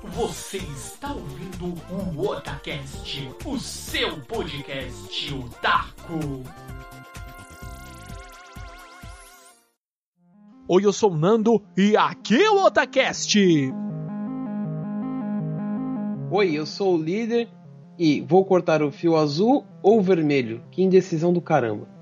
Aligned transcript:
Você 0.00 0.58
está 0.58 1.12
ouvindo 1.12 1.74
o 2.16 2.28
Otacast, 2.28 3.34
o 3.44 3.58
seu 3.58 4.20
podcast 4.20 5.34
otaku. 5.34 6.44
Oi, 10.68 10.86
eu 10.86 10.92
sou 10.92 11.10
o 11.10 11.16
Nando 11.16 11.60
e 11.76 11.96
aqui 11.96 12.40
é 12.40 12.48
o 12.48 12.64
Otacast. 12.64 13.36
Oi, 16.30 16.52
eu 16.52 16.64
sou 16.64 16.94
o 16.94 17.02
líder 17.02 17.48
e 17.98 18.20
vou 18.20 18.44
cortar 18.44 18.84
o 18.84 18.92
fio 18.92 19.16
azul 19.16 19.66
ou 19.82 20.00
vermelho? 20.00 20.62
Que 20.70 20.80
indecisão 20.80 21.32
do 21.32 21.40
caramba. 21.40 21.97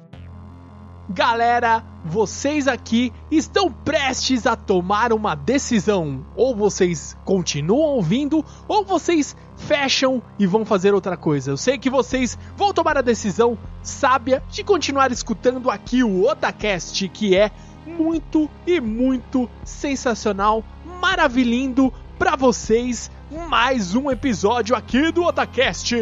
Galera, 1.09 1.85
vocês 2.05 2.67
aqui 2.67 3.13
estão 3.31 3.71
prestes 3.71 4.45
a 4.45 4.57
tomar 4.57 5.13
uma 5.13 5.37
decisão. 5.37 6.27
Ou 6.35 6.55
vocês 6.55 7.17
continuam 7.25 7.95
ouvindo, 7.95 8.45
ou 8.67 8.85
vocês 8.85 9.37
fecham 9.57 10.21
e 10.37 10.47
vão 10.47 10.65
fazer 10.65 10.95
outra 10.95 11.17
coisa. 11.17 11.53
Eu 11.53 11.57
sei 11.57 11.79
que 11.79 11.89
vocês 11.89 12.37
vão 12.57 12.73
tomar 12.73 12.99
a 12.99 13.03
decisão 13.03 13.57
sábia 13.85 14.43
de 14.51 14.65
continuar 14.65 15.13
escutando 15.13 15.71
aqui 15.71 16.03
o 16.03 16.29
Otacast, 16.29 17.09
que 17.11 17.37
é 17.37 17.53
muito 17.87 18.51
e 18.67 18.81
muito 18.81 19.49
sensacional, 19.65 20.65
maravilhindo 21.01 21.95
para 22.19 22.35
vocês 22.35 23.13
mais 23.49 23.95
um 23.95 24.11
episódio 24.11 24.75
aqui 24.75 25.13
do 25.13 25.23
Otacast. 25.23 25.95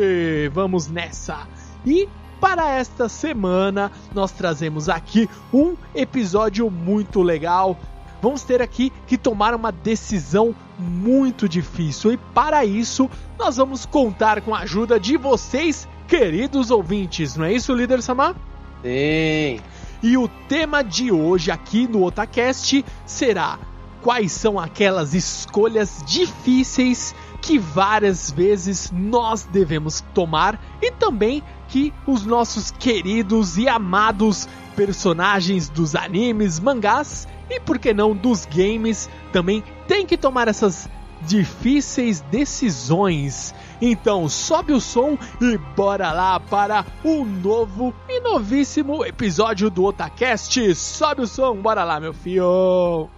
Vamos 0.51 0.89
nessa. 0.89 1.47
E 1.85 2.09
para 2.45 2.69
esta 2.73 3.09
semana, 3.09 3.91
nós 4.15 4.31
trazemos 4.31 4.91
aqui 4.91 5.31
um 5.51 5.75
episódio 5.95 6.71
muito 6.71 7.23
legal. 7.23 7.75
Vamos 8.21 8.43
ter 8.43 8.61
aqui 8.61 8.93
que 9.07 9.17
tomar 9.17 9.55
uma 9.55 9.73
decisão 9.73 10.55
muito 10.79 11.49
difícil 11.49 12.13
e 12.13 12.19
para 12.19 12.63
isso 12.63 13.09
nós 13.39 13.57
vamos 13.57 13.87
contar 13.87 14.43
com 14.43 14.55
a 14.55 14.59
ajuda 14.59 15.01
de 15.01 15.17
vocês, 15.17 15.89
queridos 16.07 16.71
ouvintes. 16.71 17.35
Não 17.35 17.47
é 17.47 17.55
isso, 17.55 17.73
líder 17.73 18.03
Samar? 18.03 18.35
Sim. 18.83 19.61
E 20.03 20.19
o 20.19 20.29
tema 20.47 20.85
de 20.85 21.11
hoje 21.11 21.51
aqui 21.51 21.89
no 21.89 22.05
Otacast 22.05 22.85
será 23.07 23.59
quais 24.03 24.33
são 24.33 24.59
aquelas 24.59 25.15
escolhas 25.15 26.05
difíceis 26.07 27.15
que 27.41 27.59
várias 27.59 28.31
vezes 28.31 28.91
nós 28.91 29.45
devemos 29.45 30.03
tomar 30.13 30.59
e 30.83 30.91
também 30.91 31.43
que 31.75 31.93
os 32.07 32.25
nossos 32.25 32.71
queridos 32.71 33.59
e 33.59 33.69
amados 33.69 34.49
personagens 34.77 35.69
dos 35.69 35.97
animes, 35.97 36.61
mangás 36.61 37.27
e 37.51 37.59
por 37.59 37.81
que 37.81 37.93
não 37.93 38.15
dos 38.15 38.47
games 38.47 39.11
também 39.33 39.61
têm 39.89 40.07
que 40.07 40.17
tomar 40.17 40.47
essas 40.47 40.89
difíceis 41.23 42.21
decisões. 42.21 43.53
Então 43.83 44.29
sobe 44.29 44.73
o 44.73 44.81
som 44.81 45.19
e 45.41 45.59
bora 45.75 46.13
lá 46.13 46.39
para 46.39 46.87
um 47.05 47.25
novo 47.25 47.93
e 48.09 48.21
novíssimo 48.21 49.05
episódio 49.05 49.69
do 49.69 49.83
Otacast. 49.83 50.77
Sobe 50.77 51.23
o 51.23 51.27
som, 51.27 51.57
bora 51.57 51.83
lá, 51.83 51.99
meu 51.99 52.15
filho. 52.15 53.11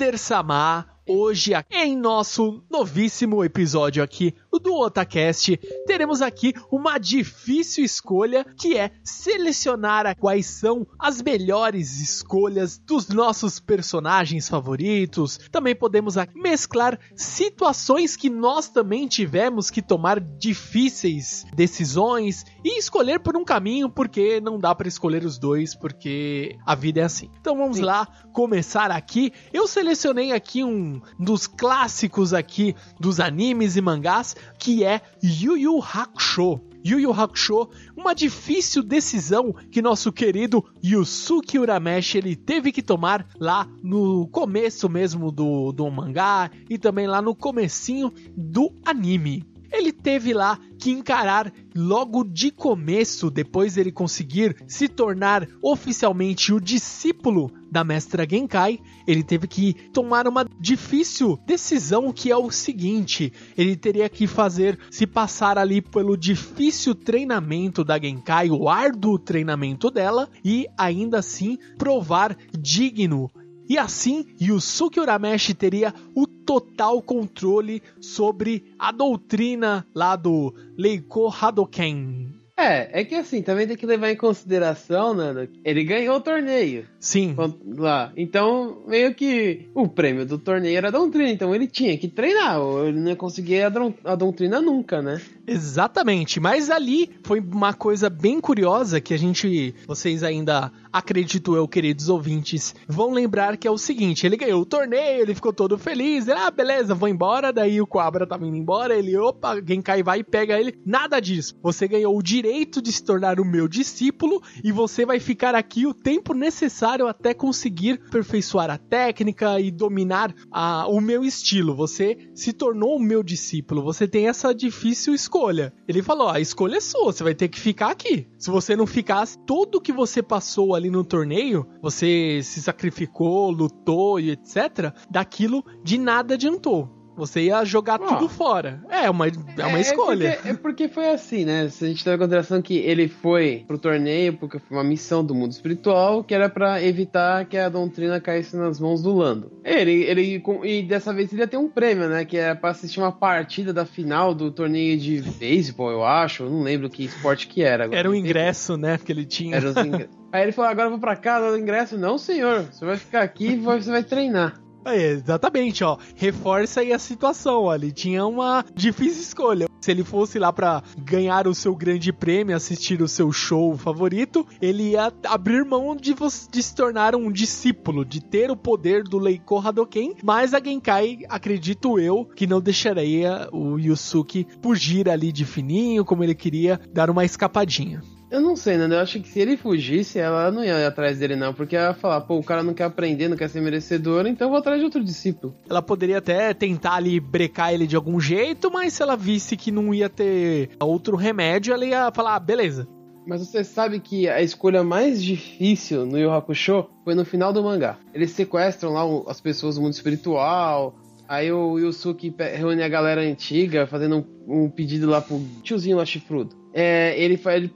Líder 0.00 0.16
Samar, 0.16 0.99
hoje 1.06 1.52
em 1.70 1.96
nosso 1.96 2.62
novíssimo 2.70 3.44
episódio 3.44 4.02
aqui 4.02 4.34
do 4.62 4.74
Otacast, 4.74 5.56
teremos 5.86 6.20
aqui 6.20 6.52
uma 6.70 6.98
difícil 6.98 7.84
escolha 7.84 8.44
que 8.56 8.76
é 8.76 8.90
selecionar 9.02 10.16
quais 10.18 10.46
são 10.46 10.86
as 10.98 11.22
melhores 11.22 12.00
escolhas 12.00 12.78
dos 12.78 13.08
nossos 13.08 13.58
personagens 13.58 14.48
favoritos. 14.48 15.38
Também 15.50 15.74
podemos 15.74 16.14
mesclar 16.34 16.98
situações 17.14 18.16
que 18.16 18.28
nós 18.28 18.68
também 18.68 19.08
tivemos 19.08 19.70
que 19.70 19.80
tomar 19.80 20.20
difíceis 20.20 21.44
decisões 21.54 22.44
e 22.64 22.78
escolher 22.78 23.20
por 23.20 23.36
um 23.36 23.44
caminho, 23.44 23.88
porque 23.88 24.40
não 24.40 24.58
dá 24.58 24.74
para 24.74 24.88
escolher 24.88 25.24
os 25.24 25.38
dois, 25.38 25.74
porque 25.74 26.56
a 26.66 26.74
vida 26.74 27.00
é 27.00 27.04
assim. 27.04 27.30
Então 27.40 27.56
vamos 27.56 27.78
Sim. 27.78 27.84
lá 27.84 28.06
começar 28.32 28.90
aqui. 28.90 29.32
Eu 29.52 29.66
selecionei 29.66 30.32
aqui 30.32 30.62
um 30.62 30.89
dos 31.18 31.46
clássicos 31.46 32.32
aqui 32.32 32.74
dos 32.98 33.20
animes 33.20 33.76
e 33.76 33.80
mangás 33.80 34.34
que 34.58 34.84
é 34.84 35.00
Yu 35.22 35.56
Yu 35.56 35.82
Hakusho. 35.82 36.60
Yu 36.84 36.98
Yu 36.98 37.12
Hakusho, 37.12 37.68
uma 37.94 38.14
difícil 38.14 38.82
decisão 38.82 39.52
que 39.70 39.82
nosso 39.82 40.10
querido 40.10 40.64
Yusuke 40.82 41.58
Urameshi 41.58 42.16
ele 42.16 42.34
teve 42.34 42.72
que 42.72 42.82
tomar 42.82 43.26
lá 43.38 43.68
no 43.82 44.26
começo 44.28 44.88
mesmo 44.88 45.30
do, 45.30 45.72
do 45.72 45.90
mangá 45.90 46.50
e 46.70 46.78
também 46.78 47.06
lá 47.06 47.20
no 47.20 47.34
comecinho 47.34 48.10
do 48.34 48.72
anime 48.84 49.44
ele 49.70 49.92
teve 49.92 50.32
lá 50.32 50.58
que 50.78 50.90
encarar 50.90 51.52
logo 51.74 52.24
de 52.24 52.50
começo, 52.50 53.30
depois 53.30 53.76
ele 53.76 53.92
conseguir 53.92 54.56
se 54.66 54.88
tornar 54.88 55.46
oficialmente 55.62 56.52
o 56.52 56.60
discípulo 56.60 57.50
da 57.70 57.84
mestra 57.84 58.26
Genkai, 58.28 58.80
ele 59.06 59.22
teve 59.22 59.46
que 59.46 59.74
tomar 59.92 60.26
uma 60.26 60.44
difícil 60.58 61.38
decisão 61.46 62.12
que 62.12 62.30
é 62.30 62.36
o 62.36 62.50
seguinte: 62.50 63.32
ele 63.56 63.76
teria 63.76 64.08
que 64.08 64.26
fazer 64.26 64.78
se 64.90 65.06
passar 65.06 65.56
ali 65.56 65.80
pelo 65.80 66.16
difícil 66.16 66.94
treinamento 66.94 67.84
da 67.84 67.98
Genkai, 67.98 68.50
o 68.50 68.68
árduo 68.68 69.18
treinamento 69.18 69.90
dela 69.90 70.28
e 70.44 70.66
ainda 70.76 71.18
assim 71.18 71.58
provar 71.78 72.36
digno 72.58 73.30
e 73.70 73.78
assim, 73.78 74.26
Yusuke 74.42 74.98
Urameshi 74.98 75.54
teria 75.54 75.94
o 76.12 76.26
total 76.26 77.00
controle 77.00 77.80
sobre 78.00 78.64
a 78.76 78.90
doutrina 78.90 79.86
lá 79.94 80.16
do 80.16 80.52
Leiko 80.76 81.32
Hadoken. 81.32 82.40
É, 82.60 83.00
é 83.00 83.04
que 83.04 83.14
assim, 83.14 83.40
também 83.40 83.66
tem 83.66 83.76
que 83.76 83.86
levar 83.86 84.10
em 84.10 84.16
consideração, 84.16 85.14
Nando, 85.14 85.48
ele 85.64 85.82
ganhou 85.82 86.16
o 86.16 86.20
torneio. 86.20 86.84
Sim. 86.98 87.34
Lá. 87.78 88.12
Então, 88.14 88.82
meio 88.86 89.14
que 89.14 89.70
o 89.74 89.88
prêmio 89.88 90.26
do 90.26 90.36
torneio 90.36 90.76
era 90.76 90.88
a 90.88 90.90
doutrina, 90.90 91.30
então 91.30 91.54
ele 91.54 91.66
tinha 91.66 91.96
que 91.96 92.06
treinar, 92.06 92.60
ou 92.60 92.86
ele 92.86 93.00
não 93.00 93.08
ia 93.08 93.16
conseguir 93.16 93.62
a, 93.62 93.72
a 94.04 94.14
doutrina 94.14 94.60
nunca, 94.60 95.00
né? 95.00 95.22
Exatamente, 95.46 96.38
mas 96.38 96.70
ali 96.70 97.08
foi 97.24 97.40
uma 97.40 97.72
coisa 97.72 98.10
bem 98.10 98.40
curiosa 98.40 99.00
que 99.00 99.14
a 99.14 99.18
gente, 99.18 99.74
vocês 99.86 100.22
ainda, 100.22 100.70
acredito 100.92 101.54
eu, 101.54 101.66
queridos 101.68 102.08
ouvintes, 102.08 102.74
vão 102.88 103.12
lembrar 103.12 103.56
que 103.56 103.66
é 103.66 103.70
o 103.70 103.78
seguinte, 103.78 104.26
ele 104.26 104.36
ganhou 104.36 104.62
o 104.62 104.66
torneio, 104.66 105.22
ele 105.22 105.34
ficou 105.34 105.52
todo 105.52 105.78
feliz, 105.78 106.26
ele, 106.26 106.38
ah, 106.38 106.50
beleza, 106.50 106.94
vou 106.94 107.08
embora, 107.08 107.52
daí 107.52 107.80
o 107.80 107.86
Quabra 107.86 108.26
tava 108.26 108.46
indo 108.46 108.56
embora, 108.56 108.96
ele, 108.96 109.16
opa, 109.16 109.60
Genkai 109.66 110.02
vai 110.02 110.20
e 110.20 110.24
pega 110.24 110.58
ele, 110.58 110.78
nada 110.84 111.20
disso, 111.20 111.56
você 111.62 111.86
ganhou 111.86 112.16
o 112.16 112.22
direito 112.22 112.82
de 112.82 112.92
se 112.92 113.04
tornar 113.04 113.38
o 113.38 113.44
meu 113.44 113.68
discípulo 113.68 114.42
e 114.64 114.72
você 114.72 115.04
vai 115.04 115.20
ficar 115.20 115.54
aqui 115.54 115.86
o 115.86 115.94
tempo 115.94 116.34
necessário 116.34 117.06
até 117.06 117.34
conseguir 117.34 118.00
aperfeiçoar 118.08 118.70
a 118.70 118.78
técnica 118.78 119.60
e 119.60 119.70
dominar 119.70 120.34
a, 120.50 120.86
o 120.88 121.00
meu 121.00 121.24
estilo. 121.24 121.74
Você 121.74 122.16
se 122.34 122.52
tornou 122.52 122.96
o 122.96 123.02
meu 123.02 123.22
discípulo, 123.22 123.82
você 123.82 124.08
tem 124.08 124.28
essa 124.28 124.54
difícil 124.54 125.14
escolha. 125.14 125.72
Ele 125.86 126.02
falou: 126.02 126.28
a 126.28 126.40
escolha 126.40 126.76
é 126.76 126.80
sua, 126.80 127.12
você 127.12 127.22
vai 127.22 127.34
ter 127.34 127.48
que 127.48 127.58
ficar 127.58 127.90
aqui. 127.90 128.26
Se 128.38 128.50
você 128.50 128.74
não 128.74 128.86
ficasse, 128.86 129.38
tudo 129.46 129.80
que 129.80 129.92
você 129.92 130.22
passou 130.22 130.74
ali 130.74 130.79
no 130.88 131.04
torneio, 131.04 131.66
você 131.82 132.40
se 132.42 132.62
sacrificou, 132.62 133.50
lutou 133.50 134.20
e 134.20 134.30
etc., 134.30 134.94
daquilo 135.10 135.64
de 135.82 135.98
nada 135.98 136.34
adiantou. 136.34 136.99
Você 137.16 137.42
ia 137.42 137.64
jogar 137.64 137.98
tudo 137.98 138.28
fora. 138.28 138.82
É 138.88 139.10
uma, 139.10 139.26
é 139.26 139.66
uma 139.66 139.78
é, 139.78 139.80
escolha. 139.80 140.28
É 140.28 140.32
porque, 140.32 140.48
é 140.48 140.54
porque, 140.54 140.88
foi 140.88 141.08
assim, 141.08 141.44
né? 141.44 141.68
Se 141.68 141.84
a 141.84 141.88
gente 141.88 142.02
tem 142.04 142.14
em 142.14 142.18
consideração 142.18 142.62
que 142.62 142.78
ele 142.78 143.08
foi 143.08 143.64
pro 143.66 143.78
torneio 143.78 144.36
porque 144.38 144.58
foi 144.58 144.76
uma 144.76 144.84
missão 144.84 145.24
do 145.24 145.34
mundo 145.34 145.52
espiritual 145.52 146.24
que 146.24 146.34
era 146.34 146.48
para 146.48 146.82
evitar 146.82 147.44
que 147.44 147.56
a 147.56 147.68
doutrina 147.68 148.20
caísse 148.20 148.56
nas 148.56 148.80
mãos 148.80 149.02
do 149.02 149.14
Lando. 149.14 149.52
Ele, 149.64 150.04
ele 150.04 150.42
e 150.64 150.82
dessa 150.82 151.12
vez 151.12 151.32
ele 151.32 151.42
ia 151.42 151.48
ter 151.48 151.56
um 151.56 151.68
prêmio, 151.68 152.08
né? 152.08 152.24
Que 152.24 152.36
era 152.36 152.54
pra 152.54 152.70
assistir 152.70 153.00
uma 153.00 153.12
partida 153.12 153.72
da 153.72 153.84
final 153.84 154.34
do 154.34 154.50
torneio 154.50 154.98
de 154.98 155.20
beisebol, 155.20 155.90
eu 155.90 156.04
acho. 156.04 156.44
Eu 156.44 156.50
não 156.50 156.62
lembro 156.62 156.88
que 156.88 157.04
esporte 157.04 157.46
que 157.46 157.62
era. 157.62 157.84
Agora. 157.84 157.98
Era 157.98 158.10
o 158.10 158.14
ingresso, 158.14 158.76
né? 158.76 158.98
Que 158.98 159.12
ele 159.12 159.24
tinha. 159.24 159.56
Era 159.56 159.70
os 159.70 159.76
ingressos. 159.76 160.20
Aí 160.32 160.42
ele 160.42 160.52
falou: 160.52 160.70
agora 160.70 160.86
eu 160.86 160.90
vou 160.90 161.00
pra 161.00 161.16
casa, 161.16 161.50
o 161.50 161.58
ingresso. 161.58 161.98
Não, 161.98 162.16
senhor. 162.16 162.62
Você 162.62 162.84
vai 162.84 162.96
ficar 162.96 163.22
aqui 163.22 163.52
e 163.52 163.56
você 163.56 163.90
vai 163.90 164.02
treinar. 164.02 164.60
É, 164.84 165.12
exatamente, 165.12 165.84
ó. 165.84 165.98
Reforça 166.16 166.80
aí 166.80 166.92
a 166.92 166.98
situação, 166.98 167.64
ó. 167.64 167.74
Ele 167.74 167.92
tinha 167.92 168.24
uma 168.24 168.64
difícil 168.74 169.22
escolha. 169.22 169.68
Se 169.80 169.90
ele 169.90 170.04
fosse 170.04 170.38
lá 170.38 170.52
para 170.52 170.82
ganhar 170.98 171.46
o 171.46 171.54
seu 171.54 171.74
grande 171.74 172.12
prêmio, 172.12 172.54
assistir 172.54 173.00
o 173.00 173.08
seu 173.08 173.32
show 173.32 173.76
favorito, 173.76 174.46
ele 174.60 174.90
ia 174.90 175.12
abrir 175.24 175.64
mão 175.64 175.96
de, 175.96 176.14
de 176.50 176.62
se 176.62 176.74
tornar 176.74 177.14
um 177.14 177.32
discípulo, 177.32 178.04
de 178.04 178.22
ter 178.22 178.50
o 178.50 178.56
poder 178.56 179.02
do 179.04 179.18
Leiko 179.18 179.58
Hadoken, 179.58 180.16
mas 180.22 180.52
a 180.52 180.62
Genkai, 180.62 181.20
acredito 181.28 181.98
eu, 181.98 182.26
que 182.26 182.46
não 182.46 182.60
deixaria 182.60 183.48
o 183.52 183.78
Yusuke 183.78 184.46
fugir 184.62 185.08
ali 185.08 185.32
de 185.32 185.46
fininho, 185.46 186.04
como 186.04 186.22
ele 186.22 186.34
queria, 186.34 186.78
dar 186.92 187.08
uma 187.08 187.24
escapadinha. 187.24 188.02
Eu 188.30 188.40
não 188.40 188.54
sei, 188.54 188.76
né? 188.76 188.86
Eu 188.94 189.00
acho 189.00 189.20
que 189.20 189.28
se 189.28 189.40
ele 189.40 189.56
fugisse, 189.56 190.18
ela 190.18 190.52
não 190.52 190.64
ia 190.64 190.86
atrás 190.86 191.18
dele, 191.18 191.34
não. 191.34 191.52
Porque 191.52 191.74
ela 191.74 191.88
ia 191.88 191.94
falar, 191.94 192.20
pô, 192.20 192.38
o 192.38 192.44
cara 192.44 192.62
não 192.62 192.72
quer 192.72 192.84
aprender, 192.84 193.28
não 193.28 193.36
quer 193.36 193.48
ser 193.48 193.60
merecedor, 193.60 194.26
então 194.26 194.46
eu 194.46 194.50
vou 194.50 194.58
atrás 194.58 194.78
de 194.78 194.84
outro 194.84 195.02
discípulo. 195.02 195.54
Ela 195.68 195.82
poderia 195.82 196.18
até 196.18 196.54
tentar 196.54 196.94
ali 196.94 197.18
brecar 197.18 197.74
ele 197.74 197.86
de 197.86 197.96
algum 197.96 198.20
jeito, 198.20 198.70
mas 198.70 198.92
se 198.92 199.02
ela 199.02 199.16
visse 199.16 199.56
que 199.56 199.72
não 199.72 199.92
ia 199.92 200.08
ter 200.08 200.70
outro 200.80 201.16
remédio, 201.16 201.74
ela 201.74 201.84
ia 201.84 202.12
falar, 202.12 202.36
ah, 202.36 202.40
beleza. 202.40 202.86
Mas 203.26 203.46
você 203.46 203.64
sabe 203.64 204.00
que 204.00 204.28
a 204.28 204.40
escolha 204.40 204.82
mais 204.82 205.22
difícil 205.22 206.06
no 206.06 206.18
Yu 206.18 206.30
Hakusho 206.30 206.86
foi 207.04 207.14
no 207.14 207.24
final 207.24 207.52
do 207.52 207.62
mangá. 207.62 207.98
Eles 208.14 208.30
sequestram 208.30 208.92
lá 208.92 209.02
as 209.30 209.40
pessoas 209.40 209.74
do 209.74 209.82
mundo 209.82 209.92
espiritual, 209.92 210.94
Aí 211.30 211.52
o 211.52 211.78
Yusuke 211.78 212.34
reúne 212.36 212.82
a 212.82 212.88
galera 212.88 213.20
antiga, 213.20 213.86
fazendo 213.86 214.26
um, 214.48 214.64
um 214.64 214.68
pedido 214.68 215.08
lá 215.08 215.20
pro 215.20 215.40
tiozinho 215.62 215.96
lá 215.96 216.04
chifrudo. 216.04 216.56
É, 216.72 217.14
ele 217.20 217.36
vai 217.36 217.70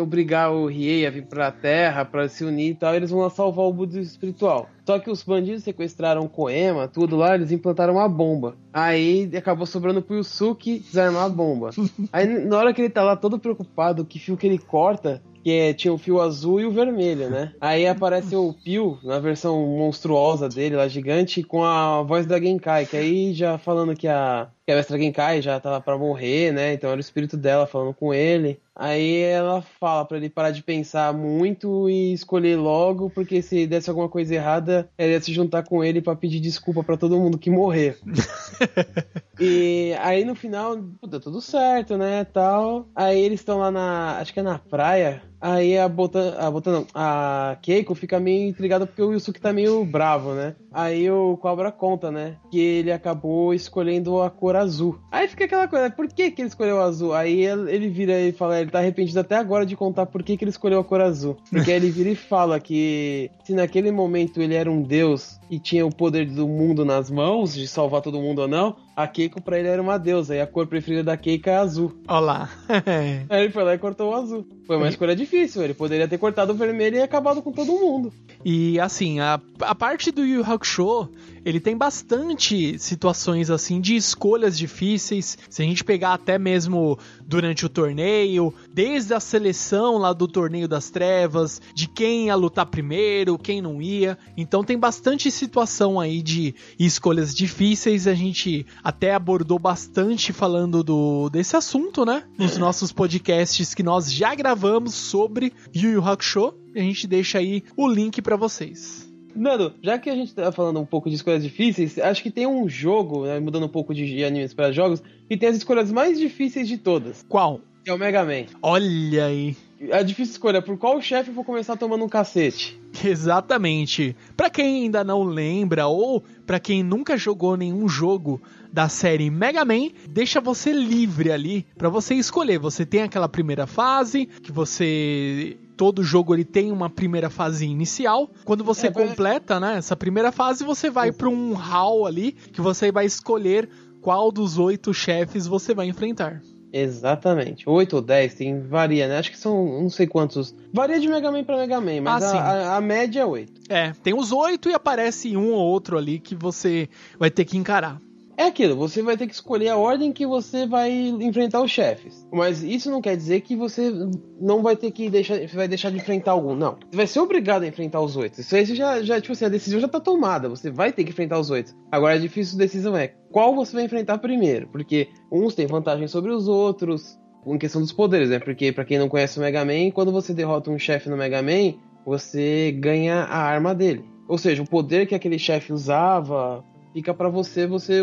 obrigar 0.00 0.50
o 0.52 0.66
Riei 0.66 1.06
a 1.06 1.10
vir 1.10 1.24
pra 1.26 1.52
Terra 1.52 2.04
para 2.04 2.28
se 2.28 2.44
unir 2.44 2.70
e 2.70 2.74
tal, 2.74 2.94
eles 2.94 3.10
vão 3.10 3.20
lá 3.20 3.30
salvar 3.30 3.66
o 3.66 3.72
Buda 3.72 4.00
espiritual. 4.00 4.68
Só 4.90 4.98
que 4.98 5.08
os 5.08 5.22
bandidos 5.22 5.62
sequestraram 5.62 6.26
Koema, 6.26 6.88
tudo 6.88 7.14
lá, 7.14 7.36
eles 7.36 7.52
implantaram 7.52 7.94
uma 7.94 8.08
bomba. 8.08 8.56
Aí 8.72 9.30
acabou 9.36 9.64
sobrando 9.64 10.02
pro 10.02 10.16
Yusuke 10.16 10.80
desarmar 10.80 11.26
a 11.26 11.28
bomba. 11.28 11.70
Aí 12.12 12.26
na 12.44 12.58
hora 12.58 12.74
que 12.74 12.82
ele 12.82 12.90
tá 12.90 13.04
lá 13.04 13.14
todo 13.14 13.38
preocupado, 13.38 14.04
que 14.04 14.18
fio 14.18 14.36
que 14.36 14.48
ele 14.48 14.58
corta, 14.58 15.22
que 15.44 15.52
é, 15.52 15.72
tinha 15.72 15.92
o 15.94 15.98
fio 15.98 16.20
azul 16.20 16.60
e 16.60 16.66
o 16.66 16.72
vermelho, 16.72 17.30
né? 17.30 17.52
Aí 17.60 17.86
aparece 17.86 18.34
o 18.34 18.52
Pio, 18.52 18.98
na 19.04 19.20
versão 19.20 19.64
monstruosa 19.64 20.48
dele, 20.48 20.74
lá 20.74 20.88
gigante, 20.88 21.42
com 21.42 21.64
a 21.64 22.02
voz 22.02 22.26
da 22.26 22.40
Genkai, 22.40 22.84
que 22.84 22.96
aí 22.96 23.32
já 23.32 23.58
falando 23.58 23.94
que 23.94 24.08
a, 24.08 24.48
que 24.66 24.72
a 24.72 24.76
Mestra 24.76 24.98
Genkai 24.98 25.40
já 25.40 25.58
tava 25.60 25.80
para 25.80 25.96
morrer, 25.96 26.52
né? 26.52 26.74
Então 26.74 26.90
era 26.90 26.98
o 26.98 27.00
espírito 27.00 27.36
dela 27.36 27.66
falando 27.66 27.94
com 27.94 28.12
ele. 28.12 28.60
Aí 28.80 29.16
ela 29.18 29.60
fala 29.60 30.06
para 30.06 30.16
ele 30.16 30.30
parar 30.30 30.52
de 30.52 30.62
pensar 30.62 31.12
muito 31.12 31.86
e 31.90 32.14
escolher 32.14 32.56
logo, 32.56 33.10
porque 33.10 33.42
se 33.42 33.66
desse 33.66 33.90
alguma 33.90 34.08
coisa 34.08 34.34
errada, 34.34 34.88
ela 34.96 35.12
ia 35.12 35.20
se 35.20 35.34
juntar 35.34 35.64
com 35.64 35.84
ele 35.84 36.00
para 36.00 36.16
pedir 36.16 36.40
desculpa 36.40 36.82
para 36.82 36.96
todo 36.96 37.18
mundo 37.18 37.36
que 37.36 37.50
morrer. 37.50 37.98
e 39.38 39.94
aí 40.00 40.24
no 40.24 40.34
final, 40.34 40.78
deu 41.06 41.20
tudo 41.20 41.42
certo, 41.42 41.98
né, 41.98 42.24
tal. 42.24 42.88
Aí 42.96 43.20
eles 43.20 43.40
estão 43.40 43.58
lá 43.58 43.70
na, 43.70 44.16
acho 44.16 44.32
que 44.32 44.40
é 44.40 44.42
na 44.42 44.58
praia, 44.58 45.22
Aí 45.40 45.78
a 45.78 45.88
Botan, 45.88 46.34
a 46.38 46.50
Botan 46.50 46.72
não, 46.72 46.86
a 46.94 47.56
Keiko 47.62 47.94
fica 47.94 48.20
meio 48.20 48.48
intrigada 48.48 48.86
porque 48.86 49.02
o 49.02 49.12
Yusuke 49.12 49.40
tá 49.40 49.52
meio 49.52 49.84
bravo, 49.84 50.34
né? 50.34 50.54
Aí 50.70 51.10
o 51.10 51.36
Cobra 51.38 51.72
conta, 51.72 52.10
né? 52.10 52.36
Que 52.50 52.60
ele 52.60 52.92
acabou 52.92 53.54
escolhendo 53.54 54.20
a 54.20 54.30
cor 54.30 54.54
azul. 54.54 55.00
Aí 55.10 55.26
fica 55.28 55.46
aquela 55.46 55.66
coisa, 55.66 55.90
por 55.90 56.06
que 56.08 56.30
que 56.30 56.42
ele 56.42 56.48
escolheu 56.48 56.76
o 56.76 56.80
azul? 56.80 57.14
Aí 57.14 57.44
ele 57.44 57.88
vira 57.88 58.20
e 58.20 58.32
fala, 58.32 58.60
ele 58.60 58.70
tá 58.70 58.78
arrependido 58.78 59.18
até 59.18 59.36
agora 59.36 59.64
de 59.64 59.76
contar 59.76 60.06
por 60.06 60.22
que 60.22 60.36
que 60.36 60.44
ele 60.44 60.50
escolheu 60.50 60.80
a 60.80 60.84
cor 60.84 61.00
azul. 61.00 61.36
Porque 61.50 61.70
aí 61.70 61.76
ele 61.76 61.90
vira 61.90 62.10
e 62.10 62.14
fala 62.14 62.60
que 62.60 63.30
se 63.44 63.54
naquele 63.54 63.90
momento 63.90 64.42
ele 64.42 64.54
era 64.54 64.70
um 64.70 64.82
deus 64.82 65.40
e 65.50 65.58
tinha 65.58 65.86
o 65.86 65.94
poder 65.94 66.26
do 66.26 66.46
mundo 66.46 66.84
nas 66.84 67.10
mãos, 67.10 67.54
de 67.54 67.66
salvar 67.66 68.02
todo 68.02 68.20
mundo 68.20 68.42
ou 68.42 68.48
não, 68.48 68.76
a 69.02 69.08
Keiko 69.08 69.40
pra 69.40 69.58
ele 69.58 69.68
era 69.68 69.80
uma 69.80 69.98
deusa, 69.98 70.34
e 70.34 70.40
a 70.40 70.46
cor 70.46 70.66
preferida 70.66 71.02
da 71.02 71.16
Keiko 71.16 71.48
é 71.48 71.56
azul. 71.56 71.92
Olá. 72.06 72.48
Aí 73.28 73.44
ele 73.44 73.52
foi 73.52 73.64
lá 73.64 73.74
e 73.74 73.78
cortou 73.78 74.10
o 74.10 74.14
azul. 74.14 74.46
Foi 74.66 74.76
uma 74.76 74.88
escolha 74.88 75.16
difícil, 75.16 75.62
ele 75.62 75.74
poderia 75.74 76.06
ter 76.06 76.18
cortado 76.18 76.52
o 76.52 76.56
vermelho 76.56 76.96
e 76.96 77.02
acabado 77.02 77.42
com 77.42 77.52
todo 77.52 77.72
mundo. 77.72 78.12
E 78.44 78.78
assim, 78.78 79.20
a, 79.20 79.40
a 79.60 79.74
parte 79.74 80.10
do 80.10 80.24
Yu 80.24 80.42
Hakusho, 80.44 81.08
ele 81.44 81.60
tem 81.60 81.76
bastante 81.76 82.78
situações 82.78 83.50
assim 83.50 83.80
de 83.80 83.96
escolhas 83.96 84.56
difíceis. 84.56 85.38
Se 85.48 85.62
a 85.62 85.64
gente 85.64 85.84
pegar 85.84 86.14
até 86.14 86.38
mesmo 86.38 86.98
durante 87.26 87.64
o 87.64 87.68
torneio, 87.68 88.52
desde 88.72 89.14
a 89.14 89.20
seleção 89.20 89.98
lá 89.98 90.12
do 90.12 90.28
torneio 90.28 90.68
das 90.68 90.90
trevas, 90.90 91.60
de 91.74 91.88
quem 91.88 92.26
ia 92.26 92.34
lutar 92.34 92.66
primeiro, 92.66 93.38
quem 93.38 93.60
não 93.60 93.80
ia. 93.80 94.18
Então 94.36 94.64
tem 94.64 94.78
bastante 94.78 95.30
situação 95.30 95.98
aí 95.98 96.22
de 96.22 96.54
escolhas 96.78 97.34
difíceis. 97.34 98.06
A 98.06 98.14
gente 98.14 98.66
até 98.82 99.14
abordou 99.14 99.58
bastante 99.58 100.32
falando 100.32 100.82
do 100.82 101.28
desse 101.30 101.56
assunto, 101.56 102.04
né? 102.04 102.24
Nos 102.38 102.56
nossos 102.56 102.92
podcasts 102.92 103.74
que 103.74 103.82
nós 103.82 104.12
já 104.12 104.34
gravamos 104.34 104.94
sobre 104.94 105.52
Yu 105.74 105.90
Yu 105.90 106.08
Hakusho. 106.08 106.54
A 106.74 106.78
gente 106.78 107.06
deixa 107.06 107.38
aí 107.38 107.64
o 107.76 107.88
link 107.88 108.22
para 108.22 108.36
vocês. 108.36 109.09
Nando, 109.34 109.74
já 109.82 109.98
que 109.98 110.10
a 110.10 110.14
gente 110.14 110.34
tá 110.34 110.50
falando 110.52 110.80
um 110.80 110.86
pouco 110.86 111.08
de 111.08 111.16
escolhas 111.16 111.42
difíceis, 111.42 111.98
acho 111.98 112.22
que 112.22 112.30
tem 112.30 112.46
um 112.46 112.68
jogo, 112.68 113.26
né, 113.26 113.38
mudando 113.40 113.66
um 113.66 113.68
pouco 113.68 113.94
de 113.94 114.24
animes 114.24 114.54
para 114.54 114.72
jogos, 114.72 115.02
que 115.28 115.36
tem 115.36 115.48
as 115.48 115.56
escolhas 115.56 115.90
mais 115.90 116.18
difíceis 116.18 116.68
de 116.68 116.76
todas. 116.76 117.24
Qual? 117.28 117.60
Que 117.84 117.90
é 117.90 117.94
o 117.94 117.98
Mega 117.98 118.24
Man. 118.24 118.46
Olha 118.62 119.26
aí. 119.26 119.56
A 119.92 120.02
difícil 120.02 120.32
escolha, 120.32 120.60
por 120.60 120.76
qual 120.76 121.00
chefe 121.00 121.30
eu 121.30 121.34
vou 121.34 121.42
começar 121.42 121.74
tomando 121.74 122.04
um 122.04 122.08
cacete? 122.08 122.78
Exatamente. 123.02 124.14
Para 124.36 124.50
quem 124.50 124.82
ainda 124.84 125.02
não 125.02 125.22
lembra 125.22 125.86
ou 125.86 126.22
para 126.46 126.60
quem 126.60 126.82
nunca 126.82 127.16
jogou 127.16 127.56
nenhum 127.56 127.88
jogo 127.88 128.42
da 128.70 128.90
série 128.90 129.30
Mega 129.30 129.64
Man, 129.64 129.88
deixa 130.08 130.38
você 130.38 130.70
livre 130.72 131.32
ali 131.32 131.66
para 131.78 131.88
você 131.88 132.14
escolher. 132.14 132.58
Você 132.58 132.84
tem 132.84 133.02
aquela 133.02 133.28
primeira 133.28 133.66
fase 133.66 134.26
que 134.26 134.52
você 134.52 135.56
todo 135.80 136.04
jogo 136.04 136.34
ele 136.34 136.44
tem 136.44 136.70
uma 136.70 136.90
primeira 136.90 137.30
fase 137.30 137.64
inicial. 137.64 138.28
Quando 138.44 138.62
você 138.62 138.88
é, 138.88 138.90
completa, 138.90 139.58
né, 139.58 139.78
essa 139.78 139.96
primeira 139.96 140.30
fase, 140.30 140.62
você 140.62 140.90
vai 140.90 141.10
para 141.10 141.26
um 141.26 141.54
hall 141.54 142.06
ali 142.06 142.32
que 142.32 142.60
você 142.60 142.92
vai 142.92 143.06
escolher 143.06 143.66
qual 144.02 144.30
dos 144.30 144.58
oito 144.58 144.92
chefes 144.92 145.46
você 145.46 145.72
vai 145.72 145.86
enfrentar. 145.86 146.42
Exatamente. 146.70 147.66
8 147.66 147.96
ou 147.96 148.02
10, 148.02 148.34
tem, 148.34 148.60
varia, 148.60 149.08
né? 149.08 149.16
Acho 149.16 149.30
que 149.30 149.38
são 149.38 149.80
não 149.80 149.88
sei 149.88 150.06
quantos. 150.06 150.54
Varia 150.70 151.00
de 151.00 151.08
Mega 151.08 151.32
Man 151.32 151.44
pra 151.44 151.56
Mega 151.56 151.80
Man, 151.80 152.02
mas 152.02 152.24
ah, 152.24 152.38
a, 152.38 152.52
a, 152.52 152.76
a, 152.76 152.80
média 152.82 153.20
é 153.20 153.24
8. 153.24 153.52
É, 153.70 153.92
tem 154.02 154.12
os 154.12 154.32
8 154.32 154.68
e 154.68 154.74
aparece 154.74 155.34
um 155.34 155.54
ou 155.54 155.64
outro 155.66 155.96
ali 155.96 156.20
que 156.20 156.34
você 156.34 156.90
vai 157.18 157.30
ter 157.30 157.46
que 157.46 157.56
encarar. 157.56 157.98
É 158.40 158.46
aquilo, 158.46 158.74
você 158.74 159.02
vai 159.02 159.18
ter 159.18 159.26
que 159.26 159.34
escolher 159.34 159.68
a 159.68 159.76
ordem 159.76 160.14
que 160.14 160.26
você 160.26 160.66
vai 160.66 160.90
enfrentar 160.90 161.60
os 161.60 161.70
chefes. 161.70 162.26
Mas 162.32 162.62
isso 162.62 162.90
não 162.90 163.02
quer 163.02 163.14
dizer 163.14 163.42
que 163.42 163.54
você 163.54 163.92
não 164.40 164.62
vai 164.62 164.74
ter 164.74 164.90
que 164.92 165.10
deixar, 165.10 165.46
vai 165.48 165.68
deixar 165.68 165.90
de 165.90 165.98
enfrentar 165.98 166.30
algum. 166.30 166.54
Não. 166.54 166.78
Você 166.90 166.96
vai 166.96 167.06
ser 167.06 167.20
obrigado 167.20 167.64
a 167.64 167.66
enfrentar 167.66 168.00
os 168.00 168.16
oito. 168.16 168.40
Isso 168.40 168.56
aí 168.56 168.64
já, 168.64 169.02
já, 169.02 169.20
tipo 169.20 169.34
assim, 169.34 169.44
a 169.44 169.50
decisão 169.50 169.78
já 169.78 169.86
tá 169.86 170.00
tomada. 170.00 170.48
Você 170.48 170.70
vai 170.70 170.90
ter 170.90 171.04
que 171.04 171.10
enfrentar 171.10 171.38
os 171.38 171.50
oito. 171.50 171.76
Agora 171.92 172.14
a 172.14 172.18
difícil 172.18 172.56
decisão 172.56 172.96
é 172.96 173.08
qual 173.30 173.54
você 173.54 173.74
vai 173.74 173.84
enfrentar 173.84 174.16
primeiro. 174.16 174.68
Porque 174.68 175.10
uns 175.30 175.54
têm 175.54 175.66
vantagem 175.66 176.08
sobre 176.08 176.32
os 176.32 176.48
outros. 176.48 177.18
Em 177.46 177.58
questão 177.58 177.82
dos 177.82 177.92
poderes, 177.92 178.30
né? 178.30 178.38
Porque, 178.38 178.72
para 178.72 178.86
quem 178.86 178.98
não 178.98 179.10
conhece 179.10 179.38
o 179.38 179.42
Mega 179.42 179.66
Man, 179.66 179.90
quando 179.92 180.10
você 180.10 180.32
derrota 180.32 180.70
um 180.70 180.78
chefe 180.78 181.10
no 181.10 181.16
Mega 181.16 181.42
Man, 181.42 181.74
você 182.06 182.72
ganha 182.72 183.16
a 183.16 183.36
arma 183.36 183.74
dele. 183.74 184.02
Ou 184.26 184.38
seja, 184.38 184.62
o 184.62 184.66
poder 184.66 185.06
que 185.06 185.14
aquele 185.14 185.38
chefe 185.38 185.72
usava, 185.72 186.64
fica 186.92 187.14
para 187.14 187.28
você, 187.28 187.66
você 187.66 188.00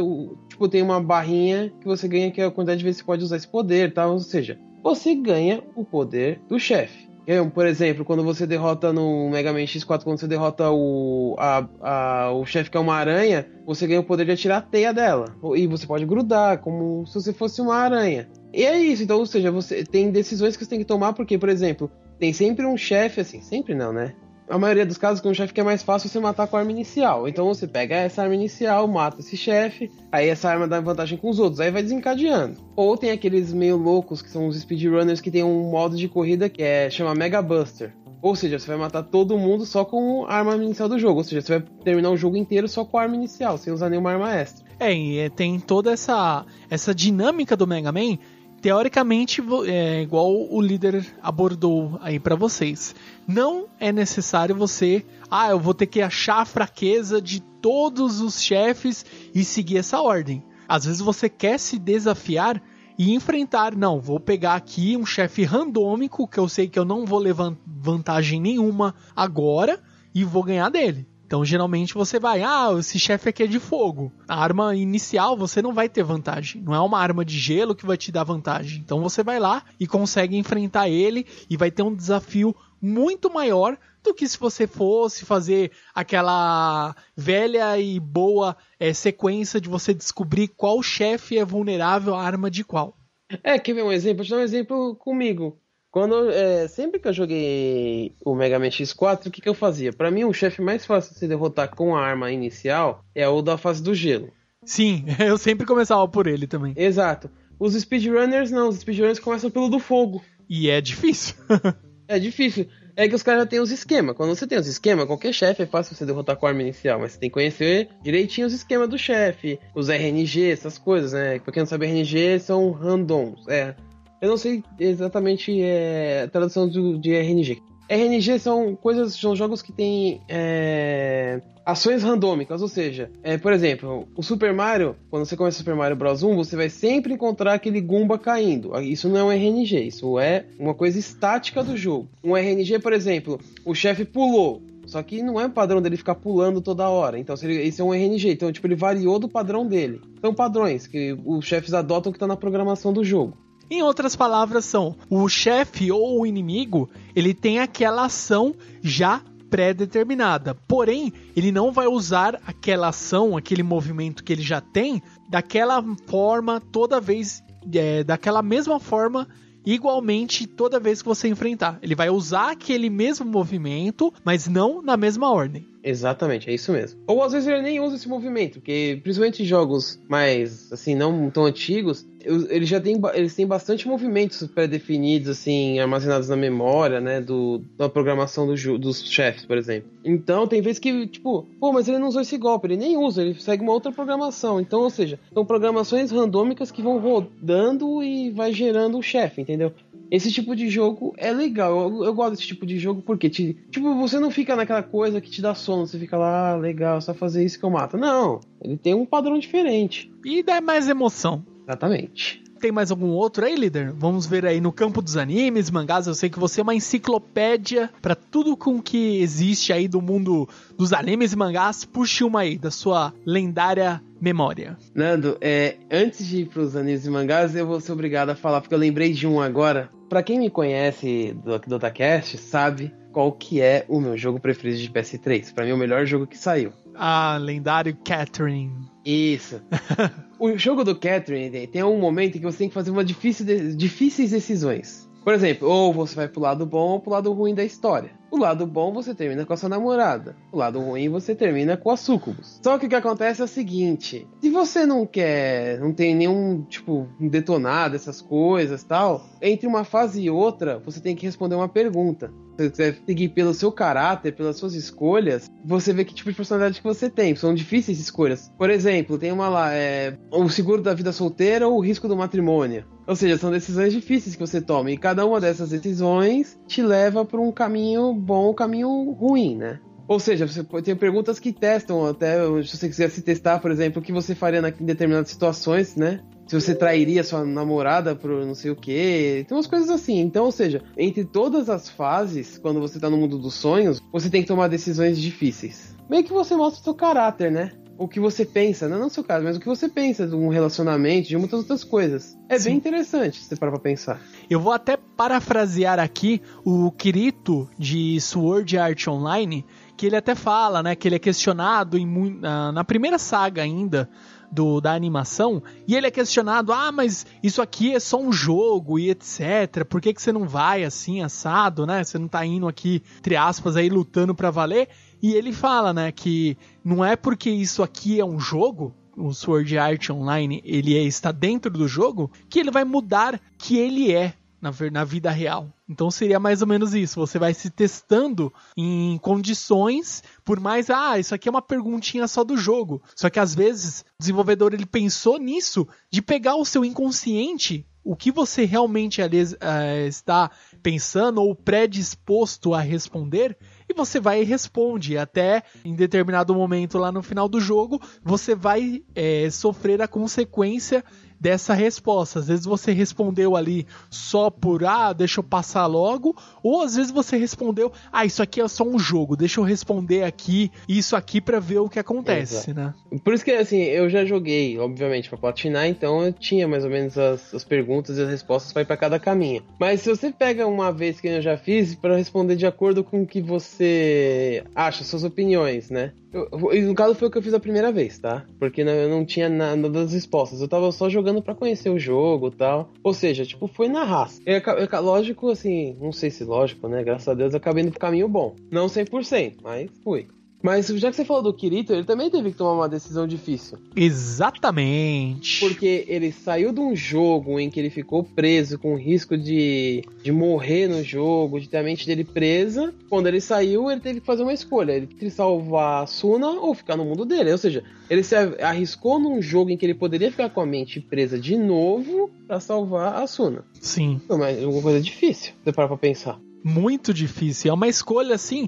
tipo 0.50 0.68
tem 0.68 0.82
uma 0.82 1.02
barrinha 1.02 1.74
que 1.80 1.86
você 1.88 2.08
ganha 2.08 2.32
que 2.32 2.42
é 2.42 2.46
a 2.46 2.52
quantidade 2.52 2.80
de 2.80 2.84
vezes 2.84 3.02
que 3.02 3.06
você 3.06 3.08
pode 3.08 3.24
usar 3.24 3.38
esse 3.38 3.48
poder, 3.48 3.94
tá? 3.94 4.08
Ou 4.08 4.20
seja, 4.20 4.60
você 4.84 5.16
ganha 5.16 5.64
o 5.76 5.84
poder 5.84 6.42
do 6.48 6.60
chefe. 6.60 7.08
Por 7.54 7.66
exemplo, 7.66 8.06
quando 8.06 8.24
você 8.24 8.48
derrota 8.48 8.94
no 8.94 9.30
Mega 9.30 9.52
Man 9.52 9.66
X4, 9.66 10.02
quando 10.02 10.18
você 10.18 10.28
derrota 10.28 10.72
o, 10.72 11.36
a, 11.38 11.68
a, 11.82 12.32
o 12.32 12.46
chefe 12.46 12.72
que 12.72 12.78
é 12.78 12.80
uma 12.80 12.96
aranha, 12.96 13.46
você 13.66 13.86
ganha 13.86 14.00
o 14.00 14.04
poder 14.04 14.24
de 14.24 14.32
atirar 14.32 14.60
a 14.60 14.62
teia 14.62 14.94
dela. 14.94 15.36
E 15.58 15.68
você 15.68 15.86
pode 15.86 16.06
grudar, 16.06 16.60
como 16.60 17.06
se 17.06 17.16
você 17.16 17.34
fosse 17.34 17.62
uma 17.62 17.76
aranha. 17.76 18.30
E 18.54 18.64
é 18.64 18.78
isso, 18.78 19.04
então, 19.04 19.20
ou 19.20 19.26
seja, 19.26 19.52
você 19.52 19.84
tem 19.84 20.10
decisões 20.10 20.56
que 20.56 20.64
você 20.64 20.70
tem 20.70 20.80
que 20.80 20.86
tomar, 20.86 21.12
porque, 21.12 21.38
por 21.38 21.50
exemplo, 21.50 21.92
tem 22.18 22.32
sempre 22.32 22.66
um 22.66 22.78
chefe, 22.78 23.20
assim, 23.20 23.42
sempre 23.42 23.76
não, 23.76 23.92
né? 23.92 24.16
A 24.50 24.58
maioria 24.58 24.86
dos 24.86 24.98
casos 24.98 25.22
com 25.22 25.30
um 25.30 25.34
chefe 25.34 25.54
que 25.54 25.60
é 25.60 25.64
mais 25.64 25.84
fácil 25.84 26.10
você 26.10 26.20
matar 26.20 26.48
com 26.48 26.56
a 26.56 26.60
arma 26.60 26.72
inicial. 26.72 27.28
Então 27.28 27.48
você 27.48 27.68
pega 27.68 27.96
essa 27.96 28.22
arma 28.22 28.36
inicial, 28.36 28.88
mata 28.88 29.20
esse 29.20 29.36
chefe, 29.36 29.92
aí 30.12 30.30
essa 30.30 30.50
arma 30.50 30.68
dá 30.68 30.80
vantagem 30.80 31.18
com 31.18 31.30
os 31.30 31.40
outros, 31.40 31.60
aí 31.60 31.72
vai 31.72 31.84
desencadeando. 31.84 32.58
Ou 32.76 32.98
tem 32.98 33.12
aqueles 33.12 33.54
meio 33.54 33.78
loucos 33.78 34.22
que 34.22 34.30
são 34.30 34.48
os 34.48 34.58
speedrunners 34.58 35.22
que 35.22 35.32
tem 35.32 35.44
um 35.44 35.70
modo 35.70 35.98
de 35.98 36.08
corrida 36.08 36.50
que 36.50 36.64
é 36.64 36.90
chama 36.90 37.14
Mega 37.14 37.42
Buster. 37.42 37.94
Ou 38.22 38.36
seja, 38.36 38.58
você 38.58 38.68
vai 38.68 38.78
matar 38.78 39.04
todo 39.04 39.38
mundo 39.38 39.66
só 39.66 39.86
com 39.86 40.26
a 40.26 40.36
arma 40.36 40.56
inicial 40.56 40.90
do 40.90 40.98
jogo. 40.98 41.20
Ou 41.20 41.24
seja, 41.24 41.42
você 41.42 41.60
vai 41.60 41.68
terminar 41.84 42.10
o 42.10 42.18
jogo 42.18 42.36
inteiro 42.36 42.68
só 42.68 42.84
com 42.84 42.98
a 42.98 43.04
arma 43.04 43.16
inicial, 43.16 43.58
sem 43.58 43.72
usar 43.72 43.90
nenhuma 43.90 44.12
arma 44.12 44.36
extra. 44.36 44.66
É, 44.80 44.94
e 44.94 45.30
tem 45.32 45.60
toda 45.60 45.92
essa, 45.92 46.46
essa 46.70 46.94
dinâmica 46.94 47.56
do 47.56 47.68
Mega 47.68 47.92
Man 47.92 48.18
teoricamente, 48.62 49.42
é 49.68 50.02
igual 50.02 50.32
o 50.32 50.62
líder 50.62 51.06
abordou 51.22 51.98
aí 52.02 52.20
para 52.20 52.36
vocês. 52.36 52.96
Não 53.28 53.68
é 53.80 53.92
necessário 53.92 54.56
você, 54.56 55.06
ah, 55.30 55.50
eu 55.50 55.60
vou 55.60 55.74
ter 55.74 55.88
que 55.88 56.02
achar 56.02 56.42
a 56.42 56.46
fraqueza 56.46 57.22
de 57.22 57.40
todos 57.40 58.22
os 58.22 58.42
chefes 58.42 59.06
e 59.34 59.44
seguir 59.44 59.78
essa 59.78 60.02
ordem. 60.02 60.44
Às 60.68 60.86
vezes 60.86 61.02
você 61.02 61.30
quer 61.30 61.60
se 61.60 61.80
desafiar 61.80 62.62
e 62.98 63.14
enfrentar, 63.14 63.76
não, 63.76 64.02
vou 64.02 64.20
pegar 64.20 64.56
aqui 64.56 64.98
um 64.98 65.06
chefe 65.06 65.44
randômico 65.44 66.28
que 66.28 66.40
eu 66.40 66.50
sei 66.50 66.68
que 66.68 66.80
eu 66.80 66.86
não 66.86 67.06
vou 67.06 67.20
levar 67.20 67.56
vantagem 67.66 68.42
nenhuma 68.42 68.96
agora 69.16 69.80
e 70.14 70.24
vou 70.24 70.44
ganhar 70.44 70.70
dele. 70.70 71.08
Então, 71.28 71.44
geralmente 71.44 71.94
você 71.94 72.18
vai, 72.22 72.42
ah, 72.42 72.70
esse 72.80 72.98
chefe 72.98 73.28
aqui 73.28 73.44
é 73.44 73.48
de 73.48 73.60
fogo. 73.60 74.14
A 74.30 74.42
arma 74.42 74.74
inicial 74.74 75.36
você 75.36 75.62
não 75.62 75.74
vai 75.74 75.90
ter 75.90 76.02
vantagem. 76.02 76.62
Não 76.62 76.74
é 76.74 76.80
uma 76.80 76.98
arma 76.98 77.26
de 77.26 77.38
gelo 77.38 77.76
que 77.76 77.86
vai 77.86 77.98
te 77.98 78.14
dar 78.14 78.24
vantagem. 78.24 78.80
Então 78.80 79.02
você 79.02 79.22
vai 79.22 79.38
lá 79.38 79.62
e 79.78 79.86
consegue 79.86 80.38
enfrentar 80.38 80.88
ele 80.88 81.28
e 81.50 81.58
vai 81.58 81.70
ter 81.70 81.84
um 81.84 81.94
desafio 81.94 82.56
muito 82.82 83.30
maior 83.30 83.78
do 84.02 84.14
que 84.14 84.26
se 84.26 84.40
você 84.40 84.66
fosse 84.66 85.26
fazer 85.26 85.74
aquela 85.94 86.96
velha 87.14 87.78
e 87.78 88.00
boa 88.00 88.56
é, 88.80 88.94
sequência 88.94 89.60
de 89.60 89.68
você 89.68 89.94
descobrir 89.94 90.48
qual 90.48 90.82
chefe 90.82 91.38
é 91.38 91.44
vulnerável 91.44 92.16
à 92.16 92.24
arma 92.24 92.50
de 92.50 92.64
qual. 92.64 92.98
É, 93.44 93.60
quer 93.60 93.74
ver 93.74 93.84
um 93.84 93.92
exemplo? 93.92 94.18
Vou 94.18 94.26
te 94.26 94.32
dar 94.32 94.38
um 94.38 94.44
exemplo 94.44 94.96
comigo. 94.96 95.60
Quando, 95.98 96.30
é, 96.30 96.68
sempre 96.68 97.00
que 97.00 97.08
eu 97.08 97.14
joguei 97.14 98.14
o 98.24 98.36
Mega 98.36 98.60
Man 98.60 98.68
X4, 98.68 99.26
o 99.26 99.32
que, 99.32 99.42
que 99.42 99.50
eu 99.50 99.56
fazia? 99.56 99.92
Para 99.92 100.12
mim, 100.12 100.26
o 100.26 100.32
chefe 100.32 100.62
mais 100.62 100.86
fácil 100.86 101.12
de 101.12 101.18
se 101.18 101.28
derrotar 101.28 101.76
com 101.76 101.96
a 101.96 102.06
arma 102.06 102.32
inicial 102.32 103.04
é 103.16 103.28
o 103.28 103.42
da 103.42 103.58
fase 103.58 103.82
do 103.82 103.96
gelo. 103.96 104.32
Sim, 104.64 105.06
eu 105.18 105.40
sempre 105.40 105.66
começava 105.66 106.08
por 106.08 106.28
ele 106.28 106.46
também. 106.46 106.72
Exato. 106.78 107.32
Os 107.60 107.74
speedrunners 107.74 108.52
não, 108.52 108.70
os 108.70 108.78
speedrunners 108.78 109.18
começam 109.18 109.50
pelo 109.50 109.70
do 109.70 109.80
fogo. 109.80 110.22
E 110.48 110.70
é 110.70 110.80
difícil. 110.80 111.34
é 112.08 112.20
difícil. 112.20 112.68
É 112.96 113.08
que 113.08 113.16
os 113.16 113.24
caras 113.24 113.42
já 113.42 113.48
têm 113.48 113.60
os 113.60 113.72
esquemas. 113.72 114.16
Quando 114.16 114.36
você 114.36 114.46
tem 114.46 114.60
os 114.60 114.68
esquemas, 114.68 115.08
qualquer 115.08 115.34
chefe 115.34 115.64
é 115.64 115.66
fácil 115.66 115.96
você 115.96 116.06
derrotar 116.06 116.38
com 116.38 116.46
a 116.46 116.50
arma 116.50 116.62
inicial, 116.62 117.00
mas 117.00 117.14
você 117.14 117.20
tem 117.22 117.30
que 117.30 117.34
conhecer 117.34 117.90
direitinho 118.04 118.46
os 118.46 118.54
esquemas 118.54 118.88
do 118.88 119.00
chefe, 119.00 119.60
os 119.74 119.90
RNG, 119.90 120.52
essas 120.52 120.78
coisas, 120.78 121.14
né? 121.14 121.40
Pra 121.40 121.52
quem 121.52 121.62
não 121.62 121.68
sabe, 121.68 121.88
RNG 121.88 122.38
são 122.40 122.70
randoms. 122.70 123.48
É, 123.48 123.74
eu 124.22 124.30
não 124.30 124.38
sei 124.38 124.64
exatamente 124.80 125.62
é, 125.62 126.24
a 126.24 126.28
tradução 126.28 126.68
do, 126.68 126.98
de 126.98 127.14
RNG. 127.14 127.62
RNG 127.90 128.40
são 128.40 128.76
coisas, 128.76 129.14
são 129.14 129.36
jogos 129.36 129.62
que 129.62 129.72
têm 129.72 130.22
é, 130.28 131.42
ações 131.66 132.04
randômicas, 132.04 132.62
ou 132.62 132.68
seja, 132.68 133.10
é, 133.24 133.38
por 133.38 133.54
exemplo, 133.54 134.08
o 134.16 134.22
Super 134.22 134.54
Mario, 134.54 134.96
quando 135.10 135.26
você 135.26 135.38
começa 135.38 135.56
o 135.56 135.60
Super 135.60 135.76
Mario 135.76 135.96
Bros 135.96 136.22
1, 136.22 136.36
você 136.36 136.56
vai 136.58 136.70
sempre 136.70 137.14
encontrar 137.14 137.54
aquele 137.54 137.80
Goomba 137.80 138.18
caindo. 138.18 138.78
Isso 138.82 139.08
não 139.08 139.18
é 139.18 139.24
um 139.24 139.32
RNG, 139.32 139.88
isso 139.88 140.20
é 140.20 140.46
uma 140.60 140.74
coisa 140.74 141.00
estática 141.00 141.64
do 141.64 141.78
jogo. 141.78 142.10
Um 142.22 142.36
RNG, 142.36 142.80
por 142.80 142.92
exemplo, 142.92 143.40
o 143.64 143.74
chefe 143.74 144.04
pulou, 144.04 144.62
só 144.86 145.02
que 145.02 145.22
não 145.22 145.40
é 145.40 145.46
o 145.46 145.50
padrão 145.50 145.82
dele 145.82 145.98
ficar 145.98 146.16
pulando 146.16 146.62
toda 146.62 146.90
hora. 146.90 147.20
Então, 147.20 147.36
esse 147.36 147.82
é 147.82 147.84
um 147.84 147.94
RNG. 147.94 148.32
Então, 148.32 148.52
tipo, 148.52 148.68
ele 148.68 148.76
variou 148.76 149.20
do 149.20 149.28
padrão 149.28 149.66
dele. 149.66 150.02
São 150.22 150.34
padrões 150.34 150.88
que 150.88 151.18
os 151.26 151.46
chefes 151.46 151.74
adotam 151.74 152.12
que 152.12 152.20
tá 152.20 152.26
na 152.26 152.38
programação 152.38 152.94
do 152.94 153.04
jogo. 153.04 153.38
Em 153.70 153.82
outras 153.82 154.16
palavras, 154.16 154.66
são 154.66 154.96
o 155.10 155.28
chefe 155.28 155.92
ou 155.92 156.22
o 156.22 156.26
inimigo, 156.26 156.90
ele 157.16 157.34
tem 157.34 157.60
aquela 157.60 158.06
ação 158.06 158.56
já 158.82 159.22
pré-determinada. 159.50 160.56
Porém, 160.68 161.12
ele 161.36 161.52
não 161.52 161.72
vai 161.72 161.88
usar 161.88 162.40
aquela 162.46 162.90
ação, 162.90 163.36
aquele 163.36 163.64
movimento 163.64 164.24
que 164.24 164.32
ele 164.32 164.42
já 164.42 164.62
tem, 164.62 165.02
daquela 165.30 165.84
forma 166.06 166.62
toda 166.62 167.02
vez, 167.02 167.44
é, 167.74 168.04
daquela 168.04 168.42
mesma 168.42 168.80
forma 168.80 169.28
igualmente 169.66 170.48
toda 170.48 170.80
vez 170.80 171.02
que 171.02 171.08
você 171.08 171.28
enfrentar. 171.28 171.78
Ele 171.82 171.94
vai 171.94 172.10
usar 172.10 172.52
aquele 172.52 172.90
mesmo 172.90 173.26
movimento, 173.26 174.14
mas 174.24 174.48
não 174.48 174.82
na 174.82 174.96
mesma 174.96 175.30
ordem. 175.30 175.68
Exatamente, 175.88 176.50
é 176.50 176.54
isso 176.54 176.72
mesmo. 176.72 177.00
Ou 177.08 177.24
às 177.24 177.32
vezes 177.32 177.48
ele 177.48 177.62
nem 177.62 177.80
usa 177.80 177.96
esse 177.96 178.10
movimento, 178.10 178.60
porque 178.60 179.00
principalmente 179.02 179.46
jogos 179.46 180.00
mais, 180.10 180.72
assim, 180.72 180.94
não 180.96 181.30
tão 181.30 181.46
antigos, 181.46 182.06
eles 182.50 182.68
já 182.68 182.80
têm, 182.80 183.00
eles 183.14 183.36
têm 183.36 183.48
bastante 183.48 183.88
movimentos 183.88 184.46
pré-definidos, 184.48 185.30
assim, 185.30 185.80
armazenados 185.80 186.28
na 186.28 186.36
memória, 186.36 187.00
né, 187.00 187.22
do, 187.22 187.62
da 187.78 187.88
programação 187.88 188.46
do, 188.46 188.78
dos 188.78 189.10
chefes, 189.10 189.46
por 189.46 189.58
exemplo. 189.58 189.90
Então, 190.04 190.48
tem 190.48 190.62
vezes 190.62 190.80
que, 190.80 191.08
tipo, 191.08 191.48
pô, 191.60 191.72
mas 191.72 191.88
ele 191.88 192.00
não 192.00 192.08
usou 192.08 192.22
esse 192.22 192.38
golpe, 192.38 192.68
ele 192.68 192.78
nem 192.78 192.98
usa, 192.98 193.22
ele 193.22 193.34
segue 193.36 193.64
uma 193.64 193.72
outra 193.72 193.92
programação. 193.92 194.60
Então, 194.60 194.82
ou 194.82 194.90
seja, 194.90 195.20
são 195.34 195.46
programações 195.46 196.12
randômicas 196.12 196.72
que 196.72 196.82
vão 196.82 197.00
rodando 197.00 198.04
e 198.04 198.30
vai 198.32 198.52
gerando 198.52 198.98
o 198.98 199.04
chefe, 199.04 199.42
entendeu? 199.42 199.72
Esse 200.10 200.32
tipo 200.32 200.56
de 200.56 200.70
jogo 200.70 201.14
é 201.18 201.32
legal. 201.32 201.80
Eu, 201.82 202.06
eu 202.06 202.14
gosto 202.14 202.32
desse 202.32 202.48
tipo 202.48 202.66
de 202.66 202.78
jogo 202.78 203.02
porque, 203.02 203.30
te, 203.30 203.56
tipo, 203.70 203.96
você 203.96 204.20
não 204.20 204.32
fica 204.32 204.56
naquela 204.56 204.84
coisa 204.84 205.22
que 205.22 205.30
te 205.30 205.42
dá 205.42 205.54
sono. 205.54 205.86
Você 205.86 206.00
fica 206.00 206.18
lá, 206.18 206.52
ah, 206.52 206.56
legal, 206.56 207.02
só 207.02 207.14
fazer 207.14 207.44
isso 207.44 207.60
que 207.60 207.66
eu 207.66 207.70
mato. 207.70 207.98
Não, 207.98 208.40
ele 208.62 208.78
tem 208.78 208.94
um 208.94 209.06
padrão 209.06 209.38
diferente. 209.38 210.12
E 210.24 210.42
dá 210.42 210.62
mais 210.62 210.88
emoção. 210.88 211.44
Exatamente. 211.66 212.44
Tem 212.60 212.72
mais 212.72 212.90
algum 212.90 213.10
outro 213.10 213.46
aí, 213.46 213.56
líder? 213.56 213.92
Vamos 213.92 214.26
ver 214.26 214.46
aí 214.46 214.60
no 214.60 214.72
campo 214.72 215.02
dos 215.02 215.16
animes, 215.16 215.70
mangás. 215.70 216.08
Eu 216.08 216.16
sei 216.16 216.30
que 216.30 216.40
você 216.40 216.60
é 216.60 216.64
uma 216.64 216.74
enciclopédia 216.74 217.90
para 218.02 218.16
tudo 218.16 218.58
com 218.58 218.82
que 218.82 219.22
existe 219.22 219.72
aí 219.72 219.88
do 219.88 220.02
mundo 220.02 220.50
dos 220.76 220.92
animes 220.92 221.34
e 221.34 221.36
mangás. 221.36 221.86
Puxe 221.86 222.24
uma 222.24 222.42
aí 222.42 222.58
da 222.58 222.72
sua 222.72 223.14
lendária 223.26 224.02
memória. 224.20 224.76
Nando, 224.96 225.38
é, 225.40 225.76
antes 225.92 226.26
de 226.26 226.42
ir 226.42 226.48
pros 226.48 226.76
animes 226.76 227.06
e 227.06 227.10
mangás, 227.10 227.56
eu 227.56 227.68
vou 227.68 227.80
ser 227.80 227.92
obrigado 227.92 228.32
a 228.32 228.36
falar, 228.36 228.62
porque 228.62 228.74
eu 228.74 228.80
lembrei 228.80 229.14
de 229.14 229.28
um 229.28 229.40
agora 229.40 229.92
Pra 230.10 230.24
quem 230.24 230.40
me 230.40 230.50
conhece 230.50 231.34
do, 231.44 231.60
do 231.60 231.76
Otacast, 231.76 232.38
sabe 232.38 232.94
qual 233.12 233.32
que 233.32 233.62
é 233.62 233.86
o 233.90 234.00
meu 234.00 234.18
jogo 234.18 234.40
preferido 234.40 234.78
de 234.78 234.90
PS3. 234.90 235.54
Pra 235.54 235.66
mim, 235.66 235.72
é 235.72 235.74
o 235.74 235.78
melhor 235.78 236.06
jogo 236.06 236.26
que 236.26 236.38
saiu. 236.38 236.72
Ah, 236.96 237.38
lendário 237.40 237.96
Catherine. 238.06 238.74
Isso. 239.06 239.62
o 240.40 240.58
jogo 240.58 240.84
do 240.84 240.96
Catherine 240.96 241.68
tem 241.68 241.84
um 241.84 242.00
momento 242.00 242.36
em 242.36 242.40
que 242.40 242.46
você 242.46 242.60
tem 242.60 242.68
que 242.70 242.74
fazer 242.74 242.92
uma 242.92 243.04
difícil 243.04 243.46
de, 243.46 243.76
difíceis 243.76 244.32
decisões. 244.32 245.10
Por 245.24 245.34
exemplo, 245.34 245.68
ou 245.68 245.94
você 245.94 246.16
vai 246.16 246.28
pro 246.28 246.42
lado 246.42 246.66
bom 246.66 246.92
ou 246.92 247.00
pro 247.00 247.12
lado 247.12 247.32
ruim 247.34 247.54
da 247.54 247.64
história. 247.64 248.12
O 248.30 248.38
lado 248.38 248.66
bom 248.68 248.94
você 248.94 249.16
termina 249.16 249.46
com 249.46 249.54
a 249.54 249.58
sua 249.58 249.70
namorada. 249.70 250.36
O 250.52 250.58
lado 250.58 250.80
ruim 250.80 251.10
você 251.10 251.34
termina 251.34 251.78
com 251.78 251.90
a 251.90 251.98
sucubus. 251.98 252.60
Só 252.62 252.78
que 252.78 252.86
o 252.86 252.90
que 252.90 252.96
acontece 252.96 253.42
é 253.42 253.46
o 253.46 253.48
seguinte: 253.48 254.28
se 254.42 254.50
você 254.50 254.86
não 254.86 255.06
quer, 255.06 255.80
não 255.80 255.94
tem 255.94 256.14
nenhum 256.16 256.62
tipo 256.64 257.08
detonado 257.20 257.96
essas 257.96 258.22
coisas 258.22 258.84
tal, 258.84 259.26
entre 259.42 259.68
uma 259.68 259.84
fase 259.84 260.22
e 260.22 260.30
outra 260.30 260.80
você 260.80 261.00
tem 261.00 261.16
que 261.16 261.26
responder 261.26 261.56
uma 261.56 261.70
pergunta. 261.70 262.32
Se 262.58 262.64
você 262.64 262.70
quiser 262.72 262.98
seguir 263.06 263.30
pelo 263.30 263.54
seu 263.54 263.72
caráter, 263.72 264.36
pelas 264.36 264.58
suas 264.58 264.74
escolhas, 264.74 265.50
você 265.64 265.94
vê 265.94 266.04
que 266.04 266.14
tipo 266.14 266.32
de 266.32 266.36
personalidade 266.36 266.82
que 266.82 266.88
você 266.88 267.08
tem. 267.08 267.36
São 267.36 267.54
difíceis 267.54 268.00
escolhas. 268.00 268.52
Por 268.58 268.72
exemplo, 268.72 269.18
tem 269.18 269.32
uma 269.32 269.48
lá, 269.48 269.74
é, 269.74 270.18
o 270.32 270.50
seguro 270.50 270.82
da 270.82 270.94
vida 270.94 271.12
solteira 271.12 271.68
ou 271.68 271.78
o 271.78 271.82
risco 271.82 272.08
do 272.08 272.18
matrimônio. 272.18 272.84
Ou 273.08 273.16
seja, 273.16 273.38
são 273.38 273.52
decisões 273.52 273.94
difíceis 273.94 274.36
que 274.36 274.46
você 274.46 274.60
toma. 274.60 274.92
E 274.92 274.98
cada 274.98 275.26
uma 275.26 275.40
dessas 275.40 275.70
decisões 275.70 276.60
te 276.68 276.82
leva 276.82 277.24
para 277.24 277.40
um 277.40 277.54
caminho 277.54 278.17
bom 278.18 278.54
caminho 278.54 279.12
ruim, 279.12 279.56
né? 279.56 279.80
Ou 280.08 280.20
seja, 280.20 280.48
você 280.48 280.64
tem 280.82 280.96
perguntas 280.96 281.38
que 281.38 281.52
testam 281.52 282.06
até, 282.06 282.38
se 282.64 282.78
você 282.78 282.88
quiser 282.88 283.10
se 283.10 283.22
testar, 283.22 283.60
por 283.60 283.72
exemplo, 283.72 284.02
o 284.02 284.06
que 284.06 284.14
você 284.14 284.34
faria 284.34 284.60
em 284.60 284.86
determinadas 284.86 285.30
situações, 285.30 285.98
né? 285.98 286.22
Se 286.48 286.56
você 286.56 286.74
trairia 286.74 287.26
sua 287.26 287.44
namorada 287.44 288.16
por 288.16 288.46
não 288.46 288.56
sei 288.56 288.72
o 288.72 288.76
que, 288.76 289.46
tem 289.46 289.58
umas 289.58 289.68
coisas 289.68 289.90
assim. 289.90 290.20
Então, 290.20 290.46
ou 290.46 290.52
seja, 290.52 290.82
entre 290.98 291.26
todas 291.26 291.70
as 291.70 291.90
fases, 291.90 292.58
quando 292.58 292.80
você 292.80 293.02
tá 293.02 293.10
no 293.10 293.18
mundo 293.18 293.38
dos 293.38 293.56
sonhos, 293.56 294.02
você 294.14 294.30
tem 294.30 294.42
que 294.42 294.48
tomar 294.48 294.70
decisões 294.70 295.20
difíceis. 295.20 295.94
Meio 296.10 296.24
que 296.24 296.32
você 296.32 296.56
mostra 296.56 296.80
o 296.80 296.84
seu 296.86 296.96
caráter, 296.96 297.52
né? 297.52 297.72
O 297.98 298.08
que 298.08 298.20
você 298.20 298.46
pensa, 298.46 298.88
não, 298.88 299.00
não 299.00 299.08
o 299.08 299.10
seu 299.10 299.24
caso, 299.24 299.44
mas 299.44 299.58
o 299.58 299.60
que 299.60 299.66
você 299.66 299.90
pensa 299.90 300.28
de 300.28 300.36
um 300.36 300.50
relacionamento, 300.50 301.28
de 301.28 301.38
muitas 301.38 301.60
outras 301.60 301.84
coisas. 301.84 302.38
É 302.48 302.58
Sim. 302.58 302.70
bem 302.70 302.78
interessante 302.78 303.40
se 303.40 303.48
você 303.48 303.56
parar 303.56 303.72
pra 303.72 303.80
pensar. 303.80 304.22
Eu 304.50 304.60
vou 304.60 304.72
até 304.72 304.98
parafrasear 304.98 306.00
aqui 306.00 306.42
o 306.64 306.92
Kirito 306.92 307.70
de 307.78 308.20
Sword 308.22 308.78
Art 308.78 309.08
Online, 309.08 309.66
que 309.96 310.06
ele 310.06 310.16
até 310.16 310.36
fala, 310.36 310.84
né, 310.84 310.96
que 310.96 311.08
ele 311.08 311.16
é 311.16 311.20
questionado 311.20 311.98
em, 311.98 312.40
na, 312.40 312.72
na 312.72 312.84
primeira 312.84 313.18
saga 313.18 313.64
ainda, 313.64 314.10
do, 314.52 314.80
da 314.80 314.94
animação, 314.94 315.62
e 315.88 315.96
ele 315.96 316.08
é 316.08 316.12
questionado: 316.12 316.72
ah, 316.72 316.92
mas 316.92 317.26
isso 317.44 317.62
aqui 317.62 317.94
é 317.94 318.00
só 318.00 318.20
um 318.20 318.32
jogo 318.32 318.98
e 318.98 319.10
etc. 319.10 319.86
Por 319.88 320.02
que, 320.02 320.14
que 320.14 320.22
você 320.22 320.32
não 320.32 320.48
vai 320.48 320.84
assim, 320.84 321.22
assado, 321.22 321.86
né? 321.86 322.04
Você 322.04 322.18
não 322.18 322.28
tá 322.28 322.46
indo 322.46 322.68
aqui, 322.68 323.04
entre 323.18 323.36
aspas, 323.36 323.76
aí 323.76 323.90
lutando 323.90 324.34
pra 324.34 324.52
valer. 324.52 324.88
E 325.22 325.34
ele 325.34 325.52
fala, 325.52 325.94
né, 325.94 326.12
que 326.12 326.58
não 326.84 327.04
é 327.04 327.16
porque 327.16 327.50
isso 327.50 327.82
aqui 327.82 328.20
é 328.20 328.26
um 328.26 328.40
jogo, 328.40 328.94
o 329.16 329.34
Sword 329.34 329.78
Art 329.78 330.10
Online, 330.10 330.62
ele 330.64 330.96
é, 330.96 331.02
está 331.04 331.32
dentro 331.32 331.72
do 331.72 331.88
jogo, 331.88 332.32
que 332.50 332.60
ele 332.60 332.70
vai 332.70 332.84
mudar 332.84 333.42
que 333.58 333.78
ele 333.78 334.14
é 334.14 334.36
na, 334.62 334.72
na 334.92 335.04
vida 335.04 335.32
real. 335.32 335.72
Então 335.90 336.12
seria 336.12 336.40
mais 336.40 336.62
ou 336.62 336.68
menos 336.68 336.94
isso. 336.94 337.20
Você 337.20 337.40
vai 337.40 337.54
se 337.54 337.70
testando 337.70 338.54
em 338.76 339.18
condições, 339.20 340.24
por 340.44 340.60
mais, 340.60 340.90
ah, 340.90 341.18
isso 341.18 341.34
aqui 341.34 341.48
é 341.48 341.52
uma 341.52 341.62
perguntinha 341.62 342.28
só 342.28 342.44
do 342.44 342.58
jogo. 342.58 343.02
Só 343.16 343.30
que 343.30 343.40
às 343.40 343.56
vezes 343.56 344.02
o 344.02 344.04
desenvolvedor 344.20 344.74
ele 344.74 344.86
pensou 344.86 345.40
nisso 345.40 345.88
de 346.12 346.22
pegar 346.22 346.56
o 346.56 346.66
seu 346.66 346.84
inconsciente 346.84 347.86
o 348.08 348.16
que 348.16 348.32
você 348.32 348.64
realmente 348.64 349.22
aliás, 349.22 349.52
uh, 349.52 350.08
está 350.08 350.50
pensando 350.82 351.42
ou 351.42 351.54
predisposto 351.54 352.74
a 352.74 352.80
responder 352.80 353.58
e 353.90 353.94
você 353.94 354.20
vai 354.20 354.42
e 354.42 354.46
responde. 354.46 355.18
Até 355.18 355.64
em 355.84 355.96
determinado 355.96 356.54
momento 356.54 356.98
lá 356.98 357.12
no 357.12 357.22
final 357.22 357.48
do 357.48 357.60
jogo, 357.60 358.02
você 358.24 358.54
vai 358.56 359.04
é, 359.16 359.50
sofrer 359.50 360.02
a 360.02 360.08
consequência 360.08 361.04
dessa 361.40 361.74
resposta. 361.74 362.40
Às 362.40 362.48
vezes 362.48 362.66
você 362.66 362.92
respondeu 362.92 363.56
ali 363.56 363.86
só 364.10 364.50
por 364.50 364.84
ah, 364.84 365.14
deixa 365.14 365.40
eu 365.40 365.44
passar 365.44 365.86
logo, 365.86 366.36
ou 366.64 366.82
às 366.82 366.96
vezes 366.96 367.12
você 367.12 367.38
respondeu, 367.38 367.92
ah, 368.12 368.26
isso 368.26 368.42
aqui 368.42 368.62
é 368.62 368.68
só 368.68 368.84
um 368.84 368.98
jogo, 368.98 369.36
deixa 369.36 369.60
eu 369.60 369.64
responder 369.64 370.24
aqui 370.24 370.72
isso 370.88 371.16
aqui 371.16 371.40
para 371.40 371.60
ver 371.60 371.80
o 371.80 371.90
que 371.90 372.00
acontece, 372.00 372.72
Exato. 372.72 372.74
né? 372.74 372.94
Por 373.24 373.34
isso 373.34 373.44
que 373.44 373.52
assim, 373.52 373.82
eu 373.82 374.10
já 374.10 374.26
joguei, 374.26 374.78
obviamente, 374.78 375.30
para 375.30 375.38
platinar, 375.38 375.88
então 375.88 376.26
eu 376.26 376.34
tinha 376.34 376.68
mais 376.68 376.84
ou 376.84 376.90
menos 376.90 377.18
as, 377.18 377.54
as 377.54 377.64
perguntas 377.64 378.18
e 378.18 378.22
as 378.22 378.30
respostas 378.30 378.76
ir 378.76 378.86
para 378.86 378.98
cada 378.98 379.20
caminho. 379.20 379.64
Mas 379.80 380.02
se 380.02 380.10
você 380.10 380.32
pega 380.32 380.68
uma 380.68 380.92
vez 380.92 381.20
que 381.20 381.28
eu 381.28 381.42
já 381.42 381.58
fiz 381.58 381.96
para 381.96 382.16
responder 382.16 382.56
de 382.56 382.66
acordo 382.66 383.04
com 383.04 383.24
o 383.24 383.28
que 383.28 383.42
você 383.42 384.64
acha, 384.76 385.04
suas 385.04 385.24
opiniões, 385.24 385.90
né? 385.90 386.14
Eu, 386.32 386.50
no 386.88 386.94
caso 386.94 387.16
foi 387.16 387.28
o 387.28 387.32
que 387.32 387.38
eu 387.38 387.42
fiz 387.42 387.54
a 387.54 387.60
primeira 387.60 387.92
vez, 387.92 388.20
tá? 388.20 388.46
Porque 388.60 388.82
eu 388.82 389.10
não 389.10 389.26
tinha 389.26 389.50
nada 389.50 389.90
das 389.90 390.14
respostas. 390.14 390.60
Eu 390.60 390.68
tava 390.68 390.92
só 390.92 391.10
jogando 391.10 391.27
para 391.42 391.56
conhecer 391.56 391.90
o 391.90 392.00
jogo 392.00 392.52
tal. 392.52 392.92
Ou 393.04 393.14
seja, 393.14 393.46
tipo, 393.46 393.68
foi 393.68 393.88
na 393.88 394.04
raça. 394.04 394.42
Eu, 394.46 394.60
eu, 394.60 395.02
lógico, 395.02 395.50
assim, 395.50 395.96
não 396.00 396.12
sei 396.12 396.30
se 396.30 396.44
lógico, 396.44 396.88
né? 396.88 397.04
Graças 397.04 397.28
a 397.28 397.34
Deus 397.34 397.54
eu 397.54 397.58
acabei 397.58 397.84
indo 397.84 397.92
pro 397.92 398.00
caminho 398.00 398.28
bom. 398.28 398.56
Não 398.72 398.88
100%, 398.88 399.58
mas 399.62 399.90
fui. 400.04 400.28
Mas 400.62 400.88
já 400.88 401.10
que 401.10 401.16
você 401.16 401.24
falou 401.24 401.44
do 401.44 401.54
Kirito, 401.54 401.94
ele 401.94 402.04
também 402.04 402.30
teve 402.30 402.52
que 402.52 402.58
tomar 402.58 402.74
uma 402.74 402.90
decisão 402.90 403.28
difícil. 403.28 403.78
Exatamente. 403.96 405.60
Porque 405.60 406.06
ele 406.08 406.32
saiu 406.32 406.72
de 406.72 406.80
um 406.80 406.96
jogo 406.96 407.60
em 407.60 407.70
que 407.70 407.80
ele 407.80 407.90
ficou 407.90 408.24
preso 408.24 408.80
com 408.80 408.94
o 408.94 408.98
risco 408.98 409.38
de, 409.38 410.04
de 410.24 410.32
morrer 410.32 410.88
no 410.88 411.04
jogo, 411.04 411.60
de 411.60 411.70
ter 411.70 411.78
a 411.78 411.84
mente 411.84 412.06
dele 412.06 412.24
presa. 412.24 412.94
Quando 413.10 413.28
ele 413.28 413.40
saiu, 413.40 413.90
ele 413.92 414.02
teve 414.02 414.20
que 414.20 414.26
fazer 414.26 414.44
uma 414.44 414.54
escolha. 414.54 414.94
Ele 414.94 415.08
teve 415.08 415.20
que 415.20 415.30
salvar 415.30 416.04
a 416.04 416.08
Suna 416.08 416.50
ou 416.50 416.74
ficar 416.74 416.98
no 416.98 417.06
mundo 417.06 417.24
dele. 417.24 417.52
Ou 417.52 417.58
seja, 417.58 417.84
ele 418.10 418.24
se 418.24 418.36
arriscou 418.36 419.20
num 419.20 419.42
jogo 419.42 419.70
em 419.70 419.78
que 419.78 419.86
ele 419.86 419.94
poderia 419.94 420.32
ficar 420.32 420.50
com 420.50 420.62
a 420.62 420.66
mente 420.66 421.00
presa 421.00 421.40
de 421.40 421.56
novo 421.56 422.32
para 422.48 422.60
salvar 422.60 423.22
a 423.22 423.28
Suna. 423.28 423.64
Sim. 423.80 424.20
Mas 424.28 424.62
é 424.62 424.66
uma 424.66 424.82
coisa 424.82 425.00
difícil, 425.00 425.54
você 425.64 425.72
parar 425.72 425.88
pra 425.88 425.98
pensar 425.98 426.40
muito 426.68 427.14
difícil. 427.14 427.72
É 427.72 427.74
uma 427.74 427.88
escolha 427.88 428.36
assim. 428.36 428.68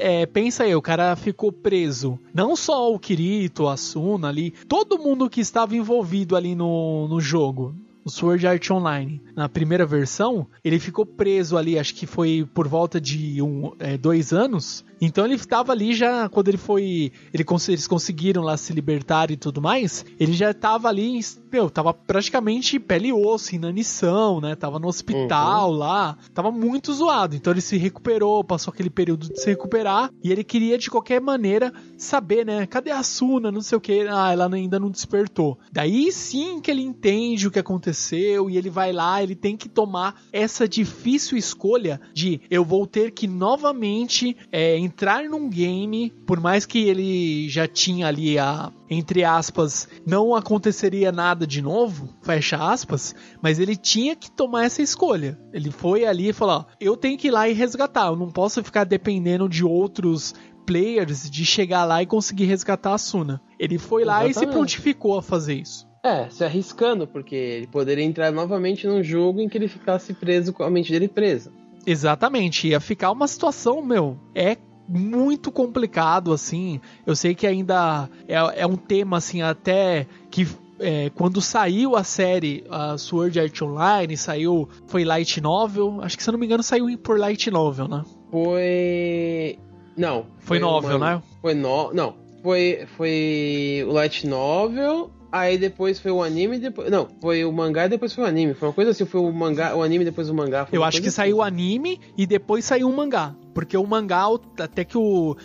É, 0.00 0.26
pensa 0.26 0.64
aí, 0.64 0.74
o 0.74 0.82
cara 0.82 1.14
ficou 1.14 1.52
preso. 1.52 2.18
Não 2.34 2.56
só 2.56 2.92
o 2.92 2.98
Kirito, 2.98 3.68
a 3.68 3.76
Suna 3.76 4.28
ali, 4.28 4.50
todo 4.66 4.98
mundo 4.98 5.30
que 5.30 5.40
estava 5.40 5.76
envolvido 5.76 6.34
ali 6.34 6.54
no, 6.54 7.06
no 7.08 7.20
jogo 7.20 7.74
o 8.04 8.10
Sword 8.10 8.46
Art 8.46 8.70
Online, 8.70 9.20
na 9.36 9.50
primeira 9.50 9.84
versão, 9.84 10.46
ele 10.64 10.80
ficou 10.80 11.04
preso 11.04 11.58
ali, 11.58 11.78
acho 11.78 11.94
que 11.94 12.06
foi 12.06 12.48
por 12.54 12.66
volta 12.66 12.98
de 12.98 13.42
um, 13.42 13.72
é, 13.78 13.98
dois 13.98 14.32
anos, 14.32 14.82
então 15.00 15.24
ele 15.24 15.34
estava 15.34 15.72
ali 15.72 15.94
já, 15.94 16.28
quando 16.28 16.48
ele 16.48 16.56
foi. 16.56 17.12
Ele, 17.32 17.44
eles 17.68 17.86
conseguiram 17.86 18.42
lá 18.42 18.56
se 18.56 18.72
libertar 18.72 19.30
e 19.30 19.36
tudo 19.36 19.60
mais. 19.60 20.04
Ele 20.18 20.32
já 20.32 20.50
estava 20.50 20.88
ali, 20.88 21.20
meu, 21.52 21.70
tava 21.70 21.94
praticamente 21.94 22.78
pele 22.78 23.08
e 23.08 23.12
osso, 23.12 23.54
inanição, 23.54 24.40
né? 24.40 24.54
Tava 24.54 24.78
no 24.78 24.88
hospital 24.88 25.70
uhum. 25.70 25.76
lá. 25.76 26.16
Tava 26.34 26.50
muito 26.50 26.92
zoado. 26.92 27.36
Então 27.36 27.52
ele 27.52 27.60
se 27.60 27.76
recuperou, 27.76 28.42
passou 28.42 28.72
aquele 28.72 28.90
período 28.90 29.28
de 29.32 29.40
se 29.40 29.48
recuperar. 29.48 30.10
E 30.22 30.32
ele 30.32 30.42
queria, 30.42 30.76
de 30.76 30.90
qualquer 30.90 31.20
maneira, 31.20 31.72
saber, 31.96 32.44
né? 32.44 32.66
Cadê 32.66 32.90
a 32.90 33.02
Suna? 33.02 33.52
Não 33.52 33.60
sei 33.60 33.78
o 33.78 33.80
que. 33.80 34.06
Ah, 34.08 34.32
ela 34.32 34.52
ainda 34.52 34.78
não 34.80 34.90
despertou. 34.90 35.58
Daí 35.72 36.10
sim 36.10 36.60
que 36.60 36.70
ele 36.70 36.82
entende 36.82 37.46
o 37.46 37.50
que 37.50 37.58
aconteceu. 37.58 38.50
E 38.50 38.56
ele 38.56 38.70
vai 38.70 38.92
lá, 38.92 39.22
ele 39.22 39.34
tem 39.34 39.56
que 39.56 39.68
tomar 39.68 40.20
essa 40.32 40.68
difícil 40.68 41.38
escolha 41.38 42.00
de 42.12 42.40
eu 42.50 42.64
vou 42.64 42.86
ter 42.86 43.12
que 43.12 43.26
novamente. 43.26 44.36
É, 44.50 44.87
entrar 44.88 45.24
num 45.24 45.50
game, 45.50 46.10
por 46.26 46.40
mais 46.40 46.64
que 46.64 46.88
ele 46.88 47.48
já 47.48 47.68
tinha 47.68 48.06
ali 48.08 48.38
a, 48.38 48.72
entre 48.88 49.22
aspas, 49.22 49.86
não 50.06 50.34
aconteceria 50.34 51.12
nada 51.12 51.46
de 51.46 51.60
novo, 51.60 52.16
fecha 52.22 52.56
aspas, 52.56 53.14
mas 53.42 53.58
ele 53.58 53.76
tinha 53.76 54.16
que 54.16 54.30
tomar 54.30 54.64
essa 54.64 54.80
escolha. 54.80 55.38
Ele 55.52 55.70
foi 55.70 56.06
ali 56.06 56.30
e 56.30 56.32
falou: 56.32 56.66
eu 56.80 56.96
tenho 56.96 57.18
que 57.18 57.28
ir 57.28 57.30
lá 57.30 57.48
e 57.48 57.52
resgatar, 57.52 58.06
eu 58.06 58.16
não 58.16 58.30
posso 58.30 58.64
ficar 58.64 58.84
dependendo 58.84 59.46
de 59.46 59.62
outros 59.64 60.34
players 60.66 61.30
de 61.30 61.44
chegar 61.44 61.84
lá 61.84 62.02
e 62.02 62.06
conseguir 62.06 62.46
resgatar 62.46 62.94
a 62.94 62.98
Suna. 62.98 63.40
Ele 63.58 63.78
foi 63.78 64.04
lá 64.04 64.26
Exatamente. 64.26 64.36
e 64.36 64.38
se 64.38 64.46
prontificou 64.46 65.18
a 65.18 65.22
fazer 65.22 65.54
isso. 65.54 65.86
É, 66.02 66.28
se 66.30 66.44
arriscando, 66.44 67.06
porque 67.06 67.34
ele 67.34 67.66
poderia 67.66 68.04
entrar 68.04 68.30
novamente 68.30 68.86
num 68.86 69.02
jogo 69.02 69.40
em 69.40 69.48
que 69.48 69.58
ele 69.58 69.68
ficasse 69.68 70.14
preso 70.14 70.52
com 70.52 70.62
a 70.62 70.70
mente 70.70 70.92
dele 70.92 71.08
presa. 71.08 71.52
Exatamente, 71.86 72.68
ia 72.68 72.80
ficar 72.80 73.10
uma 73.10 73.26
situação, 73.26 73.82
meu, 73.82 74.18
é 74.34 74.56
muito 74.88 75.52
complicado, 75.52 76.32
assim. 76.32 76.80
Eu 77.06 77.14
sei 77.14 77.34
que 77.34 77.46
ainda 77.46 78.08
é, 78.26 78.62
é 78.62 78.66
um 78.66 78.76
tema, 78.76 79.18
assim, 79.18 79.42
até 79.42 80.06
que 80.30 80.46
é, 80.80 81.10
quando 81.10 81.40
saiu 81.40 81.96
a 81.96 82.04
série 82.04 82.64
a 82.70 82.96
Sword 82.96 83.38
Art 83.38 83.62
Online, 83.62 84.16
saiu. 84.16 84.68
Foi 84.86 85.04
Light 85.04 85.40
Novel. 85.40 86.00
Acho 86.02 86.16
que 86.16 86.22
se 86.22 86.30
eu 86.30 86.32
não 86.32 86.38
me 86.38 86.46
engano, 86.46 86.62
saiu 86.62 86.96
por 86.98 87.18
Light 87.18 87.50
Novel, 87.50 87.88
né? 87.88 88.04
Foi. 88.30 89.58
Não. 89.96 90.26
Foi, 90.38 90.58
foi 90.58 90.58
novel, 90.60 90.96
uma... 90.96 91.14
né? 91.14 91.22
Foi 91.42 91.54
no... 91.54 91.92
Não. 91.92 92.14
Foi, 92.42 92.86
foi 92.96 93.84
o 93.86 93.92
Light 93.92 94.26
Novel 94.26 95.10
Aí 95.30 95.58
depois 95.58 96.00
foi 96.00 96.10
o 96.10 96.22
anime, 96.22 96.58
depois. 96.58 96.90
Não, 96.90 97.08
foi 97.20 97.44
o 97.44 97.52
mangá 97.52 97.86
e 97.86 97.88
depois 97.88 98.12
foi 98.14 98.24
o 98.24 98.26
anime. 98.26 98.54
Foi 98.54 98.68
uma 98.68 98.74
coisa 98.74 98.92
assim, 98.92 99.04
foi 99.04 99.20
o 99.20 99.30
mangá, 99.30 99.76
o 99.76 99.82
anime 99.82 100.04
depois 100.04 100.30
o 100.30 100.34
mangá. 100.34 100.66
Eu 100.72 100.82
acho 100.82 101.00
que 101.00 101.08
assim. 101.08 101.16
saiu 101.16 101.38
o 101.38 101.42
anime 101.42 102.00
e 102.16 102.26
depois 102.26 102.64
saiu 102.64 102.88
o 102.88 102.96
mangá. 102.96 103.34
Porque 103.52 103.76
o 103.76 103.86
mangá, 103.86 104.24
até 104.58 104.84
que 104.84 104.96
o, 104.96 105.36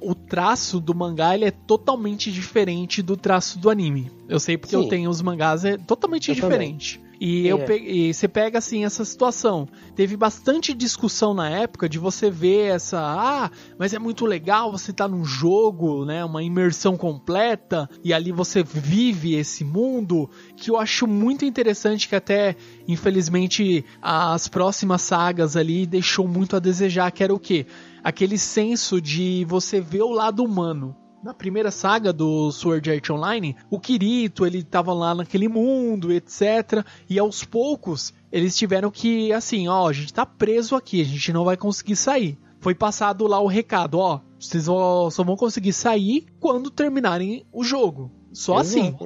o 0.00 0.14
traço 0.14 0.78
do 0.78 0.94
mangá 0.94 1.34
ele 1.34 1.46
é 1.46 1.50
totalmente 1.50 2.30
diferente 2.30 3.02
do 3.02 3.16
traço 3.16 3.58
do 3.58 3.68
anime. 3.68 4.10
Eu 4.28 4.38
sei 4.38 4.56
porque 4.56 4.76
Sim. 4.76 4.82
eu 4.82 4.88
tenho 4.88 5.10
os 5.10 5.20
mangás, 5.22 5.64
é 5.64 5.76
totalmente 5.76 6.28
eu 6.28 6.34
diferente. 6.34 6.98
Também. 6.98 7.11
E, 7.24 7.46
eu 7.46 7.58
é. 7.58 7.76
e 7.78 8.12
você 8.12 8.26
pega 8.26 8.58
assim 8.58 8.84
essa 8.84 9.04
situação. 9.04 9.68
Teve 9.94 10.16
bastante 10.16 10.74
discussão 10.74 11.32
na 11.32 11.48
época 11.48 11.88
de 11.88 11.96
você 11.96 12.28
ver 12.28 12.74
essa, 12.74 12.98
ah, 12.98 13.48
mas 13.78 13.94
é 13.94 13.98
muito 14.00 14.26
legal 14.26 14.72
você 14.72 14.90
estar 14.90 15.04
tá 15.04 15.08
num 15.08 15.24
jogo, 15.24 16.04
né, 16.04 16.24
uma 16.24 16.42
imersão 16.42 16.96
completa 16.96 17.88
e 18.02 18.12
ali 18.12 18.32
você 18.32 18.64
vive 18.64 19.36
esse 19.36 19.62
mundo, 19.62 20.28
que 20.56 20.68
eu 20.68 20.76
acho 20.76 21.06
muito 21.06 21.44
interessante 21.44 22.08
que 22.08 22.16
até 22.16 22.56
infelizmente 22.88 23.84
as 24.02 24.48
próximas 24.48 25.02
sagas 25.02 25.56
ali 25.56 25.86
deixou 25.86 26.26
muito 26.26 26.56
a 26.56 26.58
desejar, 26.58 27.12
que 27.12 27.22
era 27.22 27.32
o 27.32 27.38
quê? 27.38 27.66
Aquele 28.02 28.36
senso 28.36 29.00
de 29.00 29.46
você 29.48 29.80
ver 29.80 30.02
o 30.02 30.10
lado 30.10 30.42
humano 30.42 30.96
na 31.22 31.32
primeira 31.32 31.70
saga 31.70 32.12
do 32.12 32.50
Sword 32.50 32.90
Art 32.90 33.10
Online, 33.10 33.56
o 33.70 33.78
Kirito, 33.78 34.44
ele 34.44 34.62
tava 34.62 34.92
lá 34.92 35.14
naquele 35.14 35.48
mundo, 35.48 36.12
etc. 36.12 36.84
E 37.08 37.18
aos 37.18 37.44
poucos, 37.44 38.12
eles 38.30 38.56
tiveram 38.56 38.90
que, 38.90 39.32
assim, 39.32 39.68
ó, 39.68 39.88
a 39.88 39.92
gente 39.92 40.12
tá 40.12 40.26
preso 40.26 40.74
aqui, 40.74 41.00
a 41.00 41.04
gente 41.04 41.32
não 41.32 41.44
vai 41.44 41.56
conseguir 41.56 41.96
sair. 41.96 42.38
Foi 42.60 42.74
passado 42.74 43.26
lá 43.26 43.40
o 43.40 43.46
recado, 43.46 43.98
ó, 43.98 44.20
vocês 44.38 44.64
só 44.64 45.24
vão 45.24 45.36
conseguir 45.36 45.72
sair 45.72 46.26
quando 46.40 46.70
terminarem 46.70 47.44
o 47.52 47.62
jogo. 47.62 48.10
Só 48.32 48.56
assim. 48.56 48.96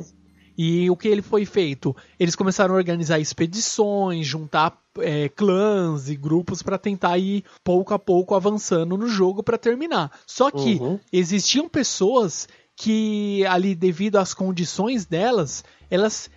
E 0.56 0.90
o 0.90 0.96
que 0.96 1.08
ele 1.08 1.22
foi 1.22 1.44
feito? 1.44 1.94
Eles 2.18 2.34
começaram 2.34 2.74
a 2.74 2.78
organizar 2.78 3.18
expedições, 3.18 4.26
juntar 4.26 4.78
é, 4.98 5.28
clãs 5.28 6.08
e 6.08 6.16
grupos 6.16 6.62
para 6.62 6.78
tentar 6.78 7.18
ir 7.18 7.44
pouco 7.62 7.92
a 7.92 7.98
pouco 7.98 8.34
avançando 8.34 8.96
no 8.96 9.06
jogo 9.06 9.42
para 9.42 9.58
terminar. 9.58 10.10
Só 10.26 10.50
que 10.50 10.76
uhum. 10.76 10.98
existiam 11.12 11.68
pessoas 11.68 12.48
que 12.74 13.44
ali 13.46 13.74
devido 13.74 14.16
às 14.16 14.34
condições 14.34 15.06
delas, 15.06 15.64
elas 15.90 16.30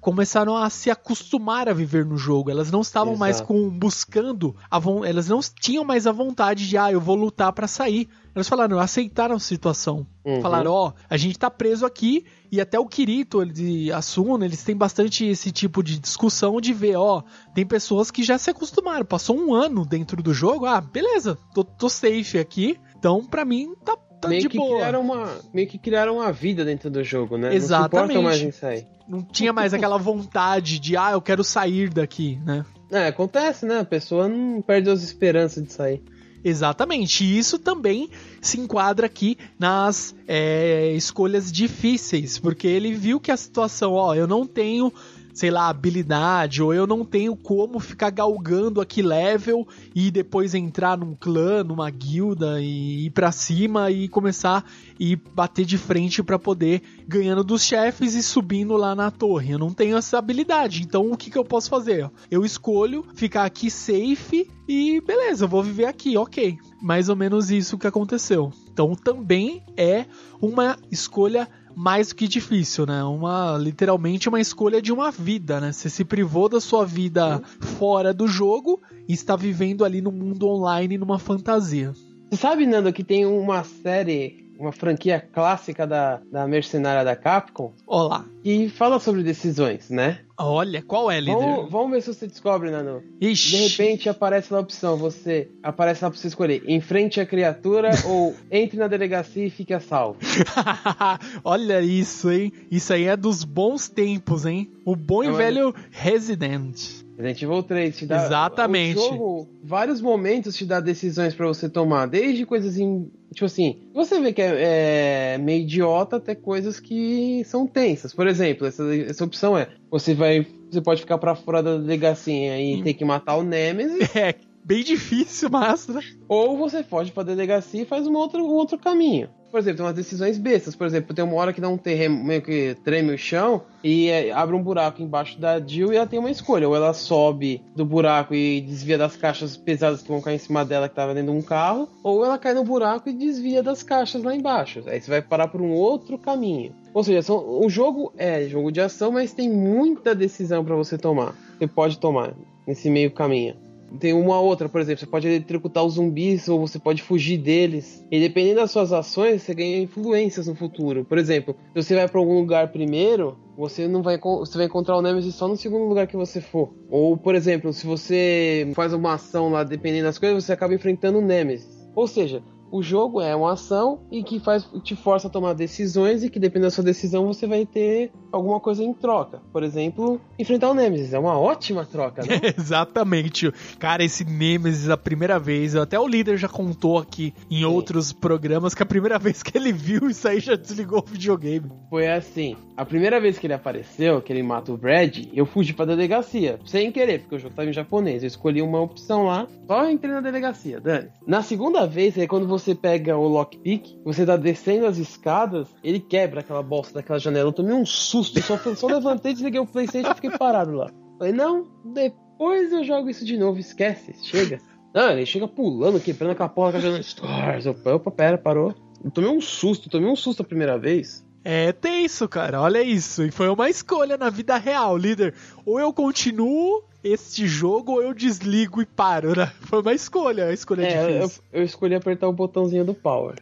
começaram 0.00 0.56
a 0.56 0.70
se 0.70 0.90
acostumar 0.90 1.68
a 1.68 1.74
viver 1.74 2.04
no 2.04 2.16
jogo. 2.16 2.50
Elas 2.50 2.70
não 2.70 2.80
estavam 2.80 3.12
Exato. 3.12 3.20
mais 3.20 3.40
com 3.40 3.68
buscando, 3.68 4.56
a, 4.70 4.80
elas 5.06 5.28
não 5.28 5.40
tinham 5.60 5.84
mais 5.84 6.06
a 6.06 6.12
vontade 6.12 6.66
de 6.68 6.78
ah, 6.78 6.90
eu 6.90 7.00
vou 7.00 7.14
lutar 7.14 7.52
para 7.52 7.68
sair. 7.68 8.08
Elas 8.34 8.48
falaram, 8.48 8.78
aceitaram 8.78 9.36
a 9.36 9.40
situação. 9.40 10.06
Uhum. 10.24 10.40
Falaram, 10.40 10.72
ó, 10.72 10.88
oh, 10.88 10.92
a 11.08 11.16
gente 11.16 11.38
tá 11.38 11.50
preso 11.50 11.84
aqui 11.84 12.24
e 12.50 12.60
até 12.60 12.78
o 12.78 12.86
Kirito 12.86 13.42
e 13.42 13.92
a 13.92 14.00
Suna, 14.00 14.44
eles 14.44 14.62
têm 14.62 14.76
bastante 14.76 15.24
esse 15.24 15.50
tipo 15.50 15.82
de 15.82 15.98
discussão 15.98 16.60
de 16.60 16.72
ver, 16.72 16.96
ó, 16.96 17.22
tem 17.54 17.66
pessoas 17.66 18.10
que 18.10 18.22
já 18.22 18.38
se 18.38 18.50
acostumaram, 18.50 19.04
passou 19.04 19.38
um 19.38 19.54
ano 19.54 19.84
dentro 19.84 20.22
do 20.22 20.32
jogo, 20.34 20.66
ah, 20.66 20.80
beleza, 20.80 21.38
tô, 21.54 21.64
tô 21.64 21.88
safe 21.88 22.38
aqui, 22.38 22.78
então 22.98 23.24
pra 23.24 23.44
mim 23.44 23.74
tá 23.84 23.96
Tá 24.20 24.28
meio 24.28 24.48
que 24.48 24.56
boa. 24.56 24.76
criaram 24.76 25.00
uma 25.00 25.28
meio 25.52 25.68
que 25.68 25.78
criaram 25.78 26.16
uma 26.16 26.32
vida 26.32 26.64
dentro 26.64 26.90
do 26.90 27.04
jogo, 27.04 27.36
né? 27.36 27.54
Exatamente. 27.54 28.14
Não 28.14 28.22
mais 28.22 28.40
em 28.40 28.50
sair. 28.50 28.86
Não 29.08 29.22
tinha 29.22 29.52
mais 29.52 29.72
aquela 29.72 29.98
vontade 29.98 30.78
de 30.78 30.96
ah, 30.96 31.12
eu 31.12 31.20
quero 31.20 31.44
sair 31.44 31.90
daqui, 31.90 32.38
né? 32.44 32.64
É, 32.90 33.08
acontece, 33.08 33.66
né? 33.66 33.80
A 33.80 33.84
pessoa 33.84 34.28
não 34.28 34.62
perde 34.62 34.90
as 34.90 35.02
esperanças 35.02 35.62
de 35.62 35.72
sair. 35.72 36.02
Exatamente, 36.44 37.24
e 37.24 37.38
isso 37.38 37.58
também 37.58 38.08
se 38.40 38.60
enquadra 38.60 39.06
aqui 39.06 39.36
nas 39.58 40.14
é, 40.28 40.92
escolhas 40.92 41.50
difíceis, 41.50 42.38
porque 42.38 42.68
ele 42.68 42.94
viu 42.94 43.18
que 43.18 43.32
a 43.32 43.36
situação, 43.36 43.94
ó, 43.94 44.14
eu 44.14 44.28
não 44.28 44.46
tenho 44.46 44.92
sei 45.36 45.50
lá, 45.50 45.68
habilidade, 45.68 46.62
ou 46.62 46.72
eu 46.72 46.86
não 46.86 47.04
tenho 47.04 47.36
como 47.36 47.78
ficar 47.78 48.08
galgando 48.08 48.80
aqui 48.80 49.02
level 49.02 49.68
e 49.94 50.10
depois 50.10 50.54
entrar 50.54 50.96
num 50.96 51.14
clã, 51.14 51.62
numa 51.62 51.90
guilda 51.90 52.58
e 52.58 53.04
ir 53.04 53.10
pra 53.10 53.30
cima 53.30 53.90
e 53.90 54.08
começar 54.08 54.64
e 54.98 55.14
bater 55.14 55.66
de 55.66 55.76
frente 55.76 56.22
para 56.22 56.38
poder 56.38 56.80
ganhando 57.06 57.44
dos 57.44 57.62
chefes 57.62 58.14
e 58.14 58.22
subindo 58.22 58.78
lá 58.78 58.94
na 58.94 59.10
torre. 59.10 59.52
Eu 59.52 59.58
não 59.58 59.74
tenho 59.74 59.98
essa 59.98 60.16
habilidade, 60.16 60.82
então 60.82 61.12
o 61.12 61.16
que, 61.18 61.30
que 61.30 61.36
eu 61.36 61.44
posso 61.44 61.68
fazer? 61.68 62.10
Eu 62.30 62.42
escolho 62.42 63.04
ficar 63.14 63.44
aqui 63.44 63.70
safe 63.70 64.50
e 64.66 65.02
beleza, 65.02 65.44
eu 65.44 65.48
vou 65.48 65.62
viver 65.62 65.84
aqui, 65.84 66.16
ok. 66.16 66.56
Mais 66.80 67.10
ou 67.10 67.16
menos 67.16 67.50
isso 67.50 67.76
que 67.76 67.86
aconteceu. 67.86 68.50
Então 68.72 68.94
também 68.94 69.62
é 69.76 70.06
uma 70.40 70.78
escolha 70.90 71.46
mais 71.76 72.08
do 72.08 72.14
que 72.14 72.26
difícil, 72.26 72.86
né? 72.86 73.04
Uma 73.04 73.58
literalmente 73.58 74.30
uma 74.30 74.40
escolha 74.40 74.80
de 74.80 74.90
uma 74.90 75.10
vida, 75.10 75.60
né? 75.60 75.72
Você 75.72 75.90
se 75.90 76.06
privou 76.06 76.48
da 76.48 76.58
sua 76.58 76.86
vida 76.86 77.42
fora 77.60 78.14
do 78.14 78.26
jogo 78.26 78.80
e 79.06 79.12
está 79.12 79.36
vivendo 79.36 79.84
ali 79.84 80.00
no 80.00 80.10
mundo 80.10 80.48
online 80.48 80.96
numa 80.96 81.18
fantasia. 81.18 81.92
Você 82.30 82.36
sabe, 82.38 82.64
Nando, 82.64 82.90
que 82.94 83.04
tem 83.04 83.26
uma 83.26 83.62
série 83.62 84.45
uma 84.58 84.72
franquia 84.72 85.20
clássica 85.20 85.86
da, 85.86 86.20
da 86.30 86.46
mercenária 86.46 87.04
da 87.04 87.14
Capcom. 87.14 87.72
Olá. 87.86 88.24
Que 88.42 88.68
fala 88.68 88.98
sobre 88.98 89.22
decisões, 89.22 89.90
né? 89.90 90.20
Olha, 90.38 90.82
qual 90.82 91.10
é, 91.10 91.18
líder? 91.18 91.34
Vamos, 91.34 91.70
vamos 91.70 91.90
ver 91.92 92.02
se 92.02 92.14
você 92.14 92.26
descobre, 92.26 92.70
Nano. 92.70 93.02
Ixi. 93.20 93.50
De 93.50 93.68
repente 93.68 94.08
aparece 94.08 94.52
lá 94.52 94.58
a 94.58 94.62
opção, 94.62 94.96
você 94.96 95.50
aparece 95.62 96.04
lá 96.04 96.10
pra 96.10 96.18
você 96.18 96.28
escolher, 96.28 96.62
enfrente 96.68 97.20
a 97.20 97.26
criatura 97.26 97.90
ou 98.06 98.34
entre 98.50 98.78
na 98.78 98.86
delegacia 98.86 99.46
e 99.46 99.50
fique 99.50 99.72
a 99.72 99.80
salvo. 99.80 100.18
Olha 101.42 101.80
isso, 101.80 102.30
hein? 102.30 102.52
Isso 102.70 102.92
aí 102.92 103.04
é 103.04 103.16
dos 103.16 103.44
bons 103.44 103.88
tempos, 103.88 104.44
hein? 104.44 104.70
O 104.84 104.94
bom 104.94 105.24
e 105.24 105.32
velho 105.32 105.74
Resident. 105.90 107.05
Resident 107.16 107.42
Evil 107.42 107.62
3 107.62 107.96
te 107.96 108.06
dá. 108.06 108.26
Exatamente. 108.26 108.98
O 108.98 109.02
jogo, 109.02 109.48
vários 109.62 110.00
momentos 110.00 110.54
te 110.54 110.66
dá 110.66 110.80
decisões 110.80 111.34
para 111.34 111.46
você 111.46 111.68
tomar, 111.68 112.06
desde 112.06 112.44
coisas 112.44 112.78
em. 112.78 113.10
Tipo 113.32 113.46
assim, 113.46 113.80
você 113.92 114.20
vê 114.20 114.32
que 114.32 114.42
é, 114.42 115.34
é, 115.34 115.38
meio 115.38 115.62
idiota 115.62 116.16
até 116.16 116.34
coisas 116.34 116.78
que 116.78 117.42
são 117.44 117.66
tensas. 117.66 118.14
Por 118.14 118.26
exemplo, 118.26 118.66
essa, 118.66 118.82
essa 118.96 119.24
opção 119.24 119.56
é: 119.56 119.68
você 119.90 120.14
vai. 120.14 120.46
Você 120.70 120.80
pode 120.80 121.00
ficar 121.00 121.18
para 121.18 121.34
fora 121.34 121.62
da 121.62 121.78
delegacia 121.78 122.60
e 122.60 122.76
hum. 122.76 122.82
ter 122.82 122.94
que 122.94 123.04
matar 123.04 123.36
o 123.36 123.42
Nemesis. 123.42 124.08
É, 124.14 124.34
bem 124.64 124.82
difícil, 124.82 125.48
mas. 125.50 125.88
Né? 125.88 126.00
Ou 126.28 126.56
você 126.56 126.82
foge 126.82 127.12
pra 127.12 127.22
delegacia 127.22 127.82
e 127.82 127.86
faz 127.86 128.06
um 128.06 128.14
outro, 128.14 128.44
um 128.44 128.54
outro 128.54 128.78
caminho 128.78 129.28
por 129.56 129.60
exemplo, 129.60 129.78
tem 129.78 129.86
umas 129.86 129.96
decisões 129.96 130.36
bestas. 130.36 130.76
Por 130.76 130.86
exemplo, 130.86 131.14
tem 131.14 131.24
uma 131.24 131.34
hora 131.36 131.50
que 131.50 131.62
dá 131.62 131.68
um 131.70 131.78
terreno, 131.78 132.22
meio 132.22 132.42
que 132.42 132.76
treme 132.84 133.14
o 133.14 133.16
chão 133.16 133.62
e 133.82 134.10
é, 134.10 134.30
abre 134.30 134.54
um 134.54 134.62
buraco 134.62 135.00
embaixo 135.00 135.40
da 135.40 135.58
Jill 135.58 135.94
e 135.94 135.96
ela 135.96 136.06
tem 136.06 136.18
uma 136.18 136.30
escolha. 136.30 136.68
Ou 136.68 136.76
ela 136.76 136.92
sobe 136.92 137.62
do 137.74 137.82
buraco 137.82 138.34
e 138.34 138.60
desvia 138.60 138.98
das 138.98 139.16
caixas 139.16 139.56
pesadas 139.56 140.02
que 140.02 140.08
vão 140.08 140.20
cair 140.20 140.34
em 140.34 140.38
cima 140.38 140.62
dela 140.62 140.90
que 140.90 140.94
tava 140.94 141.14
dentro 141.14 141.32
de 141.32 141.38
um 141.38 141.40
carro, 141.40 141.88
ou 142.02 142.22
ela 142.22 142.36
cai 142.36 142.52
no 142.52 142.64
buraco 142.64 143.08
e 143.08 143.14
desvia 143.14 143.62
das 143.62 143.82
caixas 143.82 144.22
lá 144.22 144.36
embaixo. 144.36 144.82
Aí 144.86 145.00
você 145.00 145.10
vai 145.10 145.22
parar 145.22 145.48
por 145.48 145.62
um 145.62 145.70
outro 145.70 146.18
caminho. 146.18 146.74
Ou 146.92 147.02
seja, 147.02 147.22
são, 147.22 147.38
o 147.38 147.70
jogo 147.70 148.12
é 148.18 148.46
jogo 148.46 148.70
de 148.70 148.82
ação, 148.82 149.10
mas 149.10 149.32
tem 149.32 149.50
muita 149.50 150.14
decisão 150.14 150.62
para 150.62 150.74
você 150.74 150.98
tomar. 150.98 151.34
Você 151.58 151.66
pode 151.66 151.98
tomar 151.98 152.34
nesse 152.66 152.90
meio 152.90 153.10
caminho. 153.10 153.56
Tem 153.98 154.12
uma 154.12 154.40
outra, 154.40 154.68
por 154.68 154.80
exemplo, 154.80 155.00
você 155.00 155.06
pode 155.06 155.26
eletrocutar 155.28 155.84
os 155.84 155.94
zumbis 155.94 156.48
ou 156.48 156.60
você 156.60 156.78
pode 156.78 157.02
fugir 157.02 157.38
deles. 157.38 158.04
E 158.10 158.20
dependendo 158.20 158.56
das 158.56 158.70
suas 158.70 158.92
ações, 158.92 159.42
você 159.42 159.54
ganha 159.54 159.80
influências 159.80 160.46
no 160.46 160.54
futuro. 160.54 161.04
Por 161.04 161.18
exemplo, 161.18 161.56
se 161.74 161.82
você 161.82 161.94
vai 161.94 162.08
para 162.08 162.20
algum 162.20 162.38
lugar 162.38 162.72
primeiro, 162.72 163.36
você 163.56 163.88
não 163.88 164.02
vai 164.02 164.18
você 164.18 164.58
vai 164.58 164.66
encontrar 164.66 164.96
o 164.96 165.02
Nemesis 165.02 165.34
só 165.34 165.48
no 165.48 165.56
segundo 165.56 165.88
lugar 165.88 166.06
que 166.06 166.16
você 166.16 166.40
for. 166.40 166.74
Ou, 166.90 167.16
por 167.16 167.34
exemplo, 167.34 167.72
se 167.72 167.86
você 167.86 168.70
faz 168.74 168.92
uma 168.92 169.14
ação 169.14 169.50
lá 169.50 169.64
dependendo 169.64 170.04
das 170.04 170.18
coisas, 170.18 170.44
você 170.44 170.52
acaba 170.52 170.74
enfrentando 170.74 171.18
o 171.18 171.22
Nemesis. 171.22 171.88
Ou 171.94 172.06
seja, 172.06 172.42
o 172.70 172.82
jogo 172.82 173.20
é 173.20 173.34
uma 173.34 173.52
ação 173.52 174.00
e 174.10 174.22
que 174.22 174.40
faz, 174.40 174.68
te 174.82 174.96
força 174.96 175.28
a 175.28 175.30
tomar 175.30 175.54
decisões 175.54 176.24
e 176.24 176.30
que 176.30 176.38
dependendo 176.38 176.66
da 176.66 176.70
sua 176.70 176.84
decisão 176.84 177.26
você 177.26 177.46
vai 177.46 177.64
ter 177.64 178.12
alguma 178.36 178.60
coisa 178.60 178.82
em 178.82 178.92
troca. 178.92 179.40
Por 179.52 179.62
exemplo, 179.62 180.20
enfrentar 180.38 180.70
o 180.70 180.74
Nemesis. 180.74 181.12
É 181.12 181.18
uma 181.18 181.38
ótima 181.38 181.84
troca, 181.84 182.22
né? 182.22 182.40
Exatamente. 182.56 183.52
Cara, 183.78 184.04
esse 184.04 184.24
Nemesis, 184.24 184.88
a 184.88 184.96
primeira 184.96 185.38
vez, 185.38 185.74
até 185.74 185.98
o 185.98 186.06
líder 186.06 186.36
já 186.36 186.48
contou 186.48 186.98
aqui 186.98 187.34
em 187.50 187.58
Sim. 187.58 187.64
outros 187.64 188.12
programas 188.12 188.74
que 188.74 188.82
a 188.82 188.86
primeira 188.86 189.18
vez 189.20 189.42
que 189.42 189.56
ele 189.56 189.72
viu 189.72 190.08
isso 190.08 190.26
aí 190.28 190.40
já 190.40 190.54
desligou 190.54 191.02
o 191.06 191.10
videogame. 191.10 191.70
Foi 191.90 192.06
assim. 192.06 192.56
A 192.76 192.84
primeira 192.84 193.18
vez 193.18 193.38
que 193.38 193.46
ele 193.46 193.54
apareceu, 193.54 194.20
que 194.20 194.30
ele 194.30 194.42
mata 194.42 194.70
o 194.70 194.76
Brad, 194.76 195.26
eu 195.32 195.46
fugi 195.46 195.72
pra 195.72 195.86
delegacia. 195.86 196.58
Sem 196.66 196.92
querer, 196.92 197.20
porque 197.20 197.36
o 197.36 197.38
jogo 197.38 197.54
tava 197.54 197.70
em 197.70 197.72
japonês. 197.72 198.22
Eu 198.22 198.26
escolhi 198.26 198.60
uma 198.60 198.80
opção 198.80 199.24
lá, 199.24 199.46
só 199.66 199.88
entrei 199.88 200.12
na 200.12 200.20
delegacia, 200.20 200.78
Dani. 200.78 201.08
Na 201.26 201.42
segunda 201.42 201.86
vez, 201.86 202.18
é 202.18 202.26
quando 202.26 202.46
você 202.46 202.74
pega 202.74 203.16
o 203.16 203.26
lockpick, 203.26 203.98
você 204.04 204.26
tá 204.26 204.36
descendo 204.36 204.86
as 204.86 204.98
escadas, 204.98 205.68
ele 205.82 205.98
quebra 205.98 206.40
aquela 206.40 206.62
bosta 206.62 206.94
daquela 206.94 207.18
janela. 207.18 207.48
Eu 207.48 207.52
tomei 207.52 207.74
um 207.74 207.86
susto, 207.86 208.25
só, 208.42 208.58
só 208.74 208.86
levantei, 208.86 209.32
desliguei 209.32 209.60
o 209.60 209.66
Playstation 209.66 210.10
e 210.10 210.14
fiquei 210.14 210.30
parado 210.30 210.72
lá. 210.72 210.90
Falei, 211.18 211.32
não, 211.32 211.66
depois 211.84 212.72
eu 212.72 212.84
jogo 212.84 213.08
isso 213.08 213.24
de 213.24 213.36
novo, 213.36 213.58
esquece, 213.58 214.14
chega. 214.22 214.60
Não, 214.94 215.10
ele 215.10 215.26
chega 215.26 215.46
pulando, 215.46 216.00
quebrando 216.00 216.32
aquela 216.32 216.48
porra 216.48 216.80
janela. 216.80 217.00
Stars, 217.00 217.66
opa, 217.66 218.10
pera, 218.10 218.38
parou. 218.38 218.74
Eu 219.04 219.10
tomei 219.10 219.30
um 219.30 219.40
susto, 219.40 219.90
tomei 219.90 220.08
um 220.08 220.16
susto 220.16 220.42
a 220.42 220.44
primeira 220.44 220.78
vez. 220.78 221.24
É 221.44 221.70
tenso, 221.70 222.28
cara. 222.28 222.60
Olha 222.60 222.82
isso. 222.82 223.22
E 223.22 223.30
foi 223.30 223.48
uma 223.48 223.70
escolha 223.70 224.16
na 224.16 224.30
vida 224.30 224.56
real, 224.56 224.96
líder. 224.96 225.32
Ou 225.64 225.78
eu 225.78 225.92
continuo 225.92 226.82
este 227.04 227.46
jogo 227.46 227.92
ou 227.92 228.02
eu 228.02 228.12
desligo 228.12 228.82
e 228.82 228.86
paro, 228.86 229.36
né? 229.36 229.52
Foi 229.60 229.80
uma 229.80 229.94
escolha, 229.94 230.46
a 230.46 230.52
escolha 230.52 230.82
é, 230.82 230.88
difícil. 230.88 231.42
Eu, 231.52 231.60
eu 231.60 231.64
escolhi 231.64 231.94
apertar 231.94 232.26
o 232.26 232.32
botãozinho 232.32 232.84
do 232.84 232.94
power. 232.94 233.36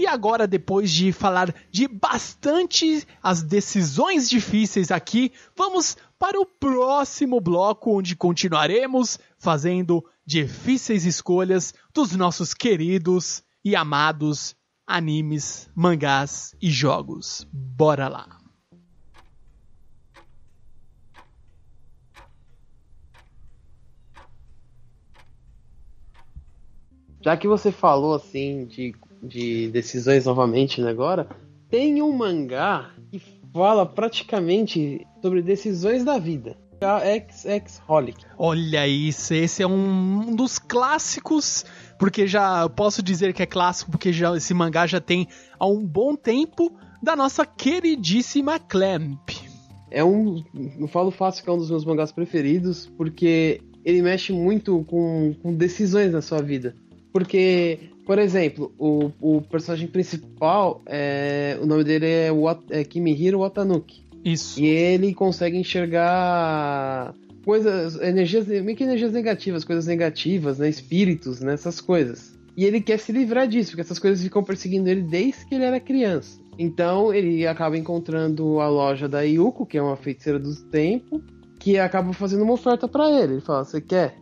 E 0.00 0.06
agora, 0.06 0.46
depois 0.46 0.90
de 0.90 1.12
falar 1.12 1.54
de 1.70 1.86
bastante 1.86 3.06
as 3.22 3.42
decisões 3.42 4.30
difíceis 4.30 4.90
aqui, 4.90 5.30
vamos 5.54 5.94
para 6.18 6.40
o 6.40 6.46
próximo 6.46 7.38
bloco, 7.38 7.98
onde 7.98 8.16
continuaremos 8.16 9.18
fazendo 9.38 10.02
difíceis 10.24 11.04
escolhas 11.04 11.74
dos 11.92 12.16
nossos 12.16 12.54
queridos 12.54 13.42
e 13.62 13.76
amados 13.76 14.56
animes, 14.86 15.68
mangás 15.74 16.56
e 16.62 16.70
jogos. 16.70 17.46
Bora 17.52 18.08
lá! 18.08 18.40
Já 27.20 27.36
que 27.36 27.46
você 27.46 27.70
falou 27.70 28.14
assim 28.14 28.64
de, 28.64 28.94
de 29.22 29.68
decisões 29.70 30.26
novamente 30.26 30.80
né, 30.80 30.90
agora, 30.90 31.28
tem 31.68 32.02
um 32.02 32.12
mangá 32.12 32.90
que 33.10 33.20
fala 33.52 33.84
praticamente 33.86 35.06
sobre 35.22 35.42
decisões 35.42 36.04
da 36.04 36.18
vida. 36.18 36.56
Ex-Ex-Holic. 37.04 38.24
Olha 38.38 38.88
isso, 38.88 39.34
esse 39.34 39.62
é 39.62 39.66
um 39.66 40.34
dos 40.34 40.58
clássicos 40.58 41.66
porque 41.98 42.26
já 42.26 42.66
posso 42.70 43.02
dizer 43.02 43.34
que 43.34 43.42
é 43.42 43.46
clássico, 43.46 43.90
porque 43.90 44.10
já 44.10 44.34
esse 44.34 44.54
mangá 44.54 44.86
já 44.86 44.98
tem 44.98 45.28
há 45.58 45.66
um 45.66 45.86
bom 45.86 46.16
tempo 46.16 46.74
da 47.02 47.14
nossa 47.14 47.44
queridíssima 47.44 48.58
Clamp. 48.58 49.28
É 49.90 50.02
um, 50.02 50.42
eu 50.78 50.88
falo 50.88 51.10
fácil 51.10 51.44
que 51.44 51.50
é 51.50 51.52
um 51.52 51.58
dos 51.58 51.70
meus 51.70 51.84
mangás 51.84 52.10
preferidos, 52.10 52.86
porque 52.96 53.60
ele 53.84 54.00
mexe 54.00 54.32
muito 54.32 54.82
com, 54.84 55.34
com 55.42 55.54
decisões 55.54 56.12
na 56.12 56.22
sua 56.22 56.40
vida. 56.40 56.74
Porque, 57.12 57.89
por 58.10 58.18
exemplo, 58.18 58.72
o, 58.76 59.12
o 59.20 59.40
personagem 59.40 59.86
principal, 59.86 60.82
é, 60.84 61.56
o 61.62 61.64
nome 61.64 61.84
dele 61.84 62.06
é, 62.06 62.28
é 62.70 62.82
Kimihiro 62.82 63.38
Watanuki. 63.38 64.04
Isso. 64.24 64.60
E 64.60 64.66
ele 64.66 65.14
consegue 65.14 65.56
enxergar 65.56 67.14
coisas, 67.44 67.94
energias, 68.02 68.48
meio 68.48 68.76
que 68.76 68.82
energias 68.82 69.12
negativas, 69.12 69.62
coisas 69.62 69.86
negativas, 69.86 70.58
né? 70.58 70.68
Espíritos, 70.68 71.38
né? 71.38 71.54
Essas 71.54 71.80
coisas. 71.80 72.36
E 72.56 72.64
ele 72.64 72.80
quer 72.80 72.98
se 72.98 73.12
livrar 73.12 73.46
disso, 73.46 73.70
porque 73.70 73.82
essas 73.82 74.00
coisas 74.00 74.20
ficam 74.20 74.42
perseguindo 74.42 74.88
ele 74.88 75.02
desde 75.02 75.46
que 75.46 75.54
ele 75.54 75.62
era 75.62 75.78
criança. 75.78 76.40
Então 76.58 77.14
ele 77.14 77.46
acaba 77.46 77.78
encontrando 77.78 78.58
a 78.58 78.68
loja 78.68 79.08
da 79.08 79.20
Yuko, 79.20 79.64
que 79.64 79.78
é 79.78 79.82
uma 79.82 79.96
feiticeira 79.96 80.40
do 80.40 80.52
tempo, 80.62 81.22
que 81.60 81.78
acaba 81.78 82.12
fazendo 82.12 82.42
uma 82.42 82.54
oferta 82.54 82.88
para 82.88 83.08
ele. 83.08 83.34
Ele 83.34 83.40
fala: 83.40 83.64
Você 83.64 83.80
quer? 83.80 84.16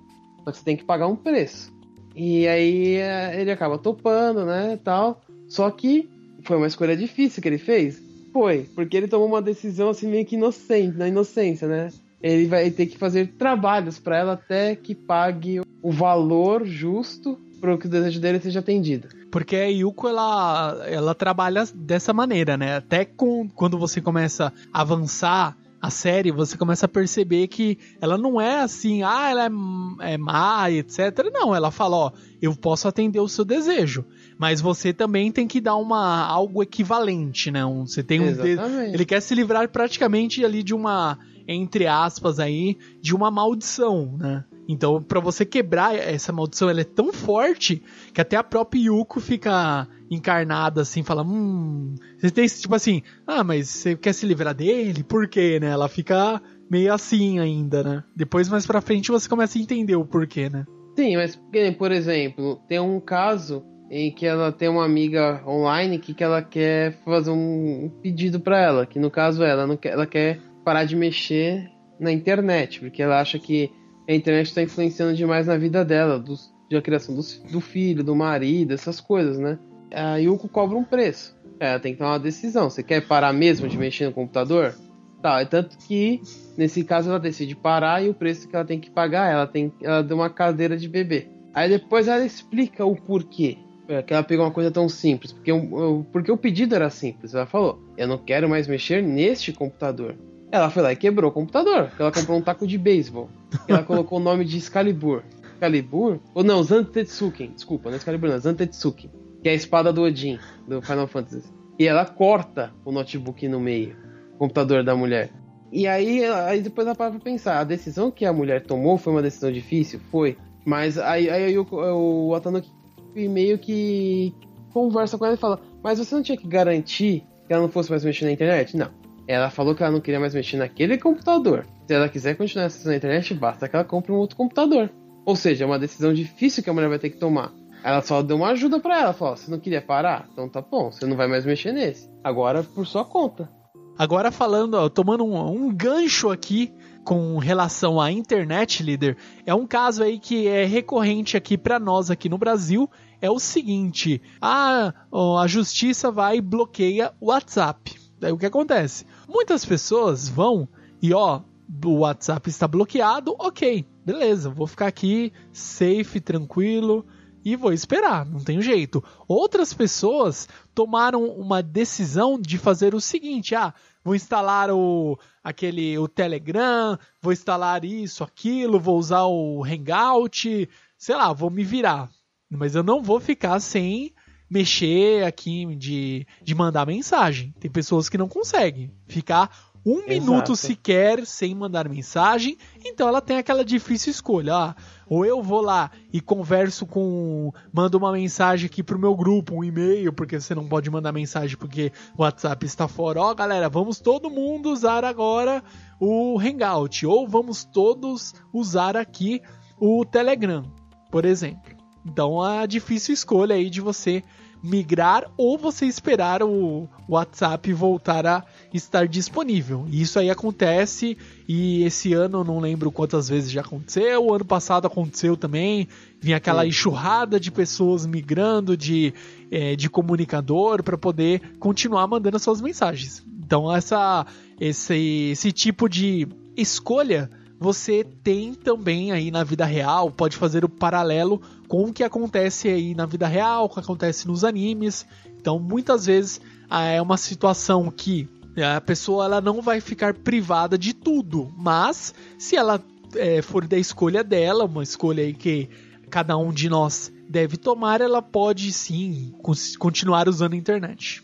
Só 0.45 0.51
que 0.51 0.59
você 0.59 0.65
tem 0.67 0.77
que 0.77 0.85
pagar 0.85 1.07
um 1.07 1.17
preço. 1.17 1.78
E 2.19 2.49
aí 2.49 2.97
ele 3.39 3.51
acaba 3.51 3.79
topando, 3.79 4.45
né? 4.45 4.79
Tal. 4.83 5.23
Só 5.47 5.71
que 5.71 6.09
foi 6.43 6.57
uma 6.57 6.67
escolha 6.67 6.97
difícil 6.97 7.41
que 7.41 7.49
ele 7.49 7.59
fez. 7.59 8.03
Foi, 8.33 8.69
porque 8.75 8.97
ele 8.97 9.09
tomou 9.09 9.27
uma 9.29 9.41
decisão 9.41 9.89
assim 9.89 10.09
meio 10.09 10.27
que 10.27 10.37
inocente, 10.37 10.99
na 10.99 11.09
inocência, 11.09 11.67
né? 11.67 11.89
ele 12.23 12.47
vai 12.47 12.71
ter 12.71 12.87
que 12.87 12.99
fazer 12.99 13.35
trabalhos 13.39 13.99
para 13.99 14.19
ela 14.19 14.33
até 14.33 14.75
que 14.75 14.95
pague 14.95 15.61
o 15.83 15.91
valor 15.91 16.67
justo 16.67 17.39
para 17.61 17.77
que 17.77 17.87
o 17.87 17.91
desejo 17.91 18.21
dele 18.21 18.41
seja 18.41 18.61
atendido. 18.61 19.09
Porque 19.31 19.57
a 19.57 19.67
Yuko 19.67 20.09
ela, 20.09 20.85
ela 20.87 21.15
trabalha 21.15 21.65
dessa 21.75 22.13
maneira, 22.13 22.57
né? 22.57 22.77
Até 22.77 23.05
com, 23.05 23.49
quando 23.49 23.79
você 23.79 24.01
começa 24.01 24.53
a 24.73 24.81
avançar 24.81 25.57
a 25.81 25.91
série, 25.91 26.33
você 26.33 26.57
começa 26.57 26.87
a 26.87 26.89
perceber 26.89 27.47
que 27.47 27.79
ela 28.01 28.19
não 28.19 28.41
é 28.41 28.61
assim, 28.61 29.03
ah, 29.03 29.31
ela 29.31 29.47
é, 29.47 30.13
é 30.15 30.19
má, 30.19 30.71
etc. 30.71 31.31
Não, 31.33 31.55
ela 31.55 31.71
fala, 31.71 31.97
ó, 31.97 32.13
eu 32.43 32.55
posso 32.57 32.89
atender 32.89 33.21
o 33.21 33.29
seu 33.29 33.45
desejo, 33.45 34.05
mas 34.37 34.61
você 34.61 34.93
também 34.93 35.31
tem 35.31 35.47
que 35.47 35.61
dar 35.61 35.77
uma 35.77 36.25
algo 36.27 36.63
equivalente, 36.63 37.51
né? 37.51 37.65
Um, 37.65 37.87
você 37.87 38.03
tem 38.03 38.21
um 38.21 38.27
Exatamente. 38.29 38.95
ele 38.95 39.05
quer 39.05 39.21
se 39.21 39.35
livrar 39.35 39.69
praticamente 39.69 40.45
ali 40.45 40.63
de 40.63 40.75
uma 40.75 41.19
entre 41.51 41.87
aspas 41.87 42.39
aí, 42.39 42.77
de 43.01 43.15
uma 43.15 43.31
maldição, 43.31 44.15
né? 44.19 44.45
Então, 44.69 45.03
pra 45.03 45.19
você 45.19 45.47
quebrar 45.47 45.95
essa 45.95 46.31
maldição, 46.31 46.69
ela 46.69 46.83
é 46.83 46.85
tão 46.85 47.11
forte 47.11 47.83
que 48.13 48.21
até 48.21 48.37
a 48.37 48.45
própria 48.45 48.81
Yuko 48.83 49.19
fica 49.19 49.89
encarnada 50.11 50.83
assim, 50.83 51.03
fala, 51.03 51.23
hum, 51.23 51.95
você 52.19 52.31
tem 52.31 52.47
tipo 52.47 52.75
assim, 52.75 53.03
ah, 53.27 53.45
mas 53.45 53.69
você 53.69 53.97
quer 53.97 54.13
se 54.13 54.27
livrar 54.27 54.55
dele? 54.55 55.03
Por 55.03 55.29
quê, 55.29 55.59
né? 55.61 55.69
Ela 55.69 55.89
fica 55.89 56.41
meio 56.71 56.93
assim 56.93 57.39
ainda, 57.39 57.83
né? 57.83 58.05
Depois 58.15 58.49
mais 58.49 58.67
pra 58.67 58.81
frente 58.81 59.11
você 59.11 59.29
começa 59.29 59.59
a 59.59 59.63
entender 59.63 59.97
o 59.97 60.05
porquê, 60.05 60.49
né? 60.49 60.65
Sim, 60.97 61.17
mas 61.17 61.39
por 61.77 61.93
exemplo, 61.93 62.61
tem 62.69 62.81
um 62.81 63.01
caso 63.01 63.65
em 63.91 64.11
que 64.11 64.27
ela 64.27 64.53
tem 64.53 64.69
uma 64.69 64.85
amiga 64.85 65.43
online 65.47 65.99
que, 65.99 66.13
que 66.13 66.23
ela 66.23 66.43
quer 66.43 66.93
fazer 67.05 67.31
um 67.31 67.91
pedido 68.03 68.39
pra 68.39 68.61
ela, 68.61 68.87
que 68.87 68.99
no 68.99 69.11
caso 69.11 69.43
ela 69.43 69.67
não 69.67 69.77
quer, 69.77 69.93
ela 69.93 70.07
quer 70.07 70.41
parar 70.65 70.85
de 70.85 70.95
mexer 70.95 71.71
na 71.99 72.13
internet, 72.13 72.81
porque 72.81 73.03
ela 73.03 73.21
acha 73.21 73.39
que 73.39 73.71
a 74.09 74.15
internet 74.15 74.47
está 74.47 74.63
influenciando 74.63 75.15
demais 75.15 75.47
na 75.47 75.57
vida 75.57 75.85
dela, 75.85 76.19
dos, 76.19 76.53
da 76.71 76.83
criação 76.83 77.15
do 77.15 77.61
filho, 77.61 78.05
do 78.05 78.15
marido, 78.15 78.73
essas 78.73 79.01
coisas, 79.01 79.39
né? 79.39 79.59
A 79.93 80.17
Yuko 80.17 80.49
cobra 80.49 80.77
um 80.77 80.85
preço. 80.85 81.37
Ela 81.61 81.79
tem 81.81 81.93
que 81.93 81.99
tomar 81.99 82.13
uma 82.13 82.19
decisão. 82.21 82.69
Você 82.71 82.83
quer 82.83 83.07
parar 83.07 83.33
mesmo 83.33 83.69
de 83.69 83.77
mexer 83.77 84.07
no 84.07 84.13
computador? 84.13 84.75
Tá, 85.23 85.41
é 85.41 85.45
tanto 85.45 85.77
que 85.79 86.21
nesse 86.57 86.85
caso 86.85 87.11
ela 87.11 87.19
decide 87.19 87.57
parar 87.57 88.03
e 88.05 88.09
o 88.09 88.15
preço 88.15 88.47
que 88.49 88.55
ela 88.55 88.65
tem 88.65 88.79
que 88.79 88.89
pagar, 88.91 89.33
ela 89.33 89.47
tem, 89.49 89.73
ela 89.83 90.01
deu 90.03 90.17
uma 90.17 90.31
cadeira 90.31 90.77
de 90.77 90.89
bebê. 90.89 91.27
Aí 91.53 91.69
depois 91.69 92.07
ela 92.07 92.25
explica 92.25 92.85
o 92.85 92.95
porquê. 92.95 93.59
É, 93.89 94.03
que 94.03 94.13
ela 94.13 94.23
pegou 94.23 94.45
uma 94.45 94.51
coisa 94.53 94.71
tão 94.71 94.87
simples, 94.87 95.33
porque, 95.33 95.51
o- 95.51 96.05
porque 96.13 96.31
o 96.31 96.37
pedido 96.37 96.75
era 96.75 96.91
simples. 96.91 97.35
Ela 97.35 97.47
falou: 97.47 97.83
Eu 97.97 98.07
não 98.07 98.19
quero 98.19 98.47
mais 98.49 98.69
mexer 98.69 99.03
neste 99.03 99.51
computador. 99.51 100.15
Ela 100.53 100.69
foi 100.71 100.83
lá 100.83 100.93
e 100.93 100.97
quebrou 100.97 101.31
o 101.31 101.33
computador. 101.35 101.91
Ela 101.99 102.13
comprou 102.13 102.37
um 102.39 102.43
taco 102.43 102.67
de 102.67 102.77
beisebol. 102.79 103.29
Ela 103.67 103.83
colocou 103.83 104.19
o 104.19 104.23
nome 104.23 104.45
de 104.45 104.59
Excalibur. 104.59 105.23
Excalibur? 105.55 106.21
Ou 106.35 106.45
não, 106.45 106.63
Zantetsuken. 106.63 107.53
Desculpa, 107.55 107.89
não 107.89 107.95
é 107.95 107.99
Excalibur, 107.99 108.29
não. 108.29 108.39
Zantetsuken. 108.39 109.11
Que 109.43 109.49
é 109.49 109.53
a 109.53 109.55
espada 109.55 109.93
do 109.93 110.03
Odin, 110.03 110.39
do 110.67 110.83
Final 110.83 111.07
Fantasy. 111.07 111.49
E 111.79 111.87
ela 111.87 112.05
corta 112.05 112.73
o 112.85 112.91
notebook 112.91 113.47
no 113.49 113.61
meio. 113.61 113.97
O 114.35 114.39
computador 114.39 114.83
da 114.83 114.97
mulher. 114.97 115.31
E 115.71 115.87
aí, 115.87 116.25
aí 116.25 116.61
depois 116.61 116.87
ela 116.87 116.97
para 116.97 117.13
pra 117.13 117.21
pensar. 117.21 117.61
A 117.61 117.65
decisão 117.65 118.11
que 118.11 118.25
a 118.25 118.33
mulher 118.33 118.63
tomou 118.63 118.99
foi 118.99 119.13
uma 119.13 119.23
decisão 119.23 119.53
difícil? 119.53 120.01
Foi. 120.11 120.37
Mas 120.65 120.99
aí, 120.99 121.31
aí 121.31 121.59
o, 121.59 121.67
o 121.71 122.31
Watanuki 122.31 122.71
meio 123.15 123.59
que 123.59 124.35
conversa 124.73 125.19
com 125.19 125.25
ela 125.25 125.35
e 125.35 125.39
fala: 125.39 125.61
Mas 125.83 125.99
você 125.99 126.15
não 126.15 126.23
tinha 126.23 126.37
que 126.37 126.47
garantir 126.47 127.25
que 127.47 127.53
ela 127.53 127.63
não 127.63 127.71
fosse 127.71 127.91
mais 127.91 128.05
mexer 128.05 128.25
na 128.25 128.33
internet? 128.33 128.77
Não. 128.77 128.91
Ela 129.27 129.51
falou 129.51 129.75
que 129.75 129.83
ela 129.83 129.93
não 129.93 130.01
queria 130.01 130.21
mais 130.21 130.35
mexer 130.35 130.57
naquele 130.57 130.97
computador. 130.97 131.67
Se 131.87 131.95
ela 131.95 132.09
quiser 132.09 132.35
continuar 132.37 132.67
acessando 132.67 132.95
a 132.95 132.97
internet, 132.97 133.35
basta 133.35 133.69
que 133.69 133.77
ela 133.77 133.85
compre 133.85 134.11
um 134.11 134.17
outro 134.17 134.37
computador. 134.37 134.91
Ou 135.25 135.37
seja, 135.37 135.65
é 135.65 135.67
uma 135.67 135.79
decisão 135.79 136.15
difícil 136.15 136.63
que 136.63 136.71
a 136.71 136.73
mulher 136.73 136.89
vai 136.89 136.99
ter 136.99 137.11
que 137.11 137.19
tomar. 137.19 137.53
Ela 137.83 138.03
só 138.03 138.23
deu 138.23 138.37
uma 138.37 138.49
ajuda 138.49 138.81
pra 138.81 139.01
ela. 139.01 139.13
Falou: 139.13 139.37
Você 139.37 139.51
não 139.51 139.59
queria 139.59 139.83
parar? 139.83 140.29
Então 140.33 140.49
tá 140.49 140.61
bom, 140.61 140.91
você 140.91 141.07
não 141.07 141.17
vai 141.17 141.29
mais 141.29 141.45
mexer 141.45 141.73
nesse. 141.73 142.11
Agora 142.23 142.63
por 142.63 142.87
sua 142.87 143.05
conta. 143.05 143.51
Agora 143.99 144.31
falando, 144.31 144.75
ó, 144.75 144.89
tomando 144.89 145.25
um, 145.25 145.65
um 145.65 145.75
gancho 145.75 146.31
aqui 146.31 146.73
com 147.05 147.37
relação 147.39 148.01
à 148.01 148.13
internet, 148.13 148.83
líder, 148.83 149.17
é 149.45 149.53
um 149.53 149.67
caso 149.67 150.05
aí 150.05 150.21
que 150.21 150.47
é 150.47 150.65
recorrente 150.65 151.37
aqui 151.37 151.59
pra 151.59 151.81
nós 151.81 152.11
aqui 152.11 152.29
no 152.29 152.39
Brasil. 152.39 152.89
É 153.21 153.31
o 153.31 153.39
seguinte: 153.39 154.23
a, 154.41 154.93
a 155.41 155.47
justiça 155.47 156.11
vai 156.11 156.37
e 156.37 156.41
bloqueia 156.41 157.13
o 157.21 157.27
WhatsApp. 157.27 157.99
Daí 158.21 158.33
o 158.33 158.39
que 158.39 158.47
acontece? 158.47 159.05
Muitas 159.29 159.65
pessoas 159.65 160.29
vão 160.29 160.69
e 161.01 161.13
ó, 161.13 161.41
o 161.85 161.99
WhatsApp 161.99 162.49
está 162.49 162.67
bloqueado, 162.67 163.35
ok, 163.39 163.87
beleza, 164.05 164.51
vou 164.51 164.67
ficar 164.67 164.87
aqui 164.87 165.33
safe, 165.53 166.21
tranquilo 166.21 167.07
e 167.45 167.57
vou 167.57 167.73
esperar, 167.73 168.27
não 168.27 168.41
tem 168.41 168.61
jeito. 168.61 169.03
Outras 169.27 169.73
pessoas 169.73 170.49
tomaram 170.75 171.25
uma 171.25 171.63
decisão 171.63 172.39
de 172.41 172.59
fazer 172.59 172.95
o 172.95 173.01
seguinte: 173.01 173.55
ah, 173.55 173.73
vou 174.05 174.15
instalar 174.15 174.71
o 174.71 175.19
aquele 175.43 175.97
o 175.99 176.09
Telegram, 176.09 176.99
vou 177.23 177.33
instalar 177.33 177.85
isso, 177.85 178.23
aquilo, 178.23 178.81
vou 178.81 178.99
usar 178.99 179.25
o 179.25 179.65
Hangout, 179.65 180.69
sei 180.97 181.17
lá, 181.17 181.33
vou 181.33 181.51
me 181.51 181.65
virar. 181.65 182.11
Mas 182.51 182.75
eu 182.75 182.83
não 182.83 183.03
vou 183.03 183.21
ficar 183.21 183.61
sem 183.61 184.15
mexer 184.51 185.25
aqui 185.25 185.67
de, 185.77 186.27
de 186.43 186.55
mandar 186.55 186.87
mensagem. 186.87 187.55
Tem 187.61 187.71
pessoas 187.71 188.09
que 188.09 188.19
não 188.19 188.29
conseguem 188.29 188.91
ficar 189.07 189.68
um 189.89 190.01
Exato. 190.01 190.11
minuto 190.11 190.57
sequer 190.57 191.25
sem 191.25 191.55
mandar 191.55 191.89
mensagem, 191.89 192.59
então 192.85 193.09
ela 193.09 193.23
tem 193.23 193.39
aquela 193.39 193.65
difícil 193.65 194.11
escolha. 194.11 194.55
Ah, 194.55 194.77
ou 195.09 195.25
eu 195.25 195.43
vou 195.43 195.63
lá 195.63 195.91
e 196.13 196.21
converso 196.21 196.85
com. 196.85 197.51
mando 197.73 197.97
uma 197.97 198.13
mensagem 198.13 198.67
aqui 198.67 198.83
pro 198.83 198.99
meu 198.99 199.17
grupo, 199.17 199.55
um 199.55 199.65
e-mail, 199.65 200.13
porque 200.13 200.39
você 200.39 200.55
não 200.55 200.69
pode 200.69 200.91
mandar 200.91 201.11
mensagem 201.11 201.57
porque 201.57 201.91
o 202.19 202.23
WhatsApp 202.23 202.67
está 202.67 202.87
fora. 202.87 203.23
Ó, 203.23 203.35
galera, 203.35 203.71
vamos 203.71 203.99
todo 203.99 204.29
mundo 204.29 204.71
usar 204.71 205.07
agora 205.07 205.63
o 205.99 206.39
Hangout. 206.39 207.07
Ou 207.07 207.27
vamos 207.27 207.65
todos 207.65 208.35
usar 208.53 208.95
aqui 208.95 209.41
o 209.81 210.05
Telegram, 210.05 210.71
por 211.11 211.25
exemplo. 211.25 211.79
Então 212.05 212.43
a 212.43 212.67
difícil 212.67 213.15
escolha 213.15 213.55
aí 213.55 213.71
de 213.71 213.81
você 213.81 214.23
migrar 214.63 215.31
ou 215.37 215.57
você 215.57 215.87
esperar 215.87 216.43
o 216.43 216.89
WhatsApp 217.09 217.73
voltar 217.73 218.27
a 218.27 218.45
estar 218.73 219.07
disponível. 219.07 219.87
E 219.91 220.03
isso 220.03 220.19
aí 220.19 220.31
acontece 220.31 221.17
e 221.49 221.85
esse 221.85 222.13
ano 222.13 222.39
eu 222.39 222.45
não 222.45 222.59
lembro 222.59 222.91
quantas 222.91 223.29
vezes 223.29 223.51
já 223.51 223.61
aconteceu, 223.61 224.27
o 224.27 224.35
ano 224.35 224.45
passado 224.45 224.87
aconteceu 224.87 225.37
também, 225.37 225.89
vinha 226.21 226.37
aquela 226.37 226.67
enxurrada 226.67 227.39
de 227.39 227.51
pessoas 227.51 228.05
migrando 228.05 228.77
de, 228.77 229.15
eh, 229.51 229.77
de 229.77 229.89
comunicador 229.89 230.83
para 230.83 230.99
poder 230.99 231.41
continuar 231.59 232.07
mandando 232.07 232.39
suas 232.39 232.61
mensagens. 232.61 233.25
Então 233.45 233.75
essa, 233.75 234.27
esse, 234.61 235.31
esse 235.33 235.53
tipo 235.53 235.89
de 235.89 236.29
escolha 236.57 237.31
você 237.59 238.05
tem 238.05 238.55
também 238.55 239.11
aí 239.11 239.31
na 239.31 239.43
vida 239.43 239.65
real, 239.65 240.11
pode 240.11 240.37
fazer 240.37 240.65
o 240.65 240.69
paralelo 240.69 241.41
com 241.67 241.85
o 241.85 241.93
que 241.93 242.05
acontece 242.05 242.69
aí 242.69 242.95
na 242.95 243.05
vida 243.05 243.27
real, 243.27 243.65
o 243.65 243.69
que 243.69 243.81
acontece 243.81 244.29
nos 244.29 244.45
animes. 244.45 245.07
Então, 245.41 245.59
muitas 245.59 246.07
vezes 246.07 246.41
ah, 246.71 246.85
é 246.85 247.03
uma 247.03 247.17
situação 247.17 247.91
que 247.91 248.29
a 248.57 248.81
pessoa 248.81 249.25
ela 249.25 249.41
não 249.41 249.61
vai 249.61 249.81
ficar 249.81 250.15
privada 250.15 250.77
de 250.79 250.93
tudo, 250.93 251.53
mas 251.57 252.15
se 252.39 252.57
ela 252.57 252.83
eh, 253.15 253.43
for 253.43 253.67
da 253.67 253.79
escolha 253.79 254.25
dela, 254.25 254.65
uma 254.65 254.83
escolha 254.83 255.23
aí 255.23 255.33
que 255.33 255.69
cada 256.11 256.37
um 256.37 256.53
de 256.53 256.69
nós 256.69 257.13
deve 257.29 257.57
tomar, 257.57 258.01
ela 258.01 258.23
pode 258.23 258.73
sim 258.73 259.35
continuar 259.79 260.29
usando 260.29 260.55
a 260.55 260.57
internet. 260.57 261.23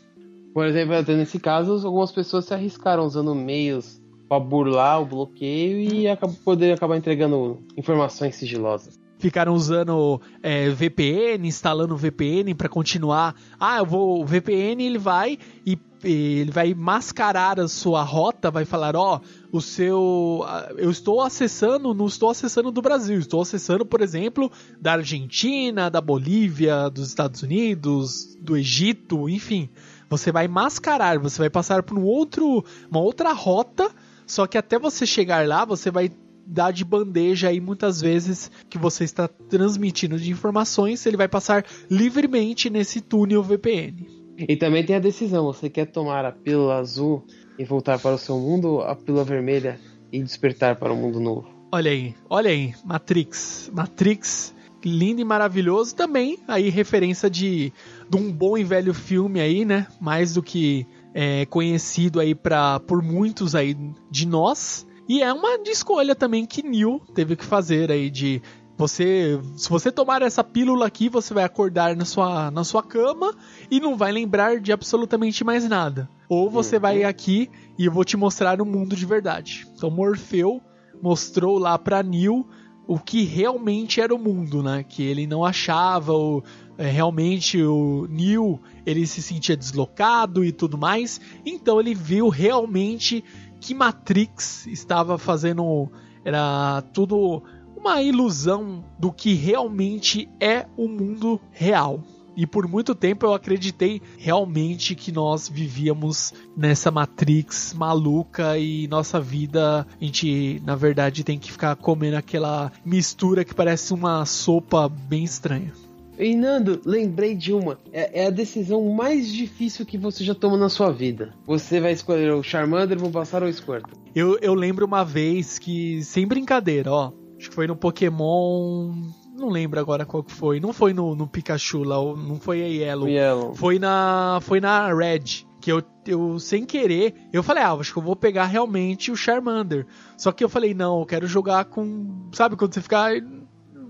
Por 0.53 0.67
exemplo, 0.67 0.95
nesse 1.17 1.41
caso, 1.41 1.85
algumas 1.85 2.13
pessoas 2.13 2.45
se 2.45 2.55
arriscaram 2.55 3.05
usando 3.05 3.35
meios 3.35 4.01
pra 4.35 4.41
burlar 4.41 5.01
o 5.01 5.07
bloqueio 5.07 5.79
e 5.79 6.05
poder 6.45 6.73
acabar 6.73 6.97
entregando 6.97 7.63
informações 7.77 8.35
sigilosas. 8.37 8.99
ficaram 9.19 9.55
usando 9.55 10.21
é, 10.43 10.69
VPN, 10.71 11.47
instalando 11.47 11.97
VPN 11.97 12.55
para 12.55 12.69
continuar. 12.69 13.35
Ah, 13.59 13.79
eu 13.79 13.87
vou. 13.87 14.23
O 14.23 14.27
VPN 14.27 14.85
ele 14.85 14.99
vai 14.99 15.39
e 15.65 15.79
ele 16.03 16.51
vai 16.51 16.75
mascarar 16.75 17.59
a 17.59 17.67
sua 17.67 18.03
rota, 18.03 18.51
vai 18.51 18.67
falar, 18.67 18.95
ó, 18.95 19.21
o 19.51 19.61
seu, 19.63 20.45
eu 20.77 20.91
estou 20.91 21.23
acessando, 21.23 21.95
não 21.95 22.07
estou 22.07 22.29
acessando 22.29 22.71
do 22.71 22.83
Brasil, 22.83 23.19
estou 23.19 23.41
acessando, 23.41 23.87
por 23.87 24.03
exemplo, 24.03 24.53
da 24.79 24.93
Argentina, 24.93 25.91
da 25.91 26.03
Bolívia, 26.03 26.91
dos 26.91 27.09
Estados 27.09 27.43
Unidos, 27.43 28.37
do 28.39 28.55
Egito, 28.55 29.31
enfim. 29.31 29.71
Você 30.11 30.31
vai 30.31 30.47
mascarar, 30.47 31.19
você 31.19 31.39
vai 31.39 31.51
passar 31.51 31.83
por 31.83 31.99
um 31.99 32.05
outro, 32.05 32.63
uma 32.91 33.01
outra 33.01 33.33
rota, 33.33 33.91
só 34.27 34.47
que 34.47 34.59
até 34.59 34.79
você 34.79 35.07
chegar 35.07 35.47
lá, 35.47 35.65
você 35.65 35.91
vai 35.91 36.11
dar 36.47 36.73
de 36.73 36.85
bandeja 36.85 37.49
aí 37.49 37.61
muitas 37.61 38.01
vezes 38.01 38.51
que 38.69 38.79
você 38.79 39.05
está 39.05 39.27
transmitindo 39.27 40.19
de 40.19 40.31
informações, 40.31 41.05
ele 41.07 41.17
vai 41.17 41.29
passar 41.29 41.65
livremente 41.91 42.69
nesse 42.69 43.01
túnel 43.01 43.43
VPN. 43.43 44.07
E 44.37 44.57
também 44.57 44.85
tem 44.85 44.97
a 44.97 45.01
decisão: 45.01 45.45
você 45.45 45.71
quer 45.71 45.87
tomar 45.87 46.25
a 46.25 46.33
pílula 46.33 46.77
azul 46.77 47.25
e 47.59 47.65
voltar 47.65 47.99
para 47.99 48.15
o 48.15 48.19
seu 48.19 48.39
mundo, 48.39 48.69
ou 48.73 48.83
a 48.83 48.95
pílula 48.95 49.25
vermelha 49.25 49.79
e 50.13 50.23
despertar 50.23 50.77
para 50.77 50.93
um 50.93 50.97
mundo 50.97 51.21
novo? 51.21 51.49
Olha 51.71 51.91
aí, 51.91 52.15
olha 52.29 52.51
aí, 52.51 52.75
Matrix. 52.85 53.71
Matrix, 53.73 54.55
lindo 54.85 55.21
e 55.21 55.25
maravilhoso. 55.25 55.95
Também 55.95 56.39
aí 56.47 56.69
referência 56.69 57.31
de, 57.31 57.73
de 58.09 58.17
um 58.17 58.31
bom 58.31 58.59
e 58.59 58.65
velho 58.65 58.95
filme 58.95 59.41
aí, 59.41 59.65
né? 59.65 59.87
Mais 60.01 60.35
do 60.35 60.43
que 60.43 60.87
é, 61.15 61.47
conhecido 61.47 62.19
aí 62.19 62.35
pra, 62.35 62.81
por 62.81 63.01
muitos 63.01 63.55
aí 63.55 63.77
de 64.11 64.27
nós. 64.27 64.87
E 65.09 65.23
é 65.23 65.33
uma 65.33 65.57
escolha 65.67 66.15
também 66.15 66.45
que 66.45 66.63
Neil 66.63 67.01
teve 67.15 67.37
que 67.37 67.45
fazer 67.45 67.93
aí 67.93 68.11
de 68.11 68.43
você, 68.77 69.41
se 69.57 69.71
você 69.71 69.93
tomar 69.93 70.23
essa 70.23 70.43
pílula 70.43 70.87
aqui, 70.87 71.09
você 71.09 71.33
vai 71.33 71.45
acordar 71.45 71.95
na 71.95 72.05
sua, 72.05 72.51
na 72.51 72.65
sua 72.65 72.83
cama 72.83 73.33
e 73.71 73.79
não 73.79 73.97
vai 73.97 74.11
lembrar 74.11 74.61
de 74.61 74.73
absolutamente 74.73 75.45
mais 75.45 75.69
nada. 75.69 76.09
Ou 76.29 76.51
você 76.51 76.77
uhum. 76.77 76.83
vai 76.83 77.05
aqui 77.05 77.49
e 77.79 77.85
eu 77.85 77.93
vou 77.93 78.05
te 78.05 78.17
mostrar 78.17 78.61
o 78.61 78.65
um 78.65 78.67
mundo 78.67 78.97
de 78.97 79.07
verdade. 79.07 79.67
Então 79.77 79.91
Morfeu 79.91 80.61
mostrou 81.01 81.59
lá 81.59 81.79
para 81.79 82.03
Neil 82.03 82.47
o 82.87 82.99
que 82.99 83.23
realmente 83.23 84.01
era 84.01 84.15
o 84.15 84.19
mundo, 84.19 84.63
né? 84.63 84.83
Que 84.83 85.03
ele 85.03 85.27
não 85.27 85.45
achava 85.45 86.13
o, 86.13 86.43
é, 86.77 86.91
realmente 86.91 87.63
o 87.63 88.07
Neil 88.11 88.61
ele 88.85 89.07
se 89.07 89.23
sentia 89.23 89.57
deslocado 89.57 90.45
e 90.45 90.53
tudo 90.53 90.77
mais. 90.77 91.21
Então 91.45 91.81
ele 91.81 91.95
viu 91.95 92.29
realmente 92.29 93.25
que 93.61 93.75
Matrix 93.75 94.67
estava 94.67 95.17
fazendo 95.19 95.91
era 96.25 96.83
tudo 96.93 97.43
uma 97.77 98.01
ilusão 98.03 98.83
do 98.99 99.13
que 99.13 99.35
realmente 99.35 100.29
é 100.41 100.67
o 100.77 100.89
mundo 100.89 101.41
real. 101.51 102.01
E 102.37 102.47
por 102.47 102.67
muito 102.67 102.95
tempo 102.95 103.27
eu 103.27 103.33
acreditei 103.33 104.03
realmente 104.19 104.95
que 104.95 105.13
nós 105.13 105.49
vivíamos 105.49 106.33
nessa 106.57 106.91
Matrix 106.91 107.73
maluca 107.75 108.59
e 108.59 108.89
nossa 108.89 109.21
vida, 109.21 109.87
a 110.01 110.05
gente 110.05 110.61
na 110.65 110.75
verdade 110.75 111.23
tem 111.23 111.39
que 111.39 111.53
ficar 111.53 111.77
comendo 111.77 112.17
aquela 112.17 112.73
mistura 112.85 113.45
que 113.45 113.55
parece 113.55 113.95
uma 113.95 114.25
sopa 114.25 114.89
bem 114.89 115.23
estranha. 115.23 115.84
E 116.19 116.35
Nando, 116.35 116.81
lembrei 116.85 117.35
de 117.35 117.53
uma. 117.53 117.79
É, 117.93 118.23
é, 118.23 118.27
a 118.27 118.31
decisão 118.31 118.89
mais 118.91 119.33
difícil 119.33 119.85
que 119.85 119.99
você 119.99 120.23
já 120.23 120.35
tomou 120.35 120.59
na 120.59 120.69
sua 120.69 120.91
vida. 120.93 121.35
Você 121.47 121.81
vai 121.81 121.93
escolher 121.93 122.33
o 122.33 122.43
Charmander, 122.43 122.99
passar 123.11 123.43
ou 123.43 123.49
o 123.49 123.53
Squirtle. 123.53 123.97
Eu, 124.15 124.39
eu 124.41 124.55
lembro 124.55 124.87
uma 124.87 125.05
vez 125.05 125.59
que, 125.59 126.03
sem 126.03 126.27
brincadeira, 126.27 126.93
ó, 126.93 127.13
Acho 127.45 127.51
que 127.51 127.55
foi 127.55 127.67
no 127.67 127.77
Pokémon. 127.77 128.95
Não 129.37 129.51
lembro 129.51 129.79
agora 129.79 130.07
qual 130.07 130.23
que 130.23 130.33
foi. 130.33 130.61
Não 130.61 130.73
foi 130.73 130.95
no, 130.95 131.15
no 131.15 131.27
Pikachu 131.27 131.83
lá, 131.83 131.97
não 131.97 132.41
foi 132.41 132.63
a 132.63 132.67
Yellow. 132.67 133.07
Yellow. 133.07 133.55
Foi 133.55 133.79
na. 133.79 134.39
Foi 134.41 134.61
na 134.61 134.93
Red. 134.95 135.45
Que 135.61 135.73
eu, 135.73 135.83
eu, 136.07 136.39
sem 136.39 136.67
querer, 136.67 137.15
eu 137.33 137.43
falei, 137.43 137.63
ah, 137.63 137.73
acho 137.73 137.93
que 137.93 137.99
eu 137.99 138.03
vou 138.03 138.15
pegar 138.15 138.45
realmente 138.45 139.11
o 139.11 139.17
Charmander. 139.17 139.87
Só 140.17 140.31
que 140.31 140.45
eu 140.45 140.49
falei, 140.49 140.75
não, 140.75 141.01
eu 141.01 141.07
quero 141.07 141.27
jogar 141.27 141.65
com. 141.67 142.29
Sabe 142.33 142.55
quando 142.57 142.73
você 142.73 142.83
fica 142.83 143.11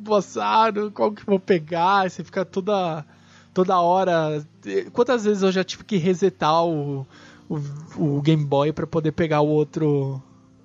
emboçado, 0.05 0.91
qual 0.91 1.13
que 1.13 1.25
vou 1.25 1.41
pegar? 1.41 2.09
Você 2.11 2.23
fica 2.23 2.45
toda. 2.45 3.05
toda 3.53 3.81
hora. 3.81 4.47
Quantas 4.93 5.25
vezes 5.25 5.43
eu 5.43 5.51
já 5.51 5.65
tive 5.65 5.85
que 5.85 5.97
resetar 5.97 6.65
o, 6.65 7.07
o, 7.49 7.59
o 7.97 8.23
Game 8.23 8.45
Boy 8.45 8.73
para 8.73 8.87
poder 8.87 9.13
pegar 9.13 9.41
o 9.41 9.49
outro. 9.49 10.23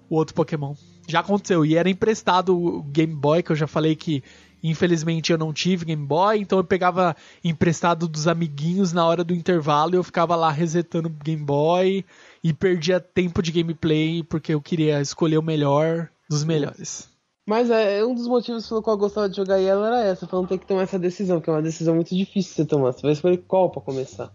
o 0.10 0.16
outro 0.16 0.36
Pokémon? 0.36 0.76
Já 1.08 1.22
aconteceu. 1.22 1.66
E 1.66 1.76
era 1.76 1.90
emprestado 1.90 2.56
o 2.56 2.84
Game 2.84 3.16
Boy, 3.16 3.42
que 3.42 3.52
eu 3.52 3.56
já 3.56 3.66
falei 3.66 3.96
que 3.96 4.24
infelizmente 4.62 5.32
eu 5.32 5.38
não 5.38 5.54
tive 5.54 5.86
Game 5.86 6.06
Boy, 6.06 6.40
então 6.40 6.60
eu 6.60 6.64
pegava 6.64 7.16
emprestado 7.42 8.10
dos 8.10 8.28
amiguinhos 8.28 8.92
na 8.92 9.06
hora 9.06 9.24
do 9.24 9.34
intervalo 9.34 9.94
e 9.94 9.98
eu 9.98 10.04
ficava 10.04 10.36
lá 10.36 10.52
resetando 10.52 11.08
o 11.08 11.24
Game 11.24 11.44
Boy 11.44 12.06
e 12.44 12.54
perdia 12.54 13.00
tempo 13.00 13.42
de 13.42 13.54
gameplay 13.54 14.22
porque 14.22 14.54
eu 14.54 14.62
queria 14.62 15.02
escolher 15.02 15.38
o 15.38 15.44
melhor 15.44 16.10
dos 16.30 16.44
melhores. 16.44 17.09
Mas 17.50 17.72
é, 17.72 18.06
um 18.06 18.14
dos 18.14 18.28
motivos 18.28 18.70
pelo 18.70 18.84
qual 18.84 18.96
eu 18.96 19.00
gostava 19.00 19.28
de 19.28 19.36
jogar 19.36 19.60
ela 19.60 19.88
era 19.88 20.08
essa, 20.08 20.28
pra 20.28 20.38
não 20.38 20.46
ter 20.46 20.60
que 20.60 20.68
tomar 20.68 20.84
essa 20.84 21.00
decisão, 21.00 21.42
que 21.42 21.50
é 21.50 21.54
uma 21.54 21.64
decisão 21.64 21.96
muito 21.96 22.16
difícil 22.16 22.52
de 22.52 22.56
você 22.58 22.66
tomar. 22.66 22.92
Você 22.92 23.02
vai 23.02 23.14
escolher 23.14 23.38
qual 23.38 23.72
pra 23.72 23.82
começar. 23.82 24.32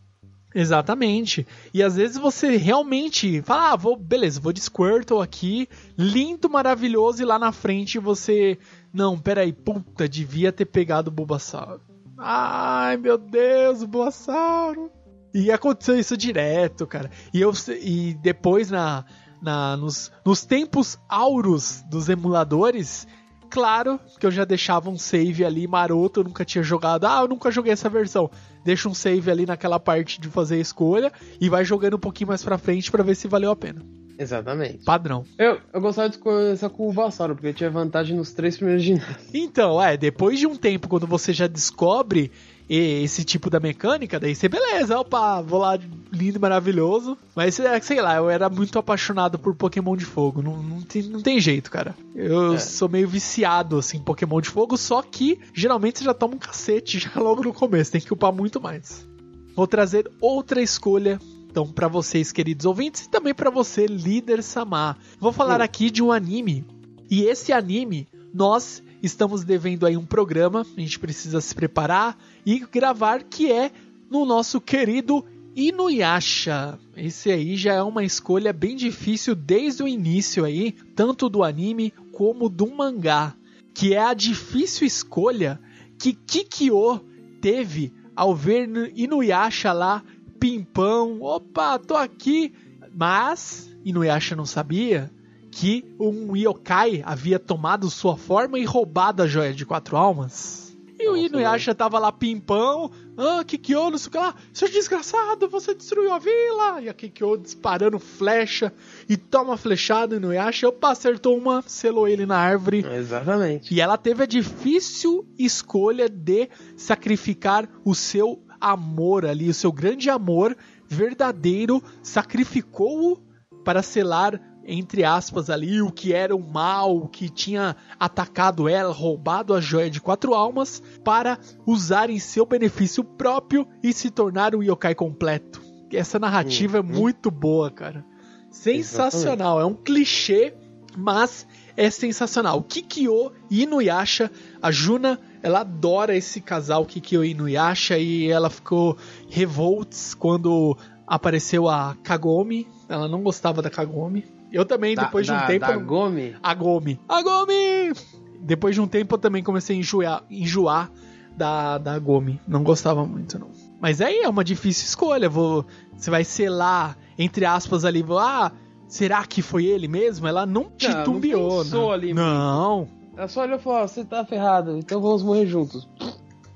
Exatamente. 0.53 1.47
E 1.73 1.81
às 1.81 1.95
vezes 1.95 2.19
você 2.19 2.57
realmente 2.57 3.41
fala, 3.43 3.71
ah, 3.71 3.77
vou, 3.77 3.97
beleza, 3.97 4.41
vou 4.41 4.53
de 4.53 4.61
Squirtle 4.61 5.23
aqui, 5.23 5.69
lindo, 5.97 6.51
maravilhoso, 6.51 7.23
e 7.23 7.25
lá 7.25 7.39
na 7.39 7.53
frente 7.53 8.01
você. 8.01 8.59
Não, 8.93 9.17
peraí, 9.17 9.53
puta, 9.53 10.09
devia 10.09 10.51
ter 10.51 10.65
pegado 10.65 11.09
o 11.09 11.15
Bulbasauro. 11.15 11.83
Ai, 12.19 12.97
meu 12.97 13.17
Deus, 13.17 13.81
o 13.81 13.87
Bulbasauro. 13.87 14.91
E 15.33 15.53
aconteceu 15.53 15.97
isso 15.97 16.17
direto, 16.17 16.85
cara. 16.85 17.09
E, 17.33 17.41
eu, 17.41 17.53
e 17.81 18.15
depois, 18.15 18.73
na, 18.73 19.05
na, 19.45 19.77
nos, 19.77 20.11
nos 20.25 20.45
tempos 20.45 20.99
auros 21.09 21.85
dos 21.91 22.09
emuladores, 22.09 23.07
claro 23.51 24.01
que 24.19 24.27
eu 24.27 24.31
já 24.31 24.45
deixava 24.45 24.91
um 24.91 24.99
save 24.99 25.45
ali 25.45 25.67
maroto, 25.69 26.21
eu 26.21 26.25
nunca 26.25 26.45
tinha 26.45 26.65
jogado. 26.65 27.05
Ah, 27.05 27.21
eu 27.23 27.29
nunca 27.29 27.51
joguei 27.51 27.73
essa 27.73 27.89
versão 27.89 28.31
deixa 28.65 28.89
um 28.89 28.95
save 28.95 29.31
ali 29.31 29.47
naquela 29.47 29.79
parte 29.79 30.21
de 30.21 30.29
fazer 30.29 30.57
a 30.57 30.61
escolha 30.61 31.13
e 31.41 31.49
vai 31.49 31.65
jogando 31.65 31.95
um 31.95 32.01
pouquinho 32.01 32.29
mais 32.29 32.43
pra 32.43 32.57
frente 32.57 32.91
para 32.91 33.05
ver 33.05 33.15
se 33.15 33.29
valeu 33.29 33.51
a 33.51 33.57
pena. 33.57 33.83
Exatamente. 34.19 34.85
Padrão. 34.85 35.25
Eu, 35.37 35.61
eu 35.73 35.81
gostava 35.81 36.09
de 36.09 36.19
começar 36.19 36.71
com 36.71 36.89
o 36.89 36.93
Vassauro, 36.93 37.35
porque 37.35 37.49
eu 37.49 37.55
tinha 37.55 37.71
vantagem 37.71 38.17
nos 38.17 38.33
três 38.33 38.57
primeiros 38.57 38.83
ginásios. 38.83 39.29
Então, 39.35 39.83
é, 39.83 39.97
depois 39.97 40.39
de 40.39 40.47
um 40.47 40.55
tempo, 40.55 40.89
quando 40.89 41.07
você 41.07 41.33
já 41.33 41.49
descobre 41.49 42.31
esse 42.69 43.25
tipo 43.25 43.51
da 43.51 43.61
mecânica, 43.61 44.19
daí 44.19 44.35
você, 44.35 44.49
beleza, 44.49 44.99
opa, 44.99 45.43
vou 45.43 45.61
lá, 45.61 45.79
lindo, 46.13 46.41
maravilhoso. 46.41 47.17
Mas, 47.35 47.61
é, 47.61 47.79
sei 47.81 48.01
lá, 48.01 48.17
eu 48.17 48.31
era 48.31 48.49
muito 48.49 48.79
apaixonado 48.79 49.39
por 49.39 49.55
Pokémon 49.55 49.97
de 49.97 50.05
Fogo. 50.05 50.41
Não, 50.43 50.63
não, 50.63 50.81
tem, 50.81 51.03
não 51.03 51.21
tem 51.21 51.39
jeito, 51.41 51.71
cara. 51.71 51.95
Eu 52.15 52.55
é. 52.55 52.59
sou 52.59 52.89
meio 52.89 53.09
viciado, 53.09 53.79
assim, 53.79 53.99
Pokémon 53.99 54.41
de 54.41 54.49
Fogo, 54.49 54.77
só 54.77 55.03
que 55.03 55.39
geralmente 55.53 55.99
você 55.99 56.05
já 56.05 56.15
toma 56.15 56.37
um 56.37 56.39
cacete 56.39 56.99
já 57.01 57.21
logo 57.21 57.43
no 57.43 57.53
começo, 57.53 57.93
tem 57.93 58.01
que 58.01 58.13
upar 58.13 58.33
muito 58.33 58.61
mais. 58.61 59.07
Vou 59.55 59.67
trazer 59.67 60.11
outra 60.21 60.61
escolha 60.61 61.19
então, 61.55 61.69
para 61.69 61.87
vocês, 61.87 62.33
queridos 62.33 62.67
ouvintes, 62.67 63.03
e 63.03 63.09
também 63.09 63.33
para 63.33 63.49
você, 63.49 63.87
líder 63.87 64.43
Samar. 64.43 64.99
Vou 65.21 65.33
falar 65.33 65.61
aqui 65.61 65.89
de 65.89 66.03
um 66.03 66.11
anime. 66.11 66.65
E 67.09 67.23
esse 67.23 67.53
anime, 67.53 68.09
nós 68.35 68.83
estamos 69.05 69.45
devendo 69.45 69.87
aí 69.87 69.97
um 69.97 70.07
programa, 70.07 70.67
a 70.77 70.81
gente 70.81 70.99
precisa 70.99 71.41
se 71.41 71.55
preparar 71.55 72.19
e 72.45 72.59
gravar, 72.61 73.23
que 73.23 73.51
é 73.51 73.71
no 74.11 74.25
nosso 74.25 74.61
querido 74.61 75.25
Inuyasha. 75.55 76.79
Esse 76.97 77.31
aí 77.31 77.57
já 77.57 77.75
é 77.75 77.83
uma 77.83 78.03
escolha 78.03 78.53
bem 78.53 78.75
difícil 78.75 79.35
desde 79.35 79.83
o 79.83 79.89
início 79.89 80.45
aí, 80.45 80.73
tanto 80.95 81.29
do 81.29 81.45
anime 81.45 81.93
como 82.13 82.49
do 82.49 82.67
mangá, 82.67 83.35
que 83.75 83.95
é 83.95 84.03
a 84.03 84.15
difícil 84.15 84.87
escolha 84.87 85.61
que 85.99 86.13
Kikyo 86.13 87.01
teve 87.41 87.93
ao 88.17 88.35
ver 88.35 88.69
Inuyasha 88.95 89.73
lá 89.73 90.03
pimpão, 90.41 91.23
opa, 91.23 91.79
tô 91.79 91.97
aqui. 91.97 92.53
Mas 92.95 93.75
Inuyasha 93.85 94.37
não 94.37 94.47
sabia 94.47 95.11
que 95.55 95.85
um 96.01 96.35
yokai 96.35 97.01
havia 97.07 97.39
tomado 97.39 97.89
sua 97.89 98.17
forma 98.17 98.59
e 98.59 98.65
roubado 98.65 99.23
a 99.23 99.27
joia 99.27 99.55
de 99.55 99.65
quatro 99.65 99.97
almas. 99.97 100.77
E 100.99 101.05
Nossa, 101.05 101.17
o 101.17 101.17
Inuyasha 101.17 101.73
tava 101.73 101.97
lá 102.01 102.11
pimpão, 102.11 102.91
ah, 103.17 103.45
Kikyo, 103.45 103.91
não 103.91 103.99
sei 103.99 104.09
o 104.09 104.11
que 104.11 104.19
lá, 104.19 104.35
seu 104.53 104.69
desgraçado, 104.69 105.49
você 105.49 105.73
destruiu 105.73 106.13
a 106.13 106.19
vila! 106.19 106.83
E 106.83 106.89
a 106.89 106.95
Kikyo 106.95 107.37
disparando 107.37 108.01
flecha 108.01 108.73
e 109.09 109.17
toma 109.17 109.57
flechada 109.57 110.19
no 110.19 110.27
Inuyasha, 110.27 110.69
opa, 110.69 110.91
acertou 110.91 111.39
uma, 111.39 111.63
selou 111.63 112.09
ele 112.09 112.27
na 112.27 112.37
árvore. 112.37 112.85
Exatamente. 112.93 113.73
E 113.73 113.81
ela 113.81 113.97
teve 113.97 114.25
a 114.25 114.27
difícil 114.27 115.25
escolha 115.39 116.09
de 116.09 116.49
sacrificar 116.77 117.69
o 117.85 117.95
seu 117.95 118.43
amor 118.61 119.25
ali, 119.25 119.49
o 119.49 119.55
seu 119.55 119.71
grande 119.71 120.11
amor 120.11 120.57
verdadeiro, 120.89 121.81
sacrificou-o 122.03 123.23
para 123.65 123.83
selar 123.83 124.41
entre 124.67 125.05
aspas 125.05 125.51
ali 125.51 125.83
o 125.83 125.91
que 125.91 126.13
era 126.13 126.35
o 126.35 126.43
mal, 126.43 126.97
o 126.97 127.09
que 127.09 127.29
tinha 127.29 127.77
atacado 127.99 128.69
ela, 128.69 128.93
roubado 128.93 129.55
a 129.55 129.61
joia 129.61 129.91
de 129.91 130.01
quatro 130.01 130.35
almas, 130.35 130.83
para 131.03 131.39
usar 131.67 132.11
em 132.11 132.19
seu 132.19 132.47
benefício 132.47 133.05
próprio 133.05 133.67
e 133.83 133.93
se 133.93 134.11
tornar 134.11 134.55
um 134.55 134.63
yokai 134.63 134.95
completo. 134.95 135.63
Essa 135.93 136.19
narrativa 136.19 136.81
uhum. 136.81 136.89
é 136.89 136.93
muito 136.93 137.31
boa, 137.31 137.71
cara. 137.71 138.05
Sensacional, 138.51 139.59
Exatamente. 139.59 139.63
é 139.63 139.67
um 139.67 139.85
clichê, 139.85 140.55
mas 140.97 141.47
é 141.77 141.91
sensacional. 141.91 142.63
Kikyo 142.63 143.33
e 143.51 143.63
Inuyasha, 143.63 144.31
a 144.63 144.71
Juna, 144.71 145.21
ela 145.43 145.61
adora 145.61 146.17
esse 146.17 146.41
casal 146.41 146.87
Kikyo 146.87 147.25
e 147.25 147.31
Inuyasha 147.31 147.99
e 147.99 148.31
ela 148.31 148.49
ficou 148.49 148.97
revolts 149.29 150.15
quando 150.15 150.77
apareceu 151.07 151.69
a 151.69 151.97
Kagome. 152.03 152.67
Ela 152.89 153.09
não 153.09 153.23
gostava 153.23 153.61
da 153.61 153.71
Kagome. 153.71 154.25
Eu 154.55 154.65
também, 154.65 154.95
da, 154.95 155.07
depois 155.07 155.27
de 155.27 155.33
um 155.33 155.35
da, 155.35 155.47
tempo. 155.47 155.67
Da 155.67 155.77
Gomi? 155.77 156.37
A 156.41 156.55
Gomi. 156.55 157.01
A 157.09 157.23
Gomi! 157.23 157.93
Depois 158.39 158.73
de 158.77 158.81
um 158.81 158.87
tempo 158.87 159.17
eu 159.17 159.19
também 159.19 159.43
comecei 159.43 159.75
a 159.75 159.79
enjoar, 159.81 160.25
enjoar 160.31 160.93
da, 161.37 161.77
da 161.77 161.99
Gomi. 161.99 162.41
Não 162.47 162.63
gostava 162.63 163.05
muito, 163.05 163.37
não. 163.37 163.49
Mas 163.81 164.01
aí 164.01 164.21
é 164.21 164.29
uma 164.29 164.45
difícil 164.45 164.85
escolha. 164.87 165.29
Vou, 165.29 165.67
você 165.97 166.09
vai 166.09 166.23
selar, 166.23 166.97
entre 167.19 167.45
aspas, 167.45 167.85
ali. 167.85 168.01
Vou, 168.01 168.21
ah, 168.21 168.53
será 168.87 169.27
que 169.27 169.43
foi 169.43 169.65
ele 169.65 169.89
mesmo? 169.89 170.29
Ela 170.29 170.47
não 170.47 170.71
titubeou, 170.71 171.65
não. 171.65 171.89
Né? 171.89 171.95
Ali, 171.95 172.15
não. 172.15 172.87
Ela 173.17 173.27
só 173.27 173.43
olhou 173.43 173.59
e 173.59 173.61
falou: 173.61 173.89
você 173.89 174.05
tá 174.05 174.25
ferrado, 174.25 174.79
então 174.79 175.01
vamos 175.01 175.25
morrer 175.25 175.47
juntos. 175.47 175.89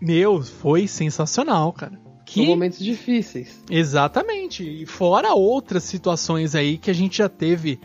Meu, 0.00 0.40
foi 0.40 0.86
sensacional, 0.86 1.72
cara. 1.72 1.98
Que... 2.28 2.40
São 2.40 2.46
momentos 2.46 2.78
difíceis. 2.78 3.64
Exatamente. 3.70 4.62
E 4.62 4.84
fora 4.84 5.32
outras 5.32 5.84
situações 5.84 6.54
aí 6.54 6.76
que 6.76 6.90
a 6.90 6.94
gente 6.94 7.16
já 7.18 7.28
teve 7.28 7.80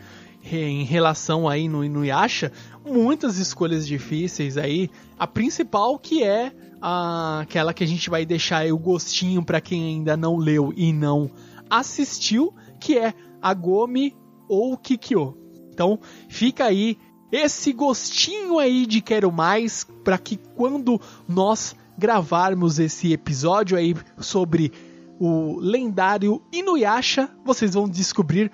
em 0.52 0.84
relação 0.84 1.48
aí 1.48 1.66
no 1.66 1.82
Inuyasha, 1.82 2.52
muitas 2.84 3.38
escolhas 3.38 3.86
difíceis 3.86 4.58
aí. 4.58 4.90
A 5.18 5.26
principal 5.26 5.98
que 5.98 6.22
é 6.22 6.52
a, 6.78 7.40
aquela 7.40 7.72
que 7.72 7.82
a 7.82 7.86
gente 7.86 8.10
vai 8.10 8.26
deixar 8.26 8.58
aí 8.58 8.70
o 8.70 8.76
gostinho 8.76 9.42
para 9.42 9.62
quem 9.62 9.82
ainda 9.86 10.14
não 10.14 10.36
leu 10.36 10.74
e 10.76 10.92
não 10.92 11.30
assistiu, 11.70 12.52
que 12.78 12.98
é 12.98 13.14
a 13.40 13.54
Gomi 13.54 14.14
ou 14.46 14.76
Kikyo. 14.76 15.38
Então, 15.70 15.98
fica 16.28 16.66
aí 16.66 16.98
esse 17.32 17.72
gostinho 17.72 18.58
aí 18.58 18.84
de 18.84 19.00
quero 19.00 19.32
mais 19.32 19.86
para 20.04 20.18
que 20.18 20.36
quando 20.54 21.00
nós 21.26 21.74
gravarmos 21.96 22.78
esse 22.78 23.12
episódio 23.12 23.76
aí 23.76 23.94
sobre 24.18 24.72
o 25.18 25.58
lendário 25.60 26.42
Inuyasha, 26.52 27.28
vocês 27.44 27.74
vão 27.74 27.88
descobrir 27.88 28.50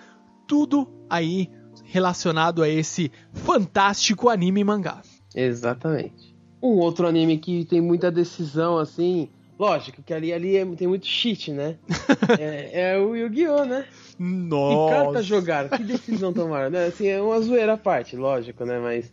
tudo 0.47 0.89
aí 1.09 1.49
relacionado 1.85 2.63
a 2.63 2.69
esse 2.69 3.11
fantástico 3.33 4.29
anime 4.29 4.63
mangá. 4.63 5.03
Exatamente. 5.35 6.37
Um 6.63 6.79
outro 6.79 7.07
anime 7.07 7.39
que 7.39 7.65
tem 7.65 7.81
muita 7.81 8.11
decisão, 8.11 8.79
assim. 8.79 9.29
Lógico 9.59 10.03
que 10.03 10.13
ali, 10.13 10.33
ali 10.33 10.57
é, 10.57 10.65
tem 10.65 10.89
muito 10.89 11.07
cheat, 11.07 11.53
né? 11.53 11.77
é, 12.39 12.93
é, 12.93 12.99
o 12.99 13.15
Yu-Gi-Oh!, 13.15 13.65
né? 13.65 13.87
Nossa! 14.19 14.95
Que 14.95 15.03
carta 15.03 15.23
jogar? 15.23 15.69
Que 15.69 15.83
decisão 15.83 16.33
tomar? 16.33 16.71
Né? 16.71 16.87
Assim, 16.87 17.07
é 17.07 17.21
uma 17.21 17.41
zoeira 17.41 17.75
à 17.75 17.77
parte, 17.77 18.17
lógico, 18.17 18.65
né? 18.65 18.79
Mas 18.79 19.13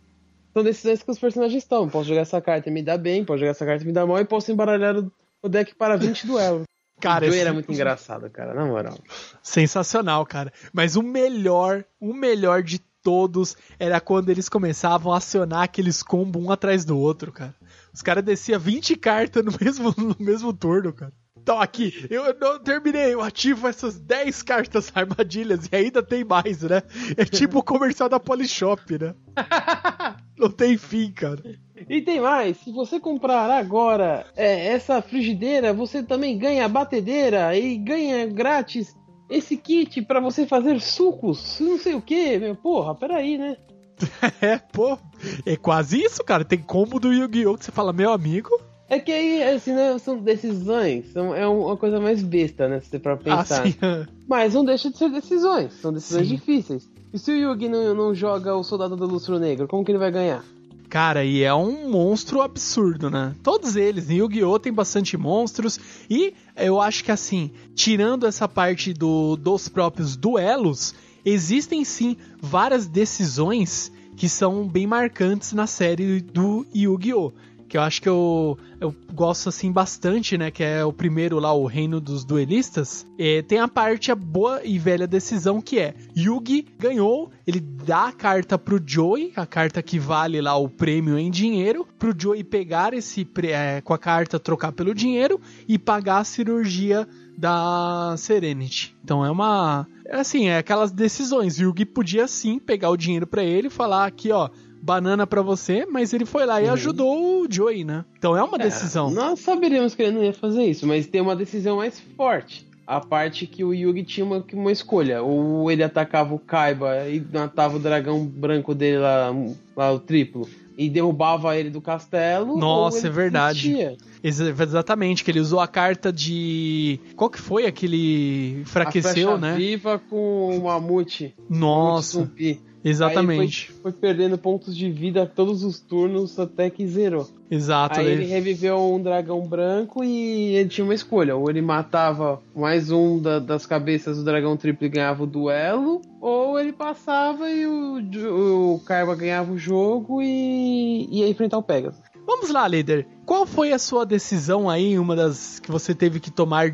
são 0.58 0.64
decisões 0.64 1.02
que 1.02 1.10
os 1.10 1.18
personagens 1.18 1.64
tomam. 1.64 1.88
Posso 1.88 2.08
jogar 2.08 2.22
essa 2.22 2.40
carta 2.40 2.68
e 2.68 2.72
me 2.72 2.82
dar 2.82 2.98
bem, 2.98 3.24
posso 3.24 3.38
jogar 3.38 3.52
essa 3.52 3.64
carta 3.64 3.84
e 3.84 3.86
me 3.86 3.92
dar 3.92 4.06
mal, 4.06 4.18
e 4.18 4.24
posso 4.24 4.50
embaralhar 4.50 4.96
o, 4.96 5.12
o 5.42 5.48
deck 5.48 5.74
para 5.74 5.96
20 5.96 6.26
duelos. 6.26 6.62
Cara, 7.00 7.26
o 7.26 7.28
esse... 7.28 7.38
era 7.38 7.52
muito 7.52 7.70
engraçado, 7.70 8.28
cara, 8.28 8.52
na 8.54 8.66
moral. 8.66 8.98
Sensacional, 9.40 10.26
cara. 10.26 10.52
Mas 10.72 10.96
o 10.96 11.02
melhor, 11.02 11.84
o 12.00 12.12
melhor 12.12 12.62
de 12.62 12.80
todos 13.02 13.56
era 13.78 14.00
quando 14.00 14.30
eles 14.30 14.48
começavam 14.48 15.12
a 15.12 15.18
acionar 15.18 15.62
aqueles 15.62 16.02
combos 16.02 16.42
um 16.42 16.50
atrás 16.50 16.84
do 16.84 16.98
outro, 16.98 17.30
cara. 17.30 17.54
Os 17.94 18.02
caras 18.02 18.24
desciam 18.24 18.58
20 18.58 18.96
cartas 18.96 19.44
no 19.44 19.52
mesmo, 19.62 19.94
no 19.96 20.16
mesmo 20.18 20.52
turno, 20.52 20.92
cara. 20.92 21.12
Então 21.40 21.60
aqui, 21.60 22.06
eu 22.10 22.36
não 22.38 22.58
terminei, 22.58 23.14
eu 23.14 23.22
ativo 23.22 23.68
essas 23.68 23.98
10 23.98 24.42
cartas 24.42 24.90
armadilhas 24.94 25.66
e 25.70 25.76
ainda 25.76 26.02
tem 26.02 26.24
mais, 26.24 26.62
né? 26.62 26.82
É 27.16 27.24
tipo 27.24 27.60
o 27.60 27.62
comercial 27.62 28.08
da 28.08 28.18
Polishop, 28.18 28.98
né? 28.98 29.14
Não 30.40 30.50
tem 30.50 30.76
fim, 30.76 31.10
cara. 31.10 31.42
E 31.88 32.00
tem 32.00 32.20
mais, 32.20 32.56
se 32.58 32.72
você 32.72 32.98
comprar 33.00 33.50
agora 33.50 34.26
é, 34.36 34.68
essa 34.68 35.02
frigideira, 35.02 35.72
você 35.72 36.02
também 36.02 36.38
ganha 36.38 36.64
a 36.64 36.68
batedeira 36.68 37.56
e 37.56 37.76
ganha 37.76 38.26
grátis 38.26 38.96
esse 39.28 39.56
kit 39.56 40.02
para 40.02 40.20
você 40.20 40.46
fazer 40.46 40.80
sucos, 40.80 41.58
não 41.60 41.78
sei 41.78 41.94
o 41.94 42.02
que, 42.02 42.38
meu. 42.38 42.56
Porra, 42.56 42.94
peraí, 42.94 43.36
né? 43.36 43.56
é, 44.40 44.58
pô, 44.58 44.96
é 45.44 45.56
quase 45.56 46.02
isso, 46.02 46.22
cara. 46.24 46.44
Tem 46.44 46.58
combo 46.58 46.98
do 46.98 47.12
Yu-Gi-Oh! 47.12 47.56
que 47.58 47.64
você 47.64 47.72
fala, 47.72 47.92
meu 47.92 48.12
amigo. 48.12 48.50
É 48.88 48.98
que 48.98 49.12
aí, 49.12 49.42
assim, 49.42 49.74
né, 49.74 49.98
são 49.98 50.16
decisões, 50.18 51.12
são, 51.12 51.34
é 51.34 51.46
uma 51.46 51.76
coisa 51.76 52.00
mais 52.00 52.22
besta, 52.22 52.66
né, 52.66 52.80
se 52.80 52.88
você 52.88 52.98
pra 52.98 53.18
pensar. 53.18 53.64
Ah, 53.82 54.06
Mas 54.26 54.54
não 54.54 54.64
deixa 54.64 54.90
de 54.90 54.96
ser 54.96 55.10
decisões, 55.10 55.74
são 55.74 55.92
decisões 55.92 56.26
sim. 56.26 56.36
difíceis. 56.36 56.88
E 57.12 57.18
se 57.18 57.30
o 57.30 57.36
Yugi 57.36 57.68
não, 57.68 57.94
não 57.94 58.14
joga 58.14 58.54
o 58.54 58.62
Soldado 58.62 58.94
do 58.94 59.06
Lustro 59.06 59.38
Negro, 59.38 59.66
como 59.66 59.84
que 59.84 59.90
ele 59.90 59.98
vai 59.98 60.10
ganhar? 60.10 60.44
Cara, 60.88 61.24
e 61.24 61.42
é 61.42 61.52
um 61.52 61.90
monstro 61.90 62.40
absurdo, 62.40 63.10
né? 63.10 63.34
Todos 63.42 63.76
eles, 63.76 64.10
em 64.10 64.16
Yu-Gi-Oh! 64.16 64.58
tem 64.58 64.72
bastante 64.72 65.16
monstros 65.16 65.78
e 66.08 66.34
eu 66.56 66.80
acho 66.80 67.04
que 67.04 67.12
assim, 67.12 67.50
tirando 67.74 68.26
essa 68.26 68.48
parte 68.48 68.94
do, 68.94 69.36
dos 69.36 69.68
próprios 69.68 70.16
duelos, 70.16 70.94
existem 71.24 71.84
sim 71.84 72.16
várias 72.40 72.86
decisões 72.86 73.92
que 74.16 74.28
são 74.28 74.66
bem 74.66 74.86
marcantes 74.86 75.52
na 75.52 75.66
série 75.66 76.20
do 76.20 76.66
Yu-Gi-Oh! 76.74 77.32
Que 77.68 77.76
eu 77.76 77.82
acho 77.82 78.00
que 78.00 78.08
eu, 78.08 78.58
eu 78.80 78.94
gosto 79.12 79.48
assim 79.50 79.70
bastante, 79.70 80.38
né? 80.38 80.50
Que 80.50 80.64
é 80.64 80.84
o 80.84 80.92
primeiro 80.92 81.38
lá, 81.38 81.52
o 81.52 81.66
Reino 81.66 82.00
dos 82.00 82.24
Duelistas. 82.24 83.06
É, 83.18 83.42
tem 83.42 83.58
a 83.58 83.68
parte, 83.68 84.10
a 84.10 84.14
boa 84.14 84.62
e 84.64 84.78
velha 84.78 85.06
decisão 85.06 85.60
que 85.60 85.78
é: 85.78 85.94
Yugi 86.16 86.66
ganhou, 86.78 87.30
ele 87.46 87.60
dá 87.60 88.08
a 88.08 88.12
carta 88.12 88.58
pro 88.58 88.82
Joey, 88.84 89.32
a 89.36 89.44
carta 89.44 89.82
que 89.82 89.98
vale 89.98 90.40
lá 90.40 90.56
o 90.56 90.68
prêmio 90.68 91.18
em 91.18 91.30
dinheiro, 91.30 91.86
pro 91.98 92.14
Joey 92.18 92.42
pegar 92.42 92.94
esse 92.94 93.28
é, 93.44 93.80
com 93.82 93.92
a 93.92 93.98
carta, 93.98 94.40
trocar 94.40 94.72
pelo 94.72 94.94
dinheiro 94.94 95.40
e 95.68 95.78
pagar 95.78 96.18
a 96.18 96.24
cirurgia 96.24 97.06
da 97.36 98.14
Serenity. 98.16 98.96
Então 99.04 99.24
é 99.24 99.30
uma. 99.30 99.86
É 100.06 100.20
assim, 100.20 100.48
é 100.48 100.58
aquelas 100.58 100.90
decisões. 100.90 101.58
Yugi 101.58 101.84
podia 101.84 102.26
sim 102.26 102.58
pegar 102.58 102.88
o 102.88 102.96
dinheiro 102.96 103.26
para 103.26 103.44
ele 103.44 103.66
e 103.66 103.70
falar 103.70 104.06
aqui, 104.06 104.32
ó 104.32 104.48
banana 104.88 105.26
para 105.26 105.42
você, 105.42 105.84
mas 105.84 106.14
ele 106.14 106.24
foi 106.24 106.46
lá 106.46 106.62
e 106.62 106.64
uhum. 106.64 106.72
ajudou 106.72 107.42
o 107.42 107.46
Joey, 107.48 107.84
né? 107.84 108.06
Então 108.16 108.34
é 108.34 108.42
uma 108.42 108.56
é, 108.56 108.60
decisão. 108.60 109.10
Nós 109.10 109.40
saberíamos 109.40 109.94
que 109.94 110.02
ele 110.02 110.12
não 110.12 110.24
ia 110.24 110.32
fazer 110.32 110.64
isso, 110.64 110.86
mas 110.86 111.06
tem 111.06 111.20
uma 111.20 111.36
decisão 111.36 111.76
mais 111.76 112.00
forte. 112.16 112.66
A 112.86 112.98
parte 112.98 113.46
que 113.46 113.62
o 113.62 113.74
Yugi 113.74 114.02
tinha 114.02 114.24
uma, 114.24 114.42
uma 114.54 114.72
escolha. 114.72 115.22
Ou 115.22 115.70
ele 115.70 115.82
atacava 115.82 116.34
o 116.34 116.38
Kaiba 116.38 117.06
e 117.06 117.20
matava 117.20 117.76
o 117.76 117.78
dragão 117.78 118.24
branco 118.24 118.74
dele 118.74 118.96
lá, 118.96 119.30
lá 119.76 119.92
o 119.92 120.00
triplo 120.00 120.48
e 120.74 120.88
derrubava 120.88 121.54
ele 121.54 121.68
do 121.68 121.82
castelo. 121.82 122.56
Nossa, 122.56 123.08
é 123.08 123.10
verdade. 123.10 123.98
Exatamente, 124.24 125.22
que 125.22 125.30
ele 125.30 125.40
usou 125.40 125.60
a 125.60 125.68
carta 125.68 126.10
de. 126.10 126.98
Qual 127.14 127.28
que 127.28 127.38
foi 127.38 127.66
aquele. 127.66 128.60
Enfraqueceu, 128.62 129.32
a 129.32 129.38
né? 129.38 129.54
viva 129.54 130.00
com 130.08 130.56
o 130.56 130.64
mamute. 130.64 131.34
Nossa. 131.50 132.20
Mamute 132.20 132.62
Exatamente. 132.88 133.72
Foi, 133.72 133.90
foi, 133.90 133.92
perdendo 133.92 134.38
pontos 134.38 134.76
de 134.76 134.90
vida 134.90 135.26
todos 135.26 135.62
os 135.62 135.80
turnos 135.80 136.38
até 136.38 136.70
que 136.70 136.86
zerou. 136.86 137.28
Exato. 137.50 137.98
Aí 137.98 138.06
ele... 138.06 138.24
ele 138.24 138.32
reviveu 138.32 138.78
um 138.94 139.02
dragão 139.02 139.40
branco 139.46 140.04
e 140.04 140.54
ele 140.54 140.68
tinha 140.68 140.84
uma 140.84 140.94
escolha. 140.94 141.36
Ou 141.36 141.48
ele 141.48 141.62
matava 141.62 142.40
mais 142.54 142.90
um 142.90 143.20
da, 143.20 143.38
das 143.38 143.66
cabeças 143.66 144.18
do 144.18 144.24
dragão 144.24 144.56
triplo 144.56 144.86
e 144.86 144.90
ganhava 144.90 145.22
o 145.22 145.26
duelo, 145.26 146.00
ou 146.20 146.58
ele 146.58 146.72
passava 146.72 147.50
e 147.50 147.66
o, 147.66 148.74
o 148.74 148.80
Kaiba 148.80 149.14
ganhava 149.14 149.52
o 149.52 149.58
jogo 149.58 150.20
e 150.22 151.08
ia 151.10 151.28
enfrentar 151.28 151.58
o 151.58 151.62
Pegasus. 151.62 152.00
Vamos 152.26 152.50
lá, 152.50 152.68
líder. 152.68 153.06
Qual 153.24 153.46
foi 153.46 153.72
a 153.72 153.78
sua 153.78 154.04
decisão 154.04 154.68
aí, 154.68 154.98
uma 154.98 155.16
das 155.16 155.58
que 155.60 155.70
você 155.70 155.94
teve 155.94 156.20
que 156.20 156.30
tomar, 156.30 156.66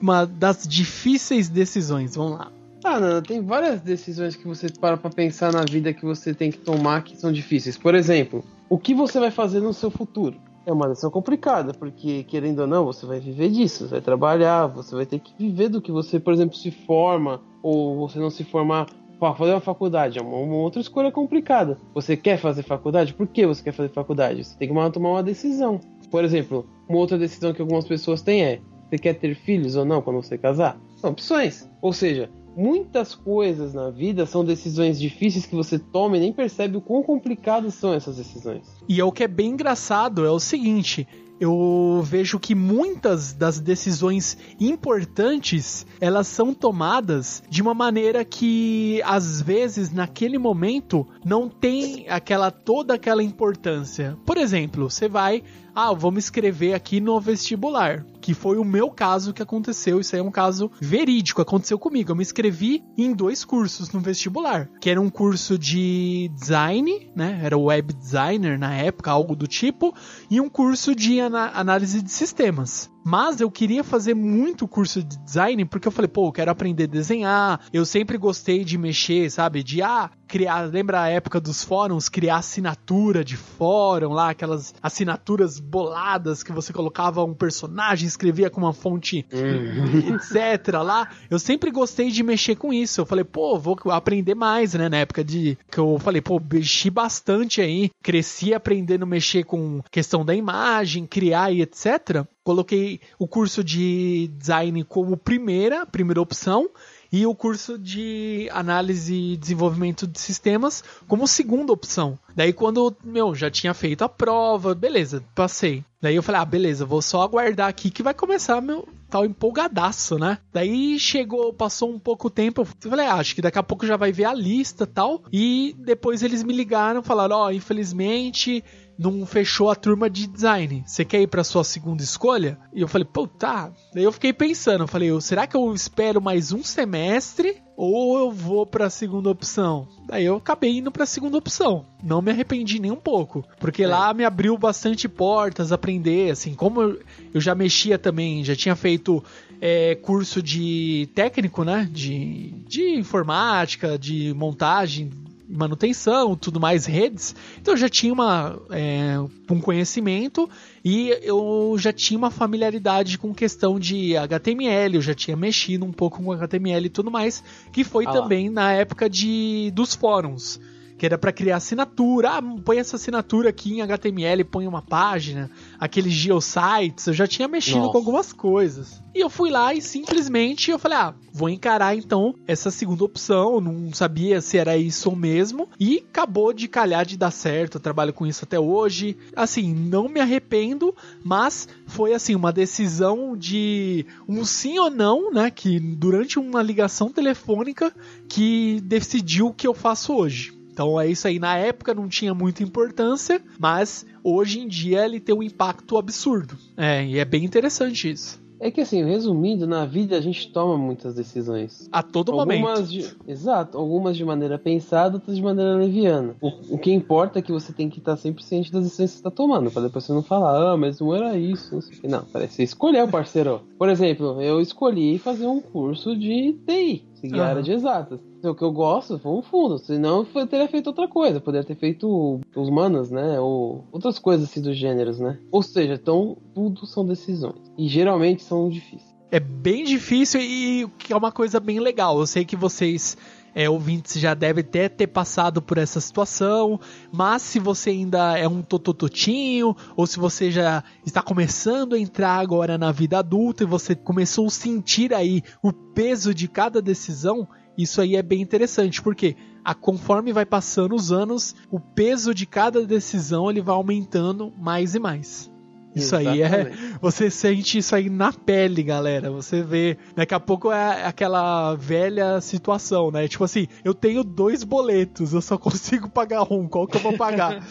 uma 0.00 0.24
das 0.24 0.66
difíceis 0.66 1.48
decisões? 1.48 2.14
Vamos 2.14 2.38
lá. 2.38 2.52
Ah, 2.82 2.98
Nana, 2.98 3.20
tem 3.20 3.42
várias 3.42 3.80
decisões 3.82 4.34
que 4.34 4.46
você 4.46 4.68
para 4.70 4.96
pra 4.96 5.10
pensar 5.10 5.52
na 5.52 5.64
vida 5.64 5.92
que 5.92 6.04
você 6.04 6.32
tem 6.32 6.50
que 6.50 6.58
tomar 6.58 7.02
que 7.04 7.14
são 7.16 7.30
difíceis. 7.30 7.76
Por 7.76 7.94
exemplo, 7.94 8.42
o 8.70 8.78
que 8.78 8.94
você 8.94 9.20
vai 9.20 9.30
fazer 9.30 9.60
no 9.60 9.74
seu 9.74 9.90
futuro? 9.90 10.36
É 10.64 10.72
uma 10.72 10.88
decisão 10.88 11.10
complicada, 11.10 11.74
porque 11.74 12.22
querendo 12.24 12.60
ou 12.60 12.66
não, 12.66 12.84
você 12.84 13.04
vai 13.04 13.20
viver 13.20 13.50
disso, 13.50 13.84
você 13.84 13.90
vai 13.92 14.00
trabalhar, 14.00 14.66
você 14.66 14.94
vai 14.94 15.04
ter 15.04 15.18
que 15.18 15.32
viver 15.38 15.68
do 15.68 15.80
que 15.80 15.92
você, 15.92 16.18
por 16.18 16.32
exemplo, 16.32 16.56
se 16.56 16.70
forma, 16.70 17.42
ou 17.62 17.96
você 17.96 18.18
não 18.18 18.30
se 18.30 18.44
formar 18.44 18.86
para 19.18 19.34
fazer 19.34 19.52
uma 19.52 19.60
faculdade. 19.60 20.18
É 20.18 20.22
uma, 20.22 20.38
uma, 20.38 20.54
outra 20.56 20.80
escolha 20.80 21.12
complicada. 21.12 21.76
Você 21.94 22.16
quer 22.16 22.38
fazer 22.38 22.62
faculdade? 22.62 23.12
Por 23.12 23.26
que 23.26 23.46
você 23.46 23.62
quer 23.62 23.72
fazer 23.72 23.90
faculdade? 23.90 24.42
Você 24.42 24.56
tem 24.56 24.68
que 24.68 24.90
tomar 24.90 25.10
uma 25.10 25.22
decisão. 25.22 25.78
Por 26.10 26.24
exemplo, 26.24 26.66
uma 26.88 26.98
outra 26.98 27.18
decisão 27.18 27.52
que 27.52 27.60
algumas 27.60 27.86
pessoas 27.86 28.22
têm 28.22 28.42
é: 28.42 28.60
você 28.88 28.98
quer 28.98 29.14
ter 29.14 29.34
filhos 29.34 29.76
ou 29.76 29.84
não 29.84 30.00
quando 30.00 30.22
você 30.22 30.38
casar? 30.38 30.78
São 30.96 31.10
opções. 31.10 31.68
Ou 31.82 31.92
seja, 31.92 32.30
muitas 32.56 33.14
coisas 33.14 33.74
na 33.74 33.90
vida 33.90 34.26
são 34.26 34.44
decisões 34.44 34.98
difíceis 34.98 35.46
que 35.46 35.54
você 35.54 35.78
toma 35.78 36.16
e 36.16 36.20
nem 36.20 36.32
percebe 36.32 36.76
o 36.76 36.80
quão 36.80 37.02
complicadas 37.02 37.74
são 37.74 37.92
essas 37.92 38.16
decisões. 38.16 38.66
E 38.88 39.00
é 39.00 39.04
o 39.04 39.12
que 39.12 39.24
é 39.24 39.28
bem 39.28 39.50
engraçado, 39.50 40.24
é 40.24 40.30
o 40.30 40.40
seguinte, 40.40 41.06
eu 41.40 42.02
vejo 42.04 42.38
que 42.38 42.54
muitas 42.54 43.32
das 43.32 43.58
decisões 43.58 44.36
importantes 44.60 45.86
elas 45.98 46.26
são 46.26 46.52
tomadas 46.52 47.42
de 47.48 47.62
uma 47.62 47.72
maneira 47.72 48.24
que 48.26 49.00
às 49.06 49.40
vezes 49.40 49.90
naquele 49.90 50.36
momento 50.36 51.06
não 51.24 51.48
tem 51.48 52.06
aquela 52.10 52.50
toda 52.50 52.94
aquela 52.94 53.22
importância. 53.22 54.18
Por 54.26 54.36
exemplo, 54.36 54.90
você 54.90 55.08
vai 55.08 55.42
ah, 55.74 55.92
vou 55.94 56.10
me 56.10 56.18
inscrever 56.18 56.74
aqui 56.74 57.00
no 57.00 57.18
vestibular. 57.18 58.04
Que 58.20 58.34
foi 58.34 58.58
o 58.58 58.64
meu 58.64 58.90
caso 58.90 59.32
que 59.32 59.42
aconteceu. 59.42 60.00
Isso 60.00 60.14
aí 60.14 60.20
é 60.20 60.24
um 60.24 60.30
caso 60.30 60.70
verídico, 60.80 61.40
aconteceu 61.40 61.78
comigo. 61.78 62.10
Eu 62.10 62.16
me 62.16 62.22
inscrevi 62.22 62.84
em 62.96 63.12
dois 63.12 63.44
cursos 63.44 63.90
no 63.92 64.00
vestibular, 64.00 64.68
que 64.80 64.90
era 64.90 65.00
um 65.00 65.10
curso 65.10 65.58
de 65.58 66.30
design, 66.34 67.10
né? 67.14 67.40
Era 67.42 67.56
web 67.56 67.92
designer 67.92 68.58
na 68.58 68.74
época, 68.74 69.10
algo 69.10 69.34
do 69.34 69.46
tipo, 69.46 69.94
e 70.30 70.40
um 70.40 70.48
curso 70.48 70.94
de 70.94 71.20
análise 71.20 72.02
de 72.02 72.10
sistemas. 72.10 72.90
Mas 73.04 73.40
eu 73.40 73.50
queria 73.50 73.82
fazer 73.82 74.14
muito 74.14 74.68
curso 74.68 75.02
de 75.02 75.16
design 75.24 75.64
porque 75.64 75.88
eu 75.88 75.92
falei, 75.92 76.08
pô, 76.08 76.28
eu 76.28 76.32
quero 76.32 76.50
aprender 76.50 76.84
a 76.84 76.86
desenhar. 76.86 77.60
Eu 77.72 77.84
sempre 77.84 78.18
gostei 78.18 78.64
de 78.64 78.76
mexer, 78.76 79.30
sabe? 79.30 79.62
De 79.62 79.82
ah, 79.82 80.10
criar, 80.28 80.60
lembra 80.70 81.02
a 81.02 81.08
época 81.08 81.40
dos 81.40 81.64
fóruns, 81.64 82.08
criar 82.08 82.36
assinatura 82.36 83.24
de 83.24 83.36
fórum 83.36 84.12
lá, 84.12 84.30
aquelas 84.30 84.74
assinaturas 84.82 85.58
boladas 85.58 86.42
que 86.42 86.52
você 86.52 86.72
colocava 86.72 87.24
um 87.24 87.34
personagem, 87.34 88.06
escrevia 88.06 88.50
com 88.50 88.60
uma 88.60 88.72
fonte, 88.72 89.26
Uhum. 89.32 90.14
etc. 90.16 90.74
lá. 90.82 91.08
Eu 91.30 91.38
sempre 91.38 91.70
gostei 91.70 92.10
de 92.10 92.22
mexer 92.22 92.56
com 92.56 92.72
isso. 92.72 93.00
Eu 93.00 93.06
falei, 93.06 93.24
pô, 93.24 93.58
vou 93.58 93.76
aprender 93.90 94.34
mais, 94.34 94.74
né? 94.74 94.88
Na 94.88 94.98
época 94.98 95.24
de 95.24 95.56
que 95.70 95.78
eu 95.78 95.98
falei, 95.98 96.20
pô, 96.20 96.40
mexi 96.52 96.90
bastante 96.90 97.60
aí, 97.60 97.90
cresci 98.02 98.52
aprendendo 98.54 99.02
a 99.04 99.06
mexer 99.06 99.44
com 99.44 99.80
questão 99.90 100.24
da 100.24 100.34
imagem, 100.34 101.06
criar 101.06 101.50
e 101.50 101.62
etc. 101.62 102.24
Coloquei 102.42 103.00
o 103.18 103.28
curso 103.28 103.62
de 103.62 104.30
design 104.38 104.82
como 104.84 105.16
primeira, 105.16 105.84
primeira 105.84 106.20
opção 106.20 106.70
e 107.12 107.26
o 107.26 107.34
curso 107.34 107.78
de 107.78 108.48
análise 108.52 109.14
e 109.14 109.36
desenvolvimento 109.36 110.06
de 110.06 110.18
sistemas 110.18 110.82
como 111.08 111.26
segunda 111.26 111.72
opção. 111.72 112.18
Daí 112.34 112.52
quando, 112.52 112.96
meu, 113.04 113.34
já 113.34 113.50
tinha 113.50 113.74
feito 113.74 114.02
a 114.02 114.08
prova, 114.08 114.74
beleza, 114.74 115.22
passei. 115.34 115.84
Daí 116.00 116.14
eu 116.16 116.22
falei, 116.22 116.40
ah, 116.40 116.44
beleza, 116.44 116.86
vou 116.86 117.02
só 117.02 117.22
aguardar 117.22 117.68
aqui 117.68 117.90
que 117.90 118.02
vai 118.02 118.14
começar 118.14 118.60
meu 118.62 118.88
tal 119.10 119.26
empolgadaço, 119.26 120.18
né? 120.18 120.38
Daí 120.52 120.98
chegou, 120.98 121.52
passou 121.52 121.90
um 121.90 121.98
pouco 121.98 122.30
tempo, 122.30 122.62
eu 122.62 122.90
falei, 122.90 123.06
ah, 123.06 123.16
acho 123.16 123.34
que 123.34 123.42
daqui 123.42 123.58
a 123.58 123.62
pouco 123.62 123.84
já 123.84 123.96
vai 123.96 124.12
ver 124.12 124.24
a 124.24 124.32
lista 124.32 124.86
tal. 124.86 125.24
E 125.32 125.74
depois 125.78 126.22
eles 126.22 126.44
me 126.44 126.54
ligaram, 126.54 127.02
falaram, 127.02 127.36
ó, 127.36 127.46
oh, 127.46 127.50
infelizmente 127.50 128.64
não 129.00 129.24
fechou 129.24 129.70
a 129.70 129.74
turma 129.74 130.10
de 130.10 130.26
design. 130.26 130.84
Você 130.86 131.06
quer 131.06 131.22
ir 131.22 131.26
para 131.26 131.42
sua 131.42 131.64
segunda 131.64 132.02
escolha? 132.02 132.58
E 132.70 132.82
eu 132.82 132.88
falei, 132.88 133.06
pô, 133.10 133.26
tá. 133.26 133.72
Daí 133.94 134.04
eu 134.04 134.12
fiquei 134.12 134.30
pensando, 134.30 134.84
eu 134.84 134.88
falei, 134.88 135.18
será 135.22 135.46
que 135.46 135.56
eu 135.56 135.72
espero 135.72 136.20
mais 136.20 136.52
um 136.52 136.62
semestre 136.62 137.56
ou 137.74 138.18
eu 138.18 138.30
vou 138.30 138.66
para 138.66 138.86
a 138.86 138.90
segunda 138.90 139.30
opção? 139.30 139.88
Daí 140.06 140.26
eu 140.26 140.36
acabei 140.36 140.76
indo 140.76 140.90
para 140.90 141.04
a 141.04 141.06
segunda 141.06 141.38
opção. 141.38 141.86
Não 142.02 142.20
me 142.20 142.30
arrependi 142.30 142.78
nem 142.78 142.90
um 142.90 142.96
pouco, 142.96 143.42
porque 143.58 143.84
é. 143.84 143.86
lá 143.86 144.12
me 144.12 144.22
abriu 144.22 144.58
bastante 144.58 145.08
portas, 145.08 145.72
aprender, 145.72 146.30
assim, 146.30 146.54
como 146.54 146.82
eu, 146.82 147.00
eu 147.32 147.40
já 147.40 147.54
mexia 147.54 147.98
também, 147.98 148.44
já 148.44 148.54
tinha 148.54 148.76
feito 148.76 149.24
é, 149.62 149.94
curso 149.94 150.42
de 150.42 151.08
técnico, 151.14 151.64
né, 151.64 151.88
de, 151.90 152.50
de 152.68 152.96
informática, 152.96 153.98
de 153.98 154.34
montagem 154.34 155.10
manutenção, 155.50 156.36
tudo 156.36 156.60
mais, 156.60 156.86
redes. 156.86 157.34
Então 157.60 157.74
eu 157.74 157.78
já 157.78 157.88
tinha 157.88 158.12
uma, 158.12 158.58
é, 158.70 159.16
um 159.50 159.60
conhecimento 159.60 160.48
e 160.84 161.10
eu 161.22 161.74
já 161.78 161.92
tinha 161.92 162.16
uma 162.16 162.30
familiaridade 162.30 163.18
com 163.18 163.34
questão 163.34 163.78
de 163.78 164.16
HTML, 164.16 164.94
eu 164.94 165.02
já 165.02 165.14
tinha 165.14 165.36
mexido 165.36 165.84
um 165.84 165.92
pouco 165.92 166.22
com 166.22 166.32
HTML 166.32 166.86
e 166.86 166.90
tudo 166.90 167.10
mais, 167.10 167.42
que 167.72 167.84
foi 167.84 168.06
ah 168.06 168.12
também 168.12 168.48
na 168.48 168.72
época 168.72 169.10
de, 169.10 169.70
dos 169.74 169.94
fóruns 169.94 170.60
que 171.00 171.06
era 171.06 171.16
para 171.16 171.32
criar 171.32 171.56
assinatura. 171.56 172.32
Ah, 172.32 172.42
põe 172.62 172.78
essa 172.78 172.96
assinatura 172.96 173.48
aqui 173.48 173.72
em 173.72 173.80
HTML, 173.80 174.44
põe 174.44 174.66
uma 174.66 174.82
página, 174.82 175.50
aqueles 175.80 176.12
geosites. 176.12 177.06
Eu 177.06 177.14
já 177.14 177.26
tinha 177.26 177.48
mexido 177.48 177.78
Nossa. 177.78 177.92
com 177.92 177.98
algumas 177.98 178.32
coisas. 178.32 179.02
E 179.14 179.18
eu 179.18 179.30
fui 179.30 179.50
lá 179.50 179.72
e 179.74 179.80
simplesmente 179.80 180.70
eu 180.70 180.78
falei: 180.78 180.98
"Ah, 180.98 181.14
vou 181.32 181.48
encarar 181.48 181.96
então 181.96 182.34
essa 182.46 182.70
segunda 182.70 183.02
opção". 183.04 183.60
não 183.60 183.92
sabia 183.92 184.40
se 184.40 184.58
era 184.58 184.76
isso 184.76 185.14
mesmo 185.16 185.68
e 185.78 186.04
acabou 186.08 186.52
de 186.52 186.68
calhar 186.68 187.04
de 187.06 187.16
dar 187.16 187.30
certo. 187.30 187.76
Eu 187.76 187.80
trabalho 187.80 188.12
com 188.12 188.26
isso 188.26 188.44
até 188.44 188.60
hoje. 188.60 189.16
Assim, 189.34 189.72
não 189.74 190.08
me 190.08 190.20
arrependo, 190.20 190.94
mas 191.24 191.66
foi 191.86 192.12
assim 192.12 192.34
uma 192.34 192.52
decisão 192.52 193.36
de 193.36 194.04
um 194.28 194.44
sim 194.44 194.78
ou 194.78 194.90
não, 194.90 195.32
né, 195.32 195.50
que 195.50 195.80
durante 195.80 196.38
uma 196.38 196.62
ligação 196.62 197.10
telefônica 197.10 197.92
que 198.28 198.80
decidiu 198.82 199.46
o 199.48 199.54
que 199.54 199.66
eu 199.66 199.74
faço 199.74 200.14
hoje. 200.14 200.59
Então 200.80 200.98
é 200.98 201.06
isso 201.06 201.28
aí. 201.28 201.38
Na 201.38 201.58
época 201.58 201.92
não 201.92 202.08
tinha 202.08 202.32
muita 202.32 202.62
importância, 202.62 203.42
mas 203.58 204.06
hoje 204.24 204.60
em 204.60 204.66
dia 204.66 205.04
ele 205.04 205.20
tem 205.20 205.34
um 205.34 205.42
impacto 205.42 205.98
absurdo. 205.98 206.56
É, 206.74 207.04
e 207.04 207.18
é 207.18 207.24
bem 207.26 207.44
interessante 207.44 208.10
isso. 208.10 208.40
É 208.58 208.70
que 208.70 208.80
assim, 208.80 209.04
resumindo, 209.04 209.66
na 209.66 209.84
vida 209.84 210.16
a 210.16 210.20
gente 210.22 210.50
toma 210.50 210.78
muitas 210.78 211.14
decisões. 211.14 211.86
A 211.92 212.02
todo 212.02 212.32
algumas 212.32 212.80
momento. 212.80 212.90
De, 212.90 213.16
exato, 213.26 213.76
algumas 213.76 214.16
de 214.16 214.24
maneira 214.24 214.58
pensada, 214.58 215.16
outras 215.16 215.36
de 215.36 215.42
maneira 215.42 215.74
leviana. 215.74 216.34
O, 216.40 216.74
o 216.74 216.78
que 216.78 216.90
importa 216.90 217.38
é 217.38 217.42
que 217.42 217.52
você 217.52 217.74
tem 217.74 217.90
que 217.90 217.98
estar 217.98 218.16
sempre 218.16 218.42
ciente 218.42 218.72
das 218.72 218.84
decisões 218.84 219.10
que 219.10 219.16
você 219.16 219.20
está 219.20 219.30
tomando, 219.30 219.70
para 219.70 219.82
depois 219.82 220.04
você 220.04 220.12
não 220.14 220.22
falar, 220.22 220.72
ah, 220.72 220.76
mas 220.78 220.98
não 220.98 221.14
era 221.14 221.36
isso, 221.36 221.74
não 221.74 221.82
sei 221.82 221.96
o 221.96 222.00
que. 222.00 222.08
Não, 222.08 222.24
parece 222.24 222.54
você 222.54 222.62
escolheu, 222.62 223.06
parceiro. 223.06 223.62
Por 223.78 223.90
exemplo, 223.90 224.40
eu 224.40 224.60
escolhi 224.62 225.18
fazer 225.18 225.46
um 225.46 225.60
curso 225.60 226.16
de 226.16 226.54
TI, 226.66 227.04
seguir 227.20 227.36
uhum. 227.36 227.42
a 227.42 227.46
área 227.46 227.62
de 227.62 227.72
exatas 227.72 228.20
o 228.48 228.54
que 228.54 228.62
eu 228.62 228.72
gosto 228.72 229.18
foi 229.18 229.32
um 229.32 229.42
fundo, 229.42 229.78
senão 229.78 230.26
eu 230.34 230.46
teria 230.46 230.68
feito 230.68 230.86
outra 230.86 231.06
coisa, 231.08 231.40
poderia 231.40 231.66
ter 231.66 231.74
feito 231.74 232.40
os 232.54 232.70
manas, 232.70 233.10
né, 233.10 233.38
ou 233.38 233.84
outras 233.92 234.18
coisas 234.18 234.48
assim 234.48 234.62
dos 234.62 234.76
gêneros, 234.76 235.18
né. 235.18 235.38
Ou 235.50 235.62
seja, 235.62 235.94
então 235.94 236.36
tudo 236.54 236.86
são 236.86 237.04
decisões 237.04 237.60
e 237.76 237.88
geralmente 237.88 238.42
são 238.42 238.68
difíceis. 238.68 239.10
É 239.30 239.38
bem 239.38 239.84
difícil 239.84 240.40
e 240.40 240.88
que 240.98 241.12
é 241.12 241.16
uma 241.16 241.30
coisa 241.30 241.60
bem 241.60 241.78
legal. 241.78 242.18
Eu 242.18 242.26
sei 242.26 242.44
que 242.44 242.56
vocês 242.56 243.16
é, 243.54 243.68
ouvintes 243.68 244.20
já 244.20 244.34
devem 244.34 244.62
até 244.62 244.88
ter 244.88 245.06
passado 245.06 245.60
por 245.60 245.78
essa 245.78 246.00
situação, 246.00 246.80
mas 247.12 247.42
se 247.42 247.58
você 247.58 247.90
ainda 247.90 248.38
é 248.38 248.46
um 248.48 248.62
totototinho, 248.62 249.76
ou 249.96 250.06
se 250.06 250.18
você 250.18 250.50
já 250.50 250.82
está 251.04 251.22
começando 251.22 251.94
a 251.94 251.98
entrar 251.98 252.38
agora 252.38 252.78
na 252.78 252.92
vida 252.92 253.18
adulta 253.18 253.62
e 253.62 253.66
você 253.66 253.94
começou 253.94 254.46
a 254.46 254.50
sentir 254.50 255.12
aí 255.14 255.42
o 255.62 255.72
peso 255.72 256.34
de 256.34 256.48
cada 256.48 256.80
decisão, 256.80 257.48
isso 257.76 258.00
aí 258.00 258.16
é 258.16 258.22
bem 258.22 258.40
interessante, 258.40 259.02
porque 259.02 259.36
a, 259.64 259.74
conforme 259.74 260.32
vai 260.32 260.46
passando 260.46 260.94
os 260.94 261.12
anos, 261.12 261.54
o 261.70 261.80
peso 261.80 262.34
de 262.34 262.46
cada 262.46 262.86
decisão 262.86 263.50
ele 263.50 263.60
vai 263.60 263.74
aumentando 263.74 264.52
mais 264.58 264.94
e 264.94 264.98
mais. 264.98 265.49
Isso 265.94 266.14
Exatamente. 266.14 266.42
aí 266.44 266.92
é. 266.92 266.98
Você 267.00 267.30
sente 267.30 267.78
isso 267.78 267.94
aí 267.96 268.08
na 268.08 268.32
pele, 268.32 268.82
galera. 268.82 269.30
Você 269.30 269.62
vê. 269.62 269.98
Daqui 270.14 270.34
a 270.34 270.40
pouco 270.40 270.70
é 270.70 271.04
aquela 271.04 271.74
velha 271.74 272.40
situação, 272.40 273.10
né? 273.10 273.26
Tipo 273.26 273.44
assim, 273.44 273.66
eu 273.84 273.92
tenho 273.92 274.22
dois 274.22 274.62
boletos, 274.62 275.32
eu 275.32 275.40
só 275.40 275.58
consigo 275.58 276.08
pagar 276.10 276.42
um. 276.50 276.68
Qual 276.68 276.86
que 276.86 276.96
eu 276.96 277.00
vou 277.00 277.16
pagar? 277.16 277.66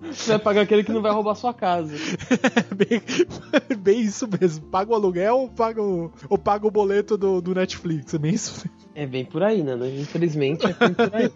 Você 0.00 0.30
vai 0.30 0.38
pagar 0.38 0.60
aquele 0.62 0.84
que 0.84 0.92
não 0.92 1.02
vai 1.02 1.12
roubar 1.12 1.34
sua 1.34 1.52
casa. 1.52 1.94
bem, 2.74 3.02
bem 3.78 4.00
isso 4.00 4.28
mesmo. 4.40 4.66
Paga 4.66 4.92
o 4.92 4.94
aluguel 4.94 5.38
ou 5.38 5.48
paga 5.48 5.82
o, 5.82 6.12
ou 6.28 6.38
paga 6.38 6.66
o 6.66 6.70
boleto 6.70 7.18
do, 7.18 7.40
do 7.40 7.54
Netflix? 7.54 8.14
É 8.14 8.18
bem 8.18 8.34
isso. 8.34 8.64
É 8.94 9.06
bem 9.06 9.24
por 9.24 9.42
aí, 9.42 9.62
né? 9.62 9.74
Infelizmente 9.98 10.66
é 10.66 10.72
bem 10.72 10.94
por 10.94 11.14
aí. 11.14 11.32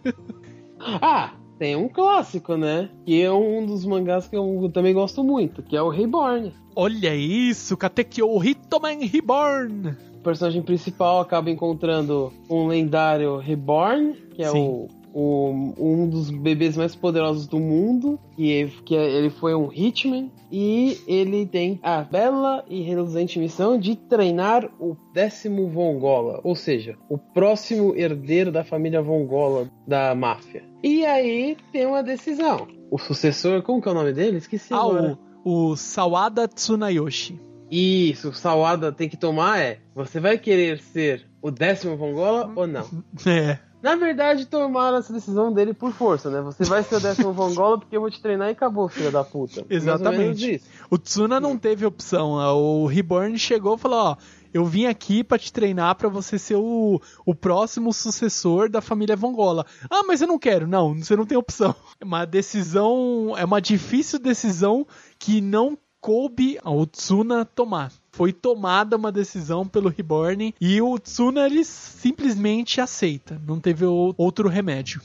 ah, 1.03 1.33
tem 1.63 1.77
um 1.77 1.89
clássico, 1.89 2.57
né? 2.57 2.91
Que 3.07 3.23
é 3.23 3.31
um 3.31 3.65
dos 3.65 3.87
mangás 3.87 4.27
que 4.27 4.37
eu 4.37 4.69
também 4.75 4.93
gosto 4.93 5.23
muito, 5.23 5.63
que 5.63 5.77
é 5.77 5.81
o 5.81 5.91
Reborn. 5.91 6.53
Olha 6.75 7.15
isso, 7.15 7.77
Katekyo 7.77 8.43
Hitoman 8.43 9.07
Reborn! 9.07 9.97
O 10.17 10.23
personagem 10.25 10.61
principal 10.61 11.21
acaba 11.21 11.53
encontrando 11.53 12.33
um 12.51 12.67
lendário 12.67 13.37
Reborn, 13.37 14.13
que 14.35 14.43
é 14.43 14.49
Sim. 14.49 14.59
o 14.59 14.89
o, 15.15 15.75
um 15.79 16.09
dos 16.09 16.31
bebês 16.31 16.75
mais 16.75 16.97
poderosos 16.97 17.47
do 17.47 17.61
mundo, 17.61 18.19
que, 18.35 18.67
que 18.83 18.97
é, 18.97 19.11
ele 19.11 19.29
foi 19.29 19.55
um 19.55 19.71
Hitman, 19.71 20.31
e 20.51 20.99
ele 21.07 21.45
tem 21.45 21.79
a 21.83 22.03
bela 22.03 22.65
e 22.67 22.81
reluzente 22.81 23.39
missão 23.39 23.79
de 23.79 23.95
treinar 23.95 24.71
o 24.81 24.97
décimo 25.13 25.69
Vongola, 25.69 26.41
ou 26.43 26.55
seja, 26.55 26.97
o 27.11 27.19
próximo 27.19 27.95
herdeiro 27.95 28.51
da 28.51 28.65
família 28.65 29.03
Vongola 29.03 29.71
da 29.87 30.15
máfia. 30.15 30.72
E 30.83 31.07
aí 31.07 31.57
tem 31.71 31.87
uma 31.87 32.03
decisão. 32.03 32.67
O 32.91 32.99
sucessor, 32.99 33.63
como 33.63 33.81
que 33.81 33.89
é 33.89 33.93
o 33.93 33.95
nome 33.95 34.13
dele? 34.13 34.39
Esqueci 34.39 34.75
ah, 34.75 34.79
agora. 34.79 35.19
O, 35.45 35.71
o 35.71 35.77
Sawada 35.77 36.49
Tsunayoshi. 36.49 37.41
Isso, 37.71 38.31
o 38.31 38.35
Sawada 38.35 38.93
tem 38.93 39.09
que 39.09 39.17
tomar 39.17 39.61
é: 39.61 39.81
você 39.95 40.21
vai 40.21 40.37
querer 40.37 40.81
ser 40.81 41.27
o 41.41 41.51
décimo 41.51 41.97
Vongola 41.97 42.53
ou 42.55 42.67
não? 42.67 42.87
É. 43.27 43.59
Na 43.83 43.97
verdade, 43.97 44.47
tomaram 44.47 44.99
essa 44.99 45.13
decisão 45.13 45.53
dele 45.53 45.75
por 45.75 45.93
força, 45.93 46.31
né? 46.31 46.41
Você 46.41 46.65
vai 46.65 46.85
ser 46.85 46.97
o 46.97 47.01
décimo 47.01 47.33
Vongola 47.35 47.79
porque 47.79 47.97
eu 47.97 48.01
vou 48.01 48.11
te 48.11 48.23
treinar 48.23 48.49
e 48.49 48.53
acabou, 48.53 48.89
filho 48.89 49.11
da 49.11 49.25
puta. 49.25 49.67
Exatamente. 49.69 50.63
O 50.89 50.97
Tsuna 50.97 51.41
não 51.41 51.59
teve 51.59 51.85
opção. 51.85 52.35
O 52.57 52.87
Reborn 52.87 53.37
chegou 53.37 53.75
e 53.75 53.79
falou: 53.79 53.99
Ó, 53.99 54.17
eu 54.55 54.65
vim 54.65 54.87
aqui 54.87 55.25
para 55.25 55.39
te 55.39 55.53
treinar 55.53 55.97
para 55.97 56.09
você 56.09 56.39
ser 56.39 56.57
o, 56.57 57.01
o 57.27 57.35
próximo 57.35 57.93
sucessor 57.93 58.69
da 58.69 58.81
família 58.81 59.17
Vongola. 59.17 59.67
Ah, 59.91 60.03
mas 60.07 60.23
eu 60.23 60.29
não 60.29 60.39
quero. 60.39 60.69
Não, 60.69 60.95
você 60.95 61.17
não 61.17 61.27
tem 61.27 61.37
opção. 61.37 61.75
É 62.01 62.05
uma 62.05 62.25
decisão, 62.25 63.35
é 63.37 63.45
uma 63.45 63.61
difícil 63.61 64.19
decisão 64.19 64.87
que 65.19 65.41
não 65.41 65.79
coube 66.01 66.59
ao 66.65 66.85
Tsuna 66.85 67.45
tomar 67.45 67.93
foi 68.13 68.33
tomada 68.33 68.97
uma 68.97 69.11
decisão 69.11 69.67
pelo 69.67 69.89
Reborn 69.89 70.55
e 70.61 70.81
o 70.83 70.99
Tsuna 70.99 71.47
ele 71.47 71.65
simplesmente 71.65 72.81
aceita, 72.81 73.41
não 73.47 73.59
teve 73.59 73.85
outro 73.85 74.49
remédio. 74.49 75.01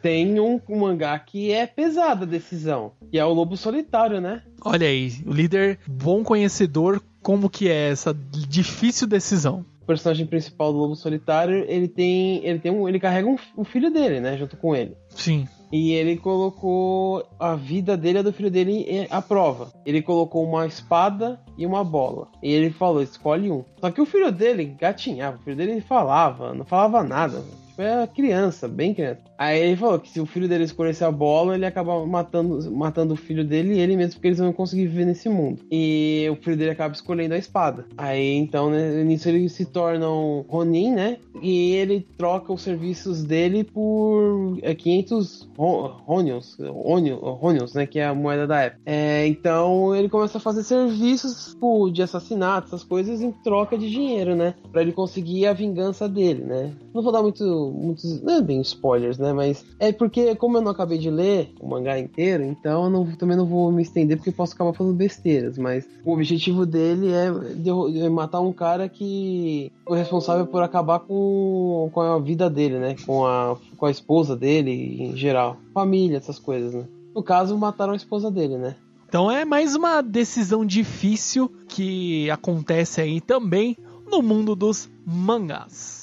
Tem 0.00 0.38
um, 0.40 0.60
um 0.68 0.80
mangá 0.80 1.18
que 1.18 1.50
é 1.50 1.66
pesada 1.66 2.24
a 2.24 2.28
decisão, 2.28 2.92
que 3.10 3.18
é 3.18 3.24
o 3.24 3.32
Lobo 3.32 3.56
Solitário, 3.56 4.20
né? 4.20 4.42
Olha 4.64 4.86
aí, 4.86 5.12
o 5.26 5.32
líder 5.32 5.78
bom 5.86 6.22
conhecedor 6.22 7.02
como 7.22 7.50
que 7.50 7.68
é 7.68 7.90
essa 7.90 8.14
difícil 8.14 9.06
decisão? 9.06 9.64
O 9.82 9.86
personagem 9.86 10.26
principal 10.26 10.72
do 10.72 10.78
Lobo 10.78 10.94
Solitário, 10.94 11.64
ele 11.68 11.88
tem, 11.88 12.44
ele 12.44 12.58
tem 12.60 12.70
um, 12.70 12.88
ele 12.88 13.00
carrega 13.00 13.28
um, 13.28 13.36
um 13.58 13.64
filho 13.64 13.90
dele, 13.90 14.20
né, 14.20 14.36
junto 14.36 14.56
com 14.56 14.76
ele. 14.76 14.96
Sim. 15.10 15.48
E 15.72 15.92
ele 15.92 16.16
colocou 16.16 17.26
a 17.38 17.54
vida 17.54 17.96
dele 17.96 18.18
e 18.18 18.20
a 18.20 18.22
do 18.22 18.32
filho 18.32 18.50
dele 18.50 19.06
à 19.10 19.20
prova. 19.20 19.72
Ele 19.84 20.00
colocou 20.00 20.44
uma 20.44 20.66
espada 20.66 21.40
e 21.58 21.66
uma 21.66 21.82
bola. 21.82 22.28
E 22.42 22.52
ele 22.52 22.70
falou: 22.70 23.02
escolhe 23.02 23.50
um. 23.50 23.64
Só 23.80 23.90
que 23.90 24.00
o 24.00 24.06
filho 24.06 24.30
dele 24.30 24.76
gatinhava, 24.78 25.36
o 25.36 25.40
filho 25.40 25.56
dele 25.56 25.80
falava, 25.80 26.54
não 26.54 26.64
falava 26.64 27.02
nada. 27.02 27.42
Tipo, 27.76 27.82
é 27.82 28.06
criança, 28.06 28.66
bem 28.66 28.94
criança. 28.94 29.20
Aí 29.38 29.60
ele 29.60 29.76
falou 29.76 29.98
que 29.98 30.08
se 30.08 30.18
o 30.18 30.26
filho 30.26 30.48
dele 30.48 30.64
escolhesse 30.64 31.04
a 31.04 31.10
bola, 31.10 31.54
ele 31.54 31.66
acaba 31.66 32.06
matando, 32.06 32.70
matando 32.72 33.12
o 33.12 33.16
filho 33.16 33.44
dele 33.44 33.74
e 33.74 33.78
ele 33.78 33.96
mesmo, 33.96 34.14
porque 34.14 34.28
eles 34.28 34.38
não 34.38 34.46
iam 34.46 34.52
conseguir 34.52 34.86
viver 34.86 35.04
nesse 35.04 35.28
mundo. 35.28 35.62
E 35.70 36.26
o 36.30 36.36
filho 36.36 36.56
dele 36.56 36.70
acaba 36.70 36.94
escolhendo 36.94 37.34
a 37.34 37.38
espada. 37.38 37.84
Aí 37.98 38.34
então, 38.34 38.70
né, 38.70 39.04
nisso 39.04 39.28
ele 39.28 39.46
se 39.50 39.66
torna 39.66 40.08
um 40.08 40.44
Ronin, 40.48 40.92
né? 40.92 41.18
E 41.42 41.74
ele 41.74 42.06
troca 42.16 42.52
os 42.52 42.62
serviços 42.62 43.22
dele 43.22 43.62
por 43.62 44.58
500 44.78 45.50
Ronions, 45.58 46.56
Ronions, 46.58 47.74
né? 47.74 47.86
Que 47.86 47.98
é 47.98 48.06
a 48.06 48.14
moeda 48.14 48.46
da 48.46 48.62
época. 48.62 48.82
É, 48.86 49.26
então 49.26 49.94
ele 49.94 50.08
começa 50.08 50.38
a 50.38 50.40
fazer 50.40 50.62
serviços 50.62 51.50
tipo, 51.52 51.90
de 51.90 52.02
assassinato, 52.02 52.68
essas 52.68 52.82
coisas, 52.82 53.20
em 53.20 53.30
troca 53.30 53.76
de 53.76 53.90
dinheiro, 53.90 54.34
né? 54.34 54.54
Pra 54.72 54.80
ele 54.80 54.92
conseguir 54.92 55.46
a 55.46 55.52
vingança 55.52 56.08
dele, 56.08 56.42
né? 56.42 56.72
Não 56.94 57.02
vou 57.02 57.12
dar 57.12 57.22
muito 57.22 57.65
muitos. 57.70 58.20
Não 58.22 58.34
é 58.34 58.42
bem 58.42 58.60
spoilers, 58.60 59.18
né? 59.18 59.32
Mas 59.32 59.64
é 59.78 59.92
porque, 59.92 60.34
como 60.36 60.58
eu 60.58 60.62
não 60.62 60.70
acabei 60.70 60.98
de 60.98 61.10
ler 61.10 61.52
o 61.60 61.68
mangá 61.68 61.98
inteiro, 61.98 62.42
então 62.44 62.84
eu 62.84 62.90
não, 62.90 63.06
também 63.16 63.36
não 63.36 63.46
vou 63.46 63.70
me 63.70 63.82
estender 63.82 64.16
porque 64.16 64.32
posso 64.32 64.54
acabar 64.54 64.72
falando 64.72 64.94
besteiras. 64.94 65.58
Mas 65.58 65.88
o 66.04 66.12
objetivo 66.12 66.66
dele 66.66 67.08
é, 67.12 68.08
matar 68.08 68.40
um 68.40 68.52
cara 68.52 68.88
que 68.88 69.72
foi 69.86 69.98
responsável 69.98 70.46
por 70.46 70.62
acabar 70.62 71.00
com, 71.00 71.90
com 71.92 72.00
a 72.00 72.18
vida 72.18 72.48
dele, 72.50 72.78
né? 72.78 72.96
Com 73.04 73.26
a, 73.26 73.56
com 73.76 73.86
a 73.86 73.90
esposa 73.90 74.36
dele 74.36 75.02
em 75.02 75.16
geral. 75.16 75.56
Família, 75.72 76.16
essas 76.16 76.38
coisas, 76.38 76.74
né? 76.74 76.84
No 77.14 77.22
caso, 77.22 77.56
mataram 77.56 77.92
a 77.92 77.96
esposa 77.96 78.30
dele, 78.30 78.58
né? 78.58 78.76
Então 79.08 79.30
é 79.30 79.44
mais 79.44 79.74
uma 79.74 80.02
decisão 80.02 80.66
difícil 80.66 81.50
que 81.68 82.28
acontece 82.30 83.00
aí 83.00 83.20
também 83.20 83.76
no 84.10 84.20
mundo 84.20 84.54
dos 84.54 84.90
mangás. 85.06 85.95